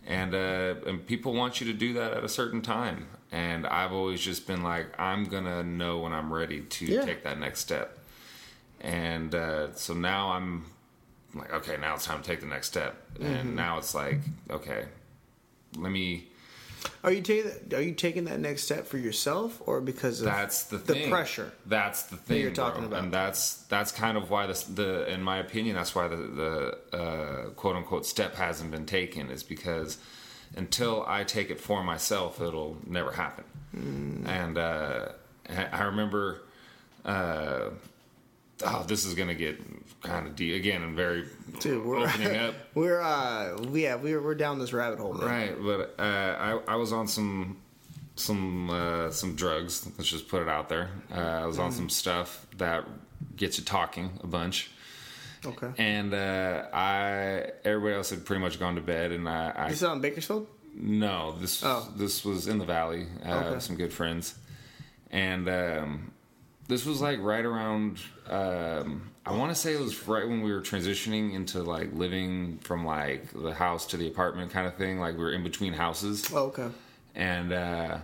[0.07, 3.93] And uh, and people want you to do that at a certain time, and I've
[3.93, 7.05] always just been like, I'm gonna know when I'm ready to Yeah.
[7.07, 7.99] take that next step.
[8.81, 10.66] And uh, so now I'm
[11.35, 12.97] like, okay, now it's time to take the next step.
[13.14, 13.25] Mm-hmm.
[13.25, 14.20] And now it's like,
[14.51, 14.85] okay,
[15.79, 16.29] let me.
[17.03, 20.64] Are you taking Are you taking that next step for yourself or because of That's
[20.64, 21.11] the the thing.
[21.11, 21.53] pressure?
[21.66, 22.89] That's the thing you're talking bro.
[22.89, 23.05] about.
[23.05, 26.97] and that's that's kind of why this the in my opinion that's why the the
[26.97, 29.99] uh, quote unquote step hasn't been taken is because
[30.57, 33.45] until I take it for myself, it'll never happen.
[33.72, 34.26] Hmm.
[34.26, 35.09] And uh,
[35.49, 36.43] I I remember.
[37.05, 37.70] Uh,
[38.67, 39.61] Oh, this is gonna get
[40.03, 41.25] kind of deep again and very
[41.61, 42.55] Dude, we're opening up.
[42.75, 45.15] we're uh yeah we're we're down this rabbit hole.
[45.15, 46.03] Right, but uh,
[46.67, 47.59] I I was on some
[48.17, 49.87] some uh, some drugs.
[49.99, 50.89] Let's just put it out there.
[51.12, 52.85] Uh, I was on some stuff that
[53.37, 54.71] gets you talking a bunch,
[55.45, 55.71] Okay.
[55.79, 59.83] and uh, I everybody else had pretty much gone to bed, and I, I Is
[59.83, 60.47] it on Bakersfield?
[60.77, 61.89] no this Oh.
[61.97, 63.07] this was in the valley.
[63.25, 63.61] Uh, Okay.
[63.61, 64.35] Some good friends,
[65.11, 66.12] and um,
[66.69, 67.99] this was like right around.
[68.29, 72.59] Um, I want to say it was right when we were transitioning into like living
[72.59, 74.99] from like the house to the apartment kind of thing.
[74.99, 76.69] Like we were in between houses, Oh, okay.
[77.15, 77.99] and uh,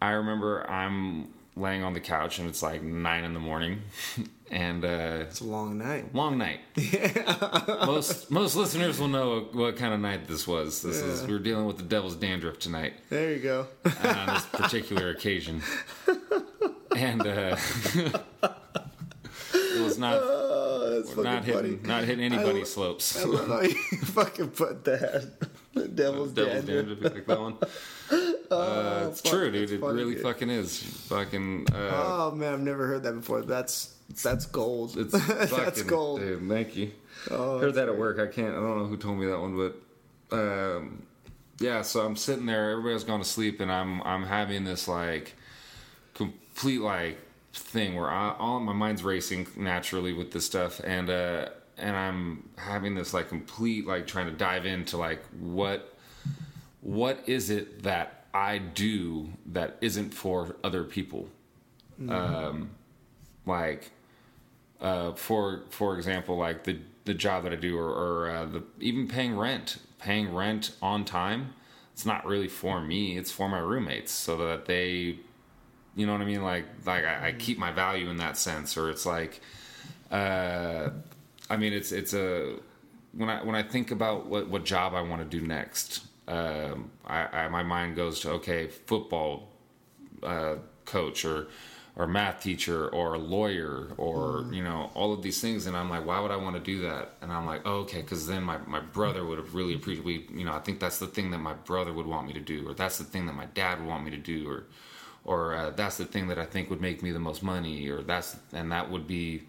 [0.00, 3.82] I remember I'm laying on the couch and it's like nine in the morning,
[4.50, 6.14] and uh, It's a long night.
[6.14, 6.60] long night.
[7.86, 10.82] most most listeners will know what kind of night this was.
[10.82, 13.66] This is we were dealing with the devil's dandruff tonight There you go.
[14.04, 15.62] on this particular occasion,
[16.96, 17.56] and uh,
[19.54, 21.52] it was not Oh, fucking not funny.
[21.54, 23.16] hitting not hitting anybody's lo- slopes.
[23.22, 23.74] I love how you
[24.04, 25.32] fucking put that.
[25.74, 26.98] The devil's, Devil's dandruff.
[27.00, 27.56] dandruff, like that one.
[28.50, 29.70] Uh, it's fuck, true, dude.
[29.70, 30.22] It funny, really dude.
[30.22, 30.82] fucking is.
[31.08, 31.66] Fucking.
[31.70, 33.42] Uh, Oh man, I've never heard that before.
[33.42, 34.96] That's that's gold.
[34.96, 35.12] It's
[35.50, 36.20] that's gold.
[36.20, 36.92] Dude, thank you.
[37.30, 38.18] Oh, Heard that at work.
[38.18, 38.52] I can't.
[38.54, 39.54] I don't know who told me that one,
[40.30, 41.02] but um,
[41.60, 41.82] yeah.
[41.82, 42.70] So I'm sitting there.
[42.70, 45.34] Everybody's gone to sleep, and I'm I'm having this like
[46.58, 47.18] complete like
[47.52, 52.48] thing where I, all my mind's racing naturally with this stuff, and uh, and I'm
[52.56, 55.94] having this like complete like trying to dive into like what
[56.80, 61.28] what is it that I do that isn't for other people,
[62.08, 62.70] um,
[63.46, 63.92] like
[64.80, 68.64] uh, for for example, like the the job that I do, or, or uh, the
[68.80, 71.54] even paying rent, paying rent on time.
[71.92, 75.18] It's not really for me; it's for my roommates, so that they,
[75.98, 76.42] you know what I mean.
[76.42, 79.40] Like like I, I keep my value in that sense, or it's like,
[80.12, 80.90] uh,
[81.50, 82.54] I mean, it's it's a
[83.12, 86.92] when I when I think about what what job I want to do next, um,
[87.04, 89.48] I, I my mind goes to okay, football
[90.22, 91.48] uh, coach or
[91.96, 96.06] or math teacher or lawyer or you know all of these things and i'm like
[96.06, 97.14] why would i want to do that?
[97.20, 100.26] And i'm like oh, okay because then my, my brother would have really appreciated we
[100.38, 102.68] you know i think that's the thing that my brother would want me to do
[102.68, 104.64] or that's the thing that my dad would want me to do or
[105.28, 108.02] or uh, that's the thing that i think would make me the most money or
[108.02, 109.42] that's and that would be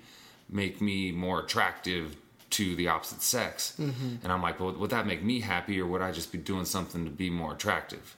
[0.49, 2.15] make me more attractive
[2.49, 3.77] to the opposite sex
[4.23, 6.65] and i'm like well would that make me happy or would i just be doing
[6.65, 8.15] something to be more attractive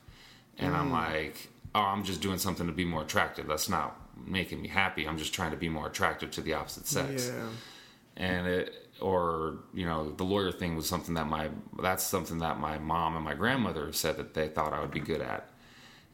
[0.62, 3.48] and I'm like, oh, I'm just doing something to be more attractive.
[3.48, 5.08] That's not making me happy.
[5.08, 7.32] I'm just trying to be more attractive to the opposite sex.
[7.34, 7.48] Yeah.
[8.18, 11.50] And it, or you know, the lawyer thing was something that my
[11.82, 15.00] that's something that my mom and my grandmother said that they thought I would be
[15.00, 15.48] good at.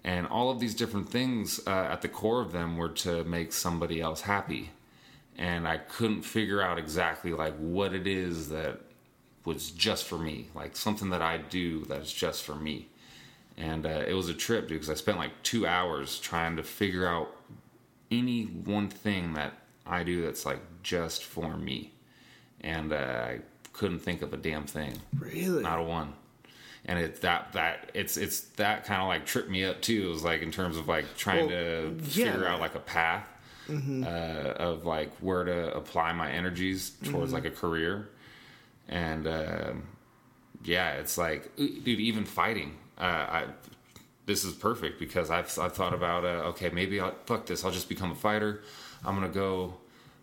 [0.08, 3.52] And all of these different things uh, at the core of them were to make
[3.52, 4.72] somebody else happy.
[5.38, 8.80] And I couldn't figure out exactly like what it is that
[9.46, 12.88] was just for me, like something that I do that's just for me
[13.58, 17.08] and uh, it was a trip because I spent like two hours trying to figure
[17.08, 17.36] out
[18.12, 19.54] any one thing that
[19.86, 21.92] I do that's like just for me,
[22.62, 23.40] and uh, I
[23.74, 25.64] couldn't think of a damn thing, Really?
[25.64, 26.14] not a one.
[26.88, 30.06] And it's that that it's it's that kind of like tripped me up too.
[30.08, 32.32] It was like in terms of like trying Well, to yeah.
[32.32, 33.28] figure out like a path
[33.70, 33.74] uh,
[34.58, 38.08] of like where to apply my energies towards like a career,
[38.88, 39.84] and um
[40.64, 42.78] yeah, it's like, dude, even fighting.
[42.98, 43.46] Uh, I
[44.26, 47.64] this is perfect because I've I've thought about uh, okay, maybe I'll fuck this.
[47.66, 48.62] I'll just become a fighter.
[49.06, 49.76] I'm gonna go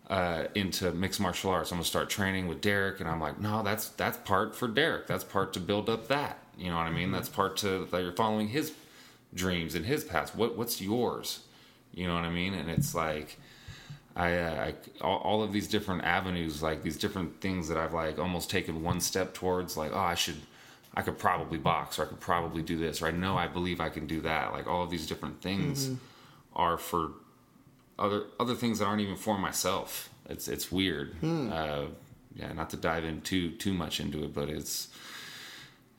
[0.08, 1.70] uh, into mixed martial arts.
[1.70, 5.06] I'm gonna start training with Derek, and I'm like, no, that's that's part for Derek.
[5.06, 6.38] That's part to build up that.
[6.58, 7.12] You know what I mean?
[7.12, 8.72] That's part to that you're following his
[9.34, 10.34] dreams and his paths.
[10.34, 11.40] What what's yours?
[11.92, 12.54] You know what I mean?
[12.54, 13.38] And it's like
[14.16, 14.74] I, uh, I
[15.04, 18.82] all, all of these different avenues, like these different things that I've like almost taken
[18.82, 20.36] one step towards, like oh, I should,
[20.94, 23.80] I could probably box, or I could probably do this, or I know I believe
[23.80, 24.52] I can do that.
[24.52, 25.90] Like all of these different things
[26.54, 27.12] are for
[27.98, 30.10] other other things that aren't even for myself.
[30.28, 31.16] It's it's weird.
[31.52, 31.86] Uh,
[32.36, 34.92] yeah, not to dive in too too much into it, but it's it,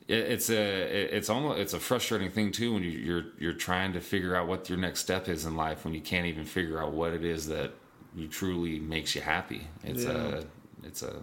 [0.08, 4.00] it's a it's almost it's a frustrating thing too when you, you're you're trying to
[4.00, 6.92] figure out what your next step is in life when you can't even figure out
[6.92, 7.72] what it is that
[8.14, 9.66] you truly makes you happy.
[9.82, 10.10] It's Yeah.
[10.12, 10.42] a
[10.84, 11.22] it's a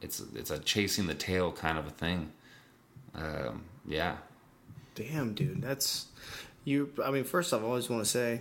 [0.00, 2.32] it's a, it's a chasing the tail kind of a thing.
[3.14, 4.16] Um, yeah,
[4.94, 6.06] Damn, dude, that's
[6.64, 6.92] you.
[7.04, 8.40] I mean, first off, I always want to say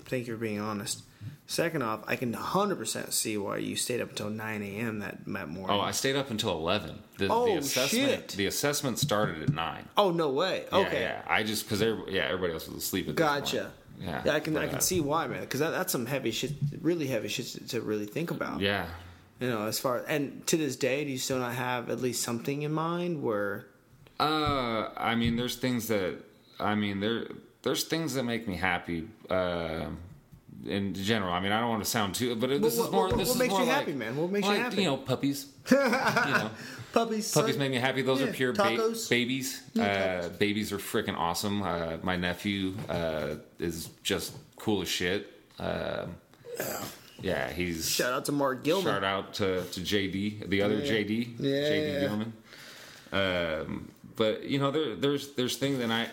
[0.00, 1.02] thank you for being honest.
[1.50, 5.00] Second off, I can 100% see why you stayed up until 9 a.m.
[5.00, 5.66] that, morning.
[5.68, 7.02] Oh, I stayed up until eleven.
[7.18, 8.28] The, Oh, the assessment shit.
[8.28, 9.88] the assessment started at nine.
[9.96, 10.66] Oh, no way.
[10.70, 11.00] Yeah, Okay.
[11.00, 11.22] yeah.
[11.26, 13.72] I just because yeah, everybody else was asleep at Gotcha.
[14.00, 15.40] Yeah, Yeah, I can I can uh, see why, man.
[15.40, 18.60] Because that, that's some heavy shit, really heavy shit to, to really think about.
[18.60, 18.86] Yeah,
[19.40, 22.22] You know, as far and to this day, do you still not have at least
[22.22, 23.66] something in mind where?
[24.20, 26.14] Uh, I mean, there's things that
[26.60, 27.26] I mean there
[27.62, 29.08] there's things that make me happy.
[29.28, 29.86] Uh,
[30.66, 33.08] in general, I mean, I don't want to sound too, but this is more.
[33.08, 34.16] what- this what is makes more you like- happy, man?
[34.16, 34.76] What makes you happy?
[34.82, 35.46] You know, puppies.
[35.70, 36.50] you know,
[36.92, 37.32] Puppies.
[37.32, 37.58] puppies son?
[37.58, 38.02] make me happy.
[38.02, 39.62] Those Yeah, are pure ba- babies.
[39.74, 41.62] Yeah, Uh, babies are freaking awesome.
[41.62, 45.32] Uh, my nephew uh, is just cool as shit.
[45.58, 46.16] Um
[47.22, 48.86] yeah, he's Shout out to Mark Gilman.
[48.92, 50.92] Shout out to, to JD, the other Yeah.
[50.92, 51.52] JD, Yeah.
[51.70, 52.32] JD Gilman.
[53.12, 56.08] Um, but you know, there, there's there's things, and I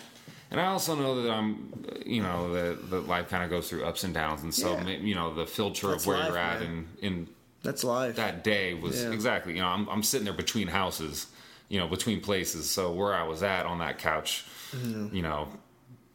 [0.52, 1.74] and I also know that I'm,
[2.06, 4.90] you know, that that life kind of goes through ups and downs, and so Yeah.
[4.90, 6.70] you know, the filter That's of where life, you're at, man.
[6.72, 7.28] and in
[7.64, 8.16] That's life.
[8.16, 9.12] that day was Yeah.
[9.12, 11.28] exactly, you know, I'm I'm sitting there between houses,
[11.70, 14.46] you know, between places, so where I was at on that couch,
[14.76, 15.16] Mm-hmm.
[15.16, 15.48] you know,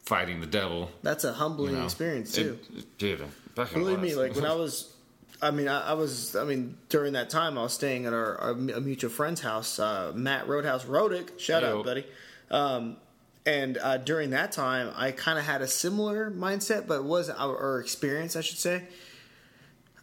[0.05, 0.91] fighting the devil.
[1.01, 2.59] That's a humbling You know, experience too.
[2.73, 3.21] It, it, dude,
[3.55, 4.93] Believe me, like when I was,
[5.41, 8.37] I mean, I, I was, I mean, during that time, I was staying at our,
[8.37, 11.39] our a mutual friend's house, uh, Matt Roadhouse Rodick.
[11.39, 11.79] Shout Yo.
[11.79, 12.05] out, buddy.
[12.51, 12.97] Um,
[13.45, 17.41] and uh, during that time, I kind of had a similar mindset, but it wasn't
[17.41, 18.83] or, or experience, I should say.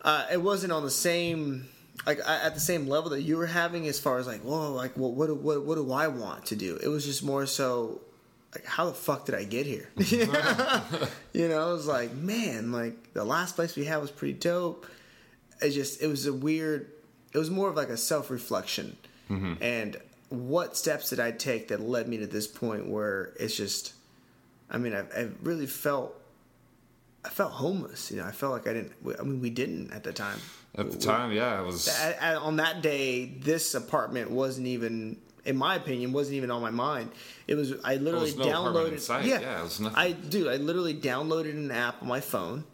[0.03, 1.69] Uh, it wasn't on the same,
[2.07, 4.97] like at the same level that you were having, as far as like, whoa, like,
[4.97, 6.79] what, what, what, what do I want to do?
[6.83, 8.01] It was just more so,
[8.55, 9.89] like, how the fuck did I get here?
[11.33, 14.87] You know, it was like, man, like the last place we had was pretty dope.
[15.63, 16.91] It just, it was a weird,
[17.33, 18.97] it was more of like a self reflection.
[19.63, 19.97] And
[20.31, 23.93] what steps did I take that led me to this point where it's just,
[24.71, 26.17] I mean, I, I really felt,
[27.25, 28.11] I felt homeless.
[28.11, 30.39] You know, I felt like I didn't, I mean, we didn't at the time.
[30.79, 31.89] at the time, yeah, it was.
[31.89, 36.71] At- on that day, this apartment wasn't even, in my opinion, wasn't even on my
[36.71, 37.11] mind.
[37.49, 37.75] It was.
[37.85, 39.01] I literally was no downloaded.
[39.01, 39.25] sight.
[39.25, 39.99] Yeah, Yeah, it was nothing.
[39.99, 42.65] I dude, I literally downloaded an app on my phone,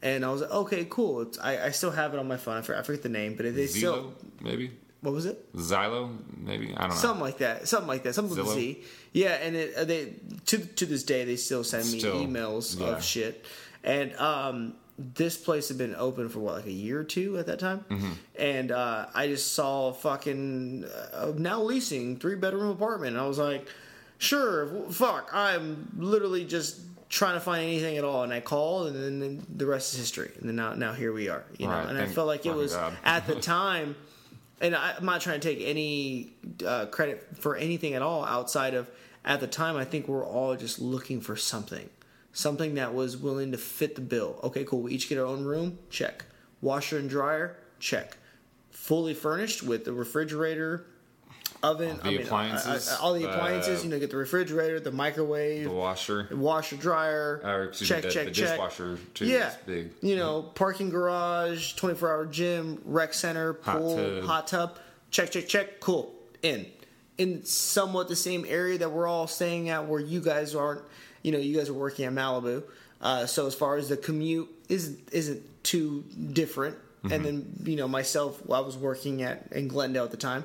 [0.00, 1.20] and I was like, okay, cool.
[1.22, 2.56] It's, I, I still have it on my phone.
[2.56, 4.14] I forget, I forget the name, but it is Zillow, still.
[4.40, 4.70] maybe
[5.04, 5.52] What was it?
[5.54, 6.94] Xylo, maybe I don't know.
[6.96, 7.68] Something like that.
[7.68, 8.14] Something like that.
[8.14, 8.82] Something with a Z.
[9.12, 10.14] Yeah, and it, uh, they
[10.46, 12.86] to to this day they still send me Still, emails yeah.
[12.88, 13.44] of shit.
[13.84, 17.46] And um, this place had been open for what like a year or two at
[17.46, 18.12] that time, Mm-hmm.
[18.38, 23.12] and uh, I just saw fucking uh, now leasing three bedroom apartment.
[23.16, 23.68] And I was like,
[24.18, 25.28] sure, w- fuck.
[25.34, 29.46] I'm literally just trying to find anything at all, and I called, and then, then
[29.54, 30.30] the rest is history.
[30.40, 31.44] And then now now here we are.
[31.58, 32.94] You know, Right, and I thank felt like it fucking was God.
[33.04, 33.96] at the time
[34.60, 36.34] and I, I'm not trying to take any
[36.66, 38.90] uh, credit for anything at all outside of
[39.24, 41.88] at the time I think we're all just looking for something,
[42.32, 44.38] something that was willing to fit the bill.
[44.44, 44.82] Okay, cool.
[44.82, 45.78] We each get our own room.
[45.90, 46.24] Check.
[46.60, 47.56] Washer and dryer.
[47.78, 48.18] Check.
[48.70, 50.86] Fully furnished with the refrigerator,
[51.64, 53.80] oven, the I mean, appliances, I- I- all the appliances.
[53.80, 57.40] uh, you know, get the refrigerator, the microwave, the washer, washer dryer.
[57.44, 58.50] or check, me, the, check, the check.
[58.50, 59.26] dishwasher too.
[59.26, 59.90] Yeah, big.
[60.02, 64.24] you know, parking garage, twenty four hour gym, rec center, Hot pool, tub.
[64.24, 64.78] hot tub.
[65.10, 65.80] Check, check, check.
[65.80, 66.12] Cool.
[66.42, 66.66] In,
[67.18, 70.82] in somewhat the same area that we're all staying at, where you guys aren't.
[71.22, 72.62] You know, you guys are working at Malibu.
[73.00, 76.76] Uh, so as far as the commute isn't isn't too different.
[77.10, 80.42] And then you know myself, I was working at in Glendale at the time.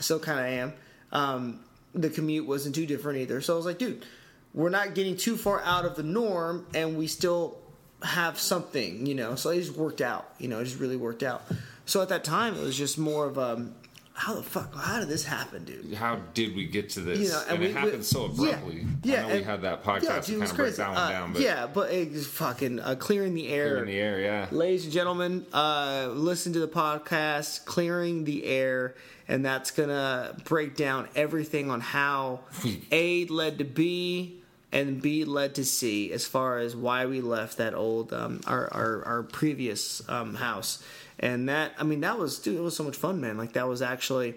[0.00, 0.72] I still kind of am.
[1.12, 1.60] Um,
[1.94, 3.42] the commute wasn't too different either.
[3.42, 4.06] So I was like, dude,
[4.54, 7.58] we're not getting too far out of the norm, and we still
[8.02, 9.34] have something, you know.
[9.34, 10.60] So it just worked out, you know.
[10.60, 11.42] It just really worked out.
[11.84, 13.74] So at that time, it was just more of um,
[14.20, 15.94] how the fuck, how did this happen, dude?
[15.94, 17.20] How did we get to this?
[17.20, 18.84] You know, and, we- it happened we- so abruptly.
[19.02, 20.98] Yeah, I know we had that podcast yeah, dude, kind was of break that one
[20.98, 23.70] Uh, down, but yeah, but it just fucking uh, clearing the air.
[23.70, 24.46] Clearing the air, yeah.
[24.50, 28.94] Ladies and gentlemen, uh, listen to the podcast, Clearing the Air,
[29.26, 32.40] and that's going to break down everything on how
[32.92, 34.36] A led to B,
[34.70, 38.68] and be led to C as far as why we left that old um, our,
[38.72, 40.82] our our previous um, house.
[41.22, 43.36] And that I mean that was dude, it was so much fun, man.
[43.36, 44.34] Like that was actually,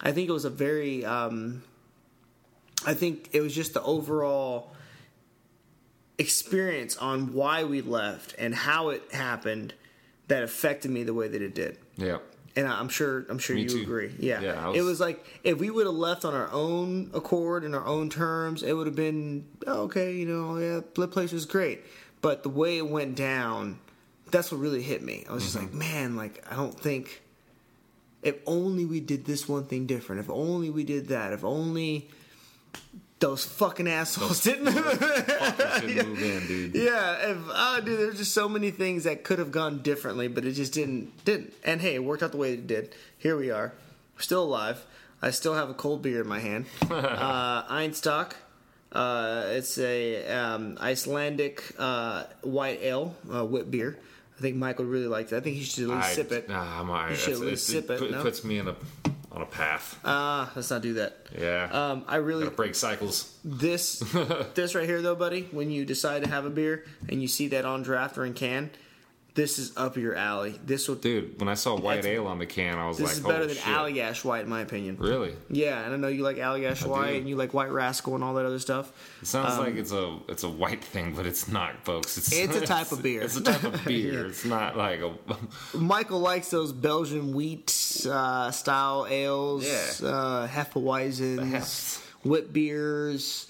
[0.00, 1.04] I think it was a very.
[1.04, 1.62] Um,
[2.86, 4.70] I think it was just the overall
[6.18, 9.74] experience on why we left and how it happened
[10.28, 11.78] that affected me the way that it did.
[11.96, 12.18] Yeah.
[12.54, 13.82] And I'm sure I'm sure Me you too.
[13.82, 14.14] agree.
[14.18, 14.40] Yeah.
[14.40, 17.64] Yeah, I it was- was like if we would have left on our own accord
[17.64, 21.32] and our own terms, it would have been oh, okay, you know, yeah, the place
[21.32, 21.84] was great.
[22.22, 23.78] But the way it went down,
[24.36, 25.24] that's what really hit me.
[25.28, 25.78] I was just like, Mm-hmm.
[25.78, 27.22] man, like I don't think
[28.22, 30.20] if only we did this one thing different.
[30.20, 31.32] If only we did that.
[31.32, 32.08] If only
[33.18, 36.74] those fucking assholes didn't Fuckers should move in, dude.
[36.74, 40.44] Yeah, if, oh, dude, there's just so many things that could have gone differently, but
[40.44, 41.24] it just didn't.
[41.24, 41.54] Didn't.
[41.64, 42.94] And hey, it worked out the way it did.
[43.16, 43.72] Here we are,
[44.14, 44.84] We're still alive.
[45.22, 46.66] I still have a cold beer in my hand.
[46.90, 48.32] uh, Einstök.
[48.92, 53.98] Uh, it's a um, Icelandic uh, white ale, uh, wit beer.
[54.38, 55.38] I think would really like that.
[55.38, 56.48] I think he should at least I- sip it.
[56.48, 57.10] Nah, I'm alright.
[57.10, 58.22] You should at least it, sip it, put- no?
[58.22, 58.76] puts me in a
[59.32, 59.98] on a path.
[60.04, 61.26] Ah, let's not do that.
[61.38, 61.68] yeah.
[61.70, 63.36] Um, I really Gotta break cycles.
[63.44, 63.98] this
[64.54, 65.42] this right here though, buddy.
[65.50, 68.32] When you decide to have a beer and you see that on draft or in
[68.34, 68.70] can,
[69.36, 70.58] this is up your alley.
[70.64, 70.96] This will.
[70.96, 73.24] Dude, when I saw white ale on the can, I was This like, this is
[73.24, 73.64] better oh, than shit.
[73.64, 74.96] Allagash White, in my opinion.
[74.98, 75.36] Really?
[75.48, 77.16] Yeah, and I know you like Allagash White do.
[77.18, 78.90] and you like White Rascal and all that other stuff.
[79.22, 82.18] It sounds like it's a it's a white thing, but it's not, folks.
[82.18, 83.22] It's Um, It's a type of beer.
[83.22, 84.26] It's a type of beer.
[84.26, 85.14] It's not like a.
[85.76, 87.70] Michael likes those Belgian wheat
[88.10, 90.08] uh, style ales, Yeah.
[90.08, 93.46] uh, Hefeweizens, wit beers,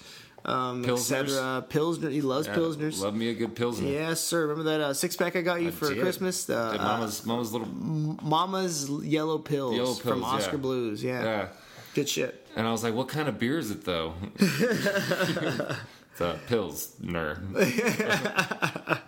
[0.47, 1.65] um, etc.
[1.67, 2.09] Pilsner.
[2.09, 3.01] He loves pilsners.
[3.01, 3.87] Love me a good pilsner.
[3.87, 4.47] Yes, sir.
[4.47, 6.01] Remember that uh, six pack I got you for did.
[6.01, 6.45] Christmas?
[6.45, 10.61] The, uh, mama's mama's little Mama's Yellow Pills, Yellow from Oskar yeah.
[10.61, 11.03] Blues.
[11.03, 11.23] Yeah.
[11.23, 11.47] yeah.
[11.93, 12.47] good shit.
[12.55, 14.13] And I was like, what kind of beer is it though?
[14.39, 17.41] it's a pilsner.
[17.55, 18.21] It's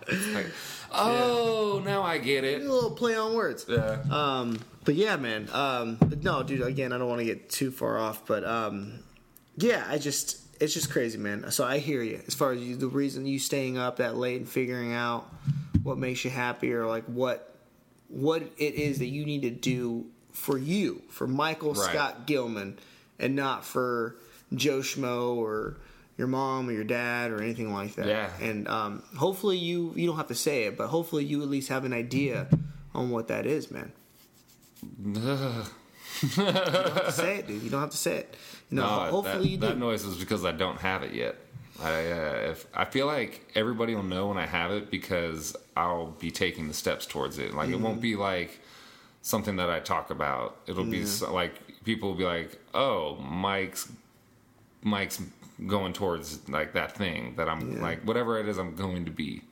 [0.34, 0.46] like,
[0.92, 2.60] oh, now I get it.
[2.60, 2.70] A it.
[2.70, 3.64] little play on words.
[3.66, 4.02] Yeah.
[4.10, 5.48] Um, but yeah, man.
[5.52, 6.62] Um, but no, dude.
[6.62, 9.00] Again, I don't want to get too far off, but um,
[9.56, 11.50] yeah, I just it's just crazy, man.
[11.50, 14.36] So I hear you as far as you, the reason you staying up that late
[14.36, 15.28] and figuring out
[15.82, 17.54] what makes you happy or like what
[18.08, 21.90] what it is that you need to do for you, for Michael Right.
[21.90, 22.78] Scott Gilman,
[23.18, 24.16] and not for
[24.54, 25.76] Joe Schmo or
[26.18, 28.06] your mom or your dad or anything like that.
[28.06, 28.30] Yeah.
[28.40, 31.68] And um, hopefully you you don't have to say it, but hopefully you at least
[31.70, 32.48] have an idea
[32.94, 33.92] on what that is, man.
[36.22, 37.62] You don't have to say it, dude.
[37.62, 38.36] You don't have to say it.
[38.70, 39.66] Know, No, hopefully that, you do.
[39.66, 41.36] that noise is because I don't have it yet.
[41.82, 46.08] I uh, if I feel like everybody will know when I have it because I'll
[46.10, 47.54] be taking the steps towards it.
[47.54, 47.82] Like it Mm-hmm.
[47.84, 48.60] won't be like
[49.22, 50.58] something that I talk about.
[50.66, 53.90] It'll be so, like people will be like, "Oh, Mike's
[54.82, 55.22] Mike's
[55.66, 57.82] going towards like that thing that I'm Yeah.
[57.82, 59.42] like whatever it is I'm going to be."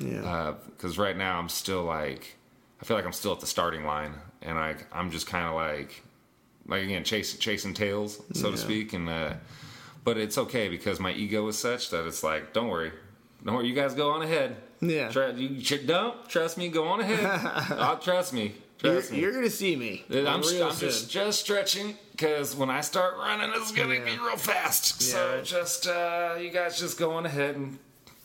[0.00, 0.54] yeah.
[0.70, 2.36] because right now I'm still like
[2.80, 5.54] I feel like I'm still at the starting line, and I I'm just kind of
[5.54, 6.02] like
[6.68, 9.34] like again chasing chasing tails, so to speak, and uh,
[10.04, 12.92] but it's okay because my ego is such that it's like don't worry,
[13.44, 14.56] don't worry, you guys go on ahead.
[14.80, 15.08] Yeah.
[15.08, 16.68] Try, you don't trust me.
[16.68, 17.24] Go on ahead.
[17.78, 18.54] I'll trust me.
[18.82, 19.20] you're, Trust me.
[19.20, 20.04] you're gonna see me.
[20.10, 24.04] I'm, I'm just just stretching because when I start running, it's gonna Yeah.
[24.04, 25.02] be real fast.
[25.02, 27.78] Yeah, so just uh, you guys just go on ahead and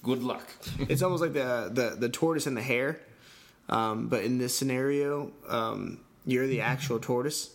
[0.03, 0.45] good luck.
[0.89, 2.99] it's almost like the, the the tortoise and the hare,
[3.69, 7.52] um, but in this scenario, um, you're the actual tortoise,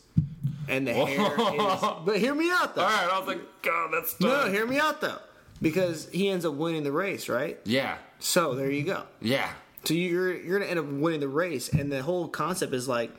[0.69, 1.81] and the hare is.
[2.05, 2.83] But hear me out though.
[2.83, 5.19] All right, I was like, God, that's No, no, hear me out though,
[5.63, 7.59] because he ends up winning the race, right?
[7.65, 9.05] Yeah, So there you go.
[9.21, 9.51] yeah,
[9.85, 13.11] So you're you're gonna end up winning the race, and the whole concept is like,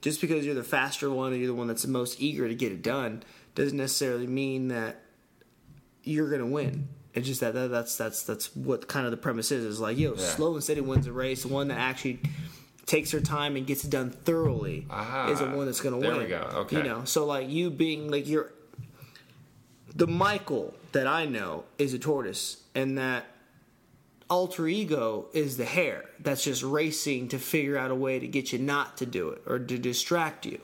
[0.00, 2.54] just because you're the faster one or you're the one that's the most eager to
[2.54, 3.22] get it done,
[3.54, 5.00] doesn't necessarily mean that
[6.04, 6.88] you're gonna win.
[7.14, 9.64] It's just that, that that's that's that's what kind of the premise is.
[9.64, 10.18] Is like, yo, Yeah.
[10.22, 11.42] slow and steady wins the race.
[11.42, 12.20] The one that actually
[12.88, 16.10] takes her time and gets it done thoroughly Ah, is the one that's gonna win.
[16.10, 16.40] there we go.
[16.62, 16.78] Okay.
[16.78, 17.04] you know.
[17.04, 18.50] So like you being like you're
[19.94, 23.24] the Michael that I know is a tortoise, and that
[24.30, 28.52] alter ego is the hare that's just racing to figure out a way to get
[28.52, 30.60] you not to do it or to distract you.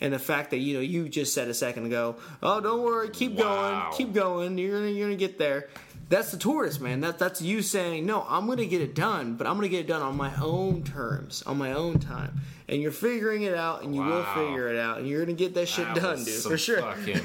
[0.00, 3.08] And the fact that you know you just said a second ago, oh don't worry,
[3.10, 3.90] keep Wow.
[3.90, 5.68] going, keep going, you're gonna you're gonna get there.
[6.08, 7.00] That's the tortoise, man.
[7.00, 9.86] That that's you saying, no, I'm gonna get it done, but I'm gonna get it
[9.86, 12.40] done on my own terms, on my own time.
[12.66, 15.52] And you're figuring it out, and you will figure it out, and you're gonna get
[15.54, 16.80] that shit That done, dude, for sure.
[16.80, 17.20] Fucking,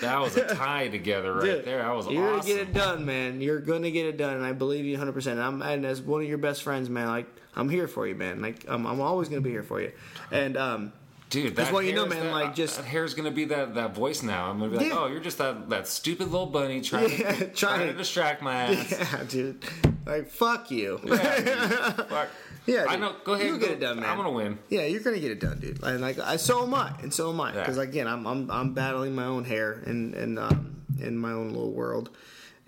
[0.00, 1.78] that was a tie together right Dude, there.
[1.78, 2.48] That was you're awesome.
[2.50, 3.40] gonna get it done, man.
[3.40, 5.12] You're gonna get it done, and I believe you 100.
[5.12, 7.08] percent I'm and as one of your best friends, man.
[7.08, 8.40] Like I'm here for you, man.
[8.40, 9.92] Like I'm, I'm always gonna be here for you.
[10.30, 10.92] And um,
[11.34, 13.74] Dude, That's that why you know, man, that- like, just- that hare's gonna be that,
[13.74, 14.48] that voice now.
[14.50, 14.98] I'm gonna be like, Yeah.
[14.98, 18.40] oh, you're just that, that stupid little bunny trying, Yeah, to, trying trying to- distract
[18.40, 18.92] my ass.
[18.92, 19.64] Yeah, dude.
[20.06, 20.98] Like fuck you.
[20.98, 22.28] Fuck.
[22.66, 23.14] Yeah, I know.
[23.24, 23.46] Go ahead.
[23.46, 24.08] You'll go, get it done, man.
[24.08, 24.58] I'm gonna win.
[24.68, 25.82] Yeah, you're gonna get it done, dude.
[25.82, 27.52] And like, I, so am I, and so am I.
[27.52, 27.60] Yeah.
[27.60, 31.48] Because again, I'm I'm I'm battling my own hair and and um, in my own
[31.48, 32.10] little world,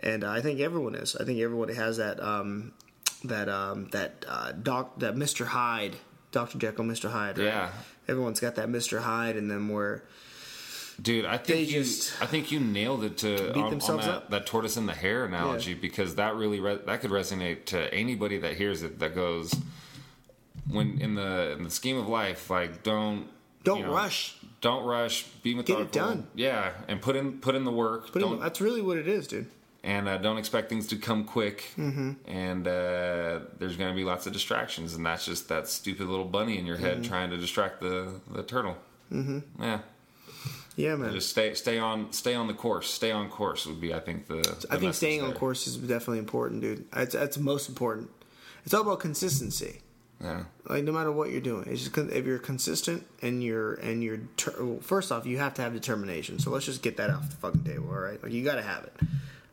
[0.01, 1.15] and uh, I think everyone is.
[1.17, 2.73] I think everybody has that um
[3.25, 5.47] that um that uh, doc that Mr.
[5.47, 5.97] Hyde,
[6.37, 7.11] Doctor Jekyll, Mr.
[7.11, 7.39] Hyde.
[7.39, 7.47] right?
[7.47, 7.71] Yeah.
[8.07, 9.01] Everyone's got that Mr.
[9.01, 10.03] Hyde in them where
[11.01, 13.71] Dude, I think They you, just I think you nailed it to beat on, on
[13.71, 14.31] themselves that, up.
[14.31, 18.37] that tortoise in the hare analogy because that really re- that could resonate to anybody
[18.37, 18.99] that hears it.
[18.99, 19.55] That goes
[20.69, 23.29] when in the in the scheme of life, like don't
[23.65, 24.37] don't you know, rush.
[24.61, 26.27] don't rush, be get it done.
[26.35, 28.13] yeah, and put in put in the work.
[28.13, 29.47] But don't that's really what it is, dude.
[29.87, 31.71] And uh, don't expect things to come quick.
[31.79, 32.13] Mm-hmm.
[32.27, 36.25] And uh, there's going to be lots of distractions, and that's just that stupid little
[36.27, 37.09] bunny in your head Mm-hmm.
[37.09, 38.77] trying to distract the the turtle.
[39.13, 39.63] Mm-hmm.
[39.63, 39.79] Yeah.
[40.77, 41.13] Yeah, man.
[41.15, 42.91] Just stay, stay on, stay on the course.
[42.91, 44.41] Stay on course would be, I think, the.
[44.71, 45.39] I think staying on there.
[45.39, 46.85] course is definitely important, dude.
[46.95, 48.11] It's that's most important.
[48.67, 49.81] It's all about consistency.
[50.21, 54.03] Yeah, Like no matter what you're doing, it's just if you're consistent and you're and
[54.03, 56.39] you're ter- well, first off, you have to have determination.
[56.39, 58.23] So let's just get that off the fucking table, all right?
[58.23, 58.95] Like you got to have it.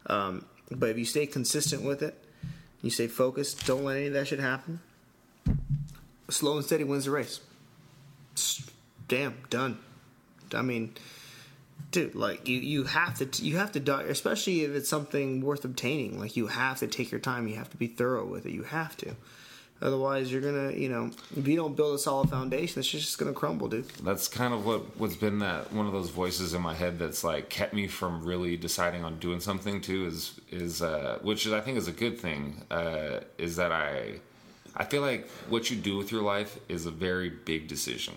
[0.07, 2.23] Um, but if you stay consistent with it,
[2.81, 3.65] you stay focused.
[3.65, 4.79] Don't let any of that shit happen.
[6.29, 7.39] Slow and steady wins the race.
[9.07, 9.77] Damn, done.
[10.53, 10.95] I mean,
[11.91, 16.19] dude, like you, you have to you have to especially if it's something worth obtaining.
[16.19, 17.47] Like you have to take your time.
[17.47, 18.51] You have to be thorough with it.
[18.51, 19.15] You have to.
[19.81, 23.33] Otherwise, you're gonna, you know, if you don't build a solid foundation, it's just gonna
[23.33, 23.87] crumble, dude.
[24.03, 27.23] that's kind of what what's been that one of those voices in my head that's
[27.23, 30.05] like kept me from really deciding on doing something too.
[30.05, 32.61] Is is uh, which is I think is a good thing.
[32.71, 34.19] Uh, is that I
[34.75, 38.15] I feel like what you do with your life is a very big decision.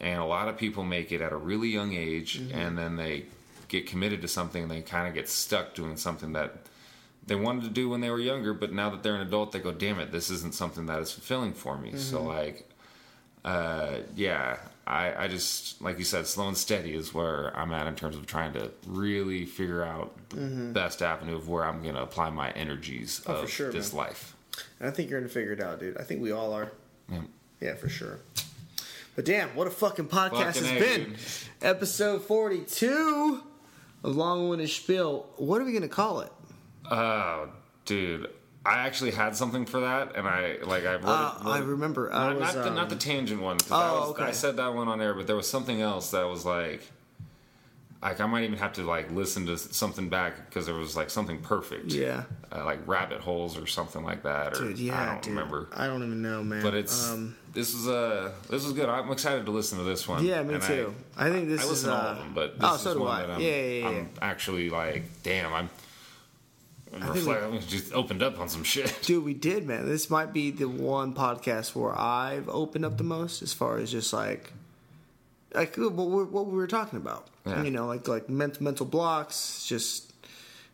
[0.00, 3.24] and a lot of people make it at a really young age and then they
[3.68, 6.50] get committed to something and they kind of get stuck doing something that
[7.26, 9.58] they wanted to do when they were younger but now that they're an adult they
[9.58, 12.68] go damn it this isn't something that is fulfilling for me so like
[13.44, 17.86] uh, yeah I, I just like you said slow and steady is where i'm at
[17.86, 21.94] in terms of trying to really figure out the best avenue of where i'm going
[21.94, 24.04] to apply my energies Oh, of sure, this man.
[24.04, 24.36] life
[24.80, 25.96] And I think you're gonna figure it out, dude.
[25.98, 26.72] I think we all are.
[27.10, 27.20] Yeah.
[27.60, 28.18] Yeah, for sure.
[29.16, 31.04] But damn, what a fucking podcast Fucking has been.
[31.10, 31.18] dude.
[31.62, 33.42] Episode 42
[34.04, 35.26] of Long Winded Spiel.
[35.36, 36.32] What are we gonna call it?
[36.90, 37.48] Oh,
[37.84, 38.28] dude.
[38.64, 41.46] I actually had something for that, and I like I wrote Uh, it.
[41.48, 42.12] I remember.
[42.12, 43.58] I Not, was, not the not um, the tangent one.
[43.72, 44.24] Oh, was, okay.
[44.24, 46.80] I said that one on air, but there was something else that was like,
[48.00, 51.10] like I might even have to like listen to something back because there was like
[51.10, 51.86] something perfect.
[51.92, 52.22] Yeah.
[52.54, 54.56] Uh, like rabbit holes or something like that.
[54.56, 55.34] Or Dude, yeah, I don't dude.
[55.34, 55.68] remember.
[55.74, 56.62] I don't even know, man.
[56.62, 58.88] But it's um, this is uh this is good.
[58.88, 60.24] I'm excited to listen to this one.
[60.24, 60.94] yeah, me And too.
[61.16, 61.70] I, think this I, I is.
[61.70, 63.26] listen to all uh, of them, but this oh, so do one I.
[63.26, 63.88] that I'm, yeah, yeah, yeah.
[63.88, 65.68] I'm actually like, damn, I'm.
[66.92, 68.98] Reflect, I'm just opened up on some shit.
[69.02, 69.86] Dude, we did, man.
[69.86, 73.90] This might be the one podcast where I've opened up the most, as far as
[73.90, 74.52] just like,
[75.54, 77.28] like what we, what we were talking about.
[77.46, 77.62] Yeah.
[77.62, 80.12] You know, like like mental mental blocks, just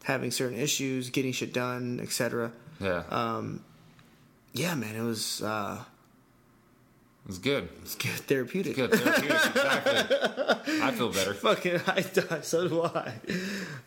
[0.04, 2.52] having certain issues, getting shit done, etc.
[2.80, 3.62] Yeah, Um,
[4.52, 5.82] Yeah, man, it was uh,
[7.26, 7.64] it's good.
[7.64, 8.78] it was good, therapeutic.
[8.78, 10.80] It's good therapeutic, exactly.
[10.82, 11.34] I feel better.
[11.34, 12.40] Fucking, I die.
[12.42, 13.12] So do I.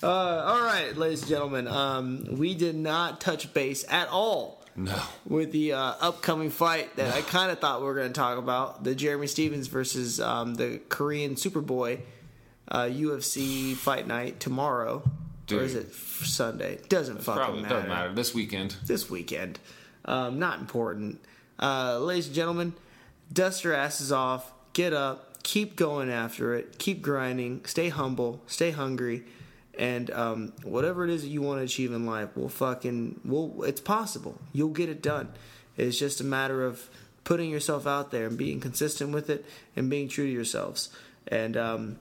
[0.04, 5.02] Uh, all right, ladies and gentlemen, um, we did not touch base at all No.
[5.28, 8.38] with the uh, upcoming fight that I kind of thought we were going to talk
[8.38, 12.00] about the Jeremy Stephens versus um, the Korean Superboy
[12.68, 15.04] uh, UFC fight night tomorrow.
[15.52, 16.80] Or is it Sunday?
[16.88, 17.76] Doesn't fucking Probably matter.
[17.76, 18.14] doesn't matter.
[18.14, 18.76] This weekend.
[18.86, 19.60] This weekend.
[20.06, 21.20] Um, not important.
[21.60, 22.74] Uh, ladies and gentlemen,
[23.32, 24.52] dust your asses off.
[24.74, 25.44] Get up.
[25.44, 26.78] Keep going after it.
[26.78, 27.66] Keep grinding.
[27.66, 28.42] Stay humble.
[28.48, 29.24] Stay hungry.
[29.78, 33.64] And um, whatever it is that you want to achieve in life, we'll fucking, we'll,
[33.64, 34.40] it's possible.
[34.54, 35.30] You'll get it done.
[35.78, 36.90] It's just a matter of
[37.24, 39.46] putting yourself out there and being consistent with it
[39.76, 40.90] and being true to yourselves.
[41.28, 42.00] And um,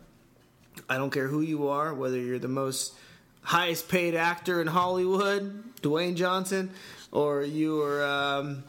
[0.89, 2.95] I don't care who you are, whether you're the most
[3.43, 6.71] highest paid actor in Hollywood, Dwayne Johnson,
[7.13, 8.65] or you are um,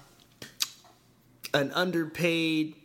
[1.54, 2.76] an underpaid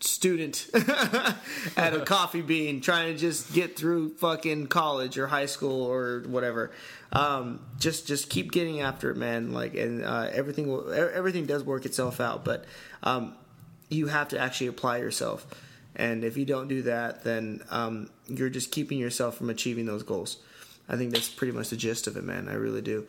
[0.00, 0.68] student
[1.76, 6.20] at a coffee bean trying to just get through fucking college or high school or
[6.26, 6.70] whatever.
[7.12, 9.52] Um, just just keep getting after it, man.
[9.52, 12.64] Like and uh, everything will, everything does work itself out, but
[13.02, 13.34] um,
[13.88, 15.46] you have to actually apply yourself.
[15.96, 20.02] And if you don't do that, then um, you're just keeping yourself from achieving those
[20.02, 20.38] goals.
[20.88, 22.48] I think that's pretty much the gist of it, man.
[22.48, 23.06] I really do.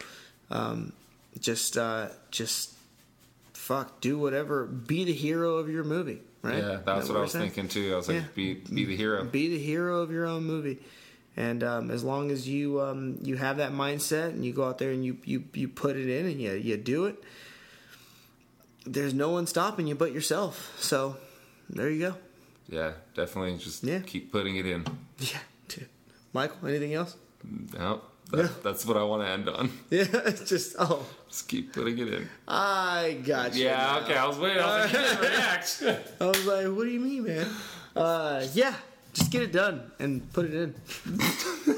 [0.51, 0.93] Um,
[1.39, 2.73] just, uh, just
[3.65, 4.65] fuck, do whatever.
[4.65, 6.21] Be the hero of your movie.
[6.43, 6.57] right?
[6.63, 7.51] Yeah, that's Is what I was saying?
[7.51, 7.93] thinking too.
[7.93, 9.23] I was like, be be the hero.
[9.23, 10.77] Be the hero of your own movie.
[11.37, 14.77] And um, as long as you um, you have that mindset and you go out
[14.77, 17.21] there and you, you, you put it in and you, you do it,
[18.85, 20.75] there's no one stopping you but yourself.
[20.79, 21.17] So
[21.69, 22.15] there you go.
[22.69, 23.57] Yeah, definitely.
[23.57, 23.99] Just Yeah.
[23.99, 24.85] keep putting it in.
[25.19, 25.39] Yeah,
[25.69, 25.87] dude.
[26.33, 27.15] Michael, anything else?
[27.77, 28.01] No,
[28.31, 29.71] that, that's what I want to end on.
[29.89, 31.05] Yeah, it's just oh,
[31.35, 32.29] Just keep putting it in.
[32.47, 33.65] I got you.
[33.65, 33.99] Yeah, now.
[34.05, 34.15] okay.
[34.15, 34.63] I was waiting.
[34.63, 35.83] I was like, react.
[36.21, 37.47] I was like, what do you mean, man?
[37.93, 38.73] Uh, yeah,
[39.11, 40.73] just get it done and put it in.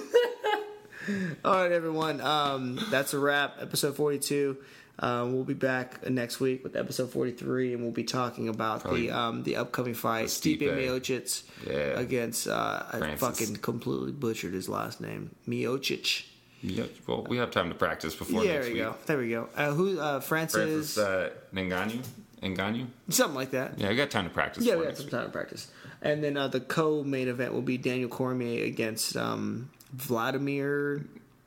[1.44, 2.22] All right, everyone.
[2.22, 3.56] Um, that's a wrap.
[3.60, 4.58] Episode 42.
[5.00, 9.08] Um, we'll be back next week with episode 43, and we'll be talking about Probably
[9.08, 10.62] the um, the upcoming fight, Stipe.
[10.62, 12.00] Stipe Miocic Yeah.
[12.00, 16.26] against uh, I fucking completely butchered his last name, Miocic.
[16.62, 18.78] Yeah, well, we have time to practice before Yeah, there we week.
[18.82, 18.96] go.
[19.06, 19.50] There we go.
[19.56, 20.00] Uh, who?
[20.00, 22.04] Uh, Francis, Francis uh, Ngannou?
[22.42, 22.88] Ngannou?
[23.10, 23.78] something like that.
[23.80, 24.64] Yeah, we got time to practice.
[24.64, 25.12] Yeah, we got some week.
[25.12, 25.68] time to practice.
[26.02, 31.04] And then uh, the co-main event will be Daniel Cormier against um, Vladimir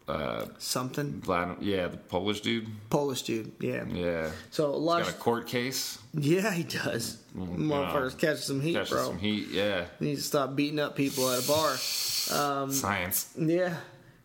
[0.09, 2.67] Uh, something Vlad, yeah, the Polish dude.
[2.91, 3.53] Polish dude.
[3.61, 3.85] Yeah.
[3.93, 5.01] Yeah, So a lot.
[5.03, 5.99] got a Of, court case.
[6.15, 7.19] yeah, he does.
[7.37, 9.05] Motherfuckers catching some heat, Catches bro.
[9.07, 9.49] some heat.
[9.53, 11.71] Yeah, He needs to stop beating up people at a bar.
[12.37, 13.29] Um, science.
[13.39, 13.77] Yeah.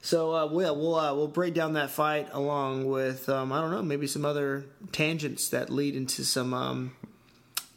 [0.05, 3.71] So uh, we'll we'll uh, we'll break down that fight along with um, I don't
[3.71, 6.95] know maybe some other tangents that lead into some um,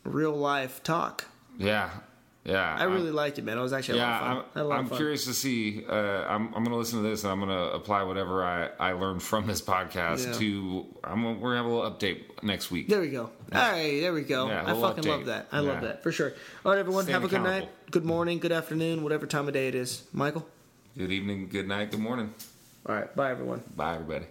[0.05, 1.25] real life talk.
[1.57, 1.89] Yeah,
[2.45, 2.77] yeah.
[2.79, 3.57] I really liked it, man.
[3.57, 4.37] It was actually a lot of Yeah, fun.
[4.37, 5.85] I had a lot I'm, I'm curious to see.
[5.89, 8.69] Uh, I'm, I'm going to listen to this and I'm going to apply whatever I,
[8.79, 10.33] I learned from this podcast Yeah.
[10.35, 10.87] to.
[11.05, 12.89] I'm gonna, we're going to have a little update next week.
[12.89, 13.23] There we go.
[13.23, 14.49] All right, there we go.
[14.49, 15.09] Yeah, I fucking update.
[15.09, 15.49] love that.
[15.51, 16.35] I love that for sure.
[16.67, 19.55] All right, everyone, Stay have a good night, good morning, good afternoon, whatever time of
[19.55, 20.03] day it is.
[20.13, 20.47] Michael.
[20.99, 22.35] Good evening, good night, good morning.
[22.85, 23.63] All right, bye, everyone.
[23.77, 24.27] Bye, everybody.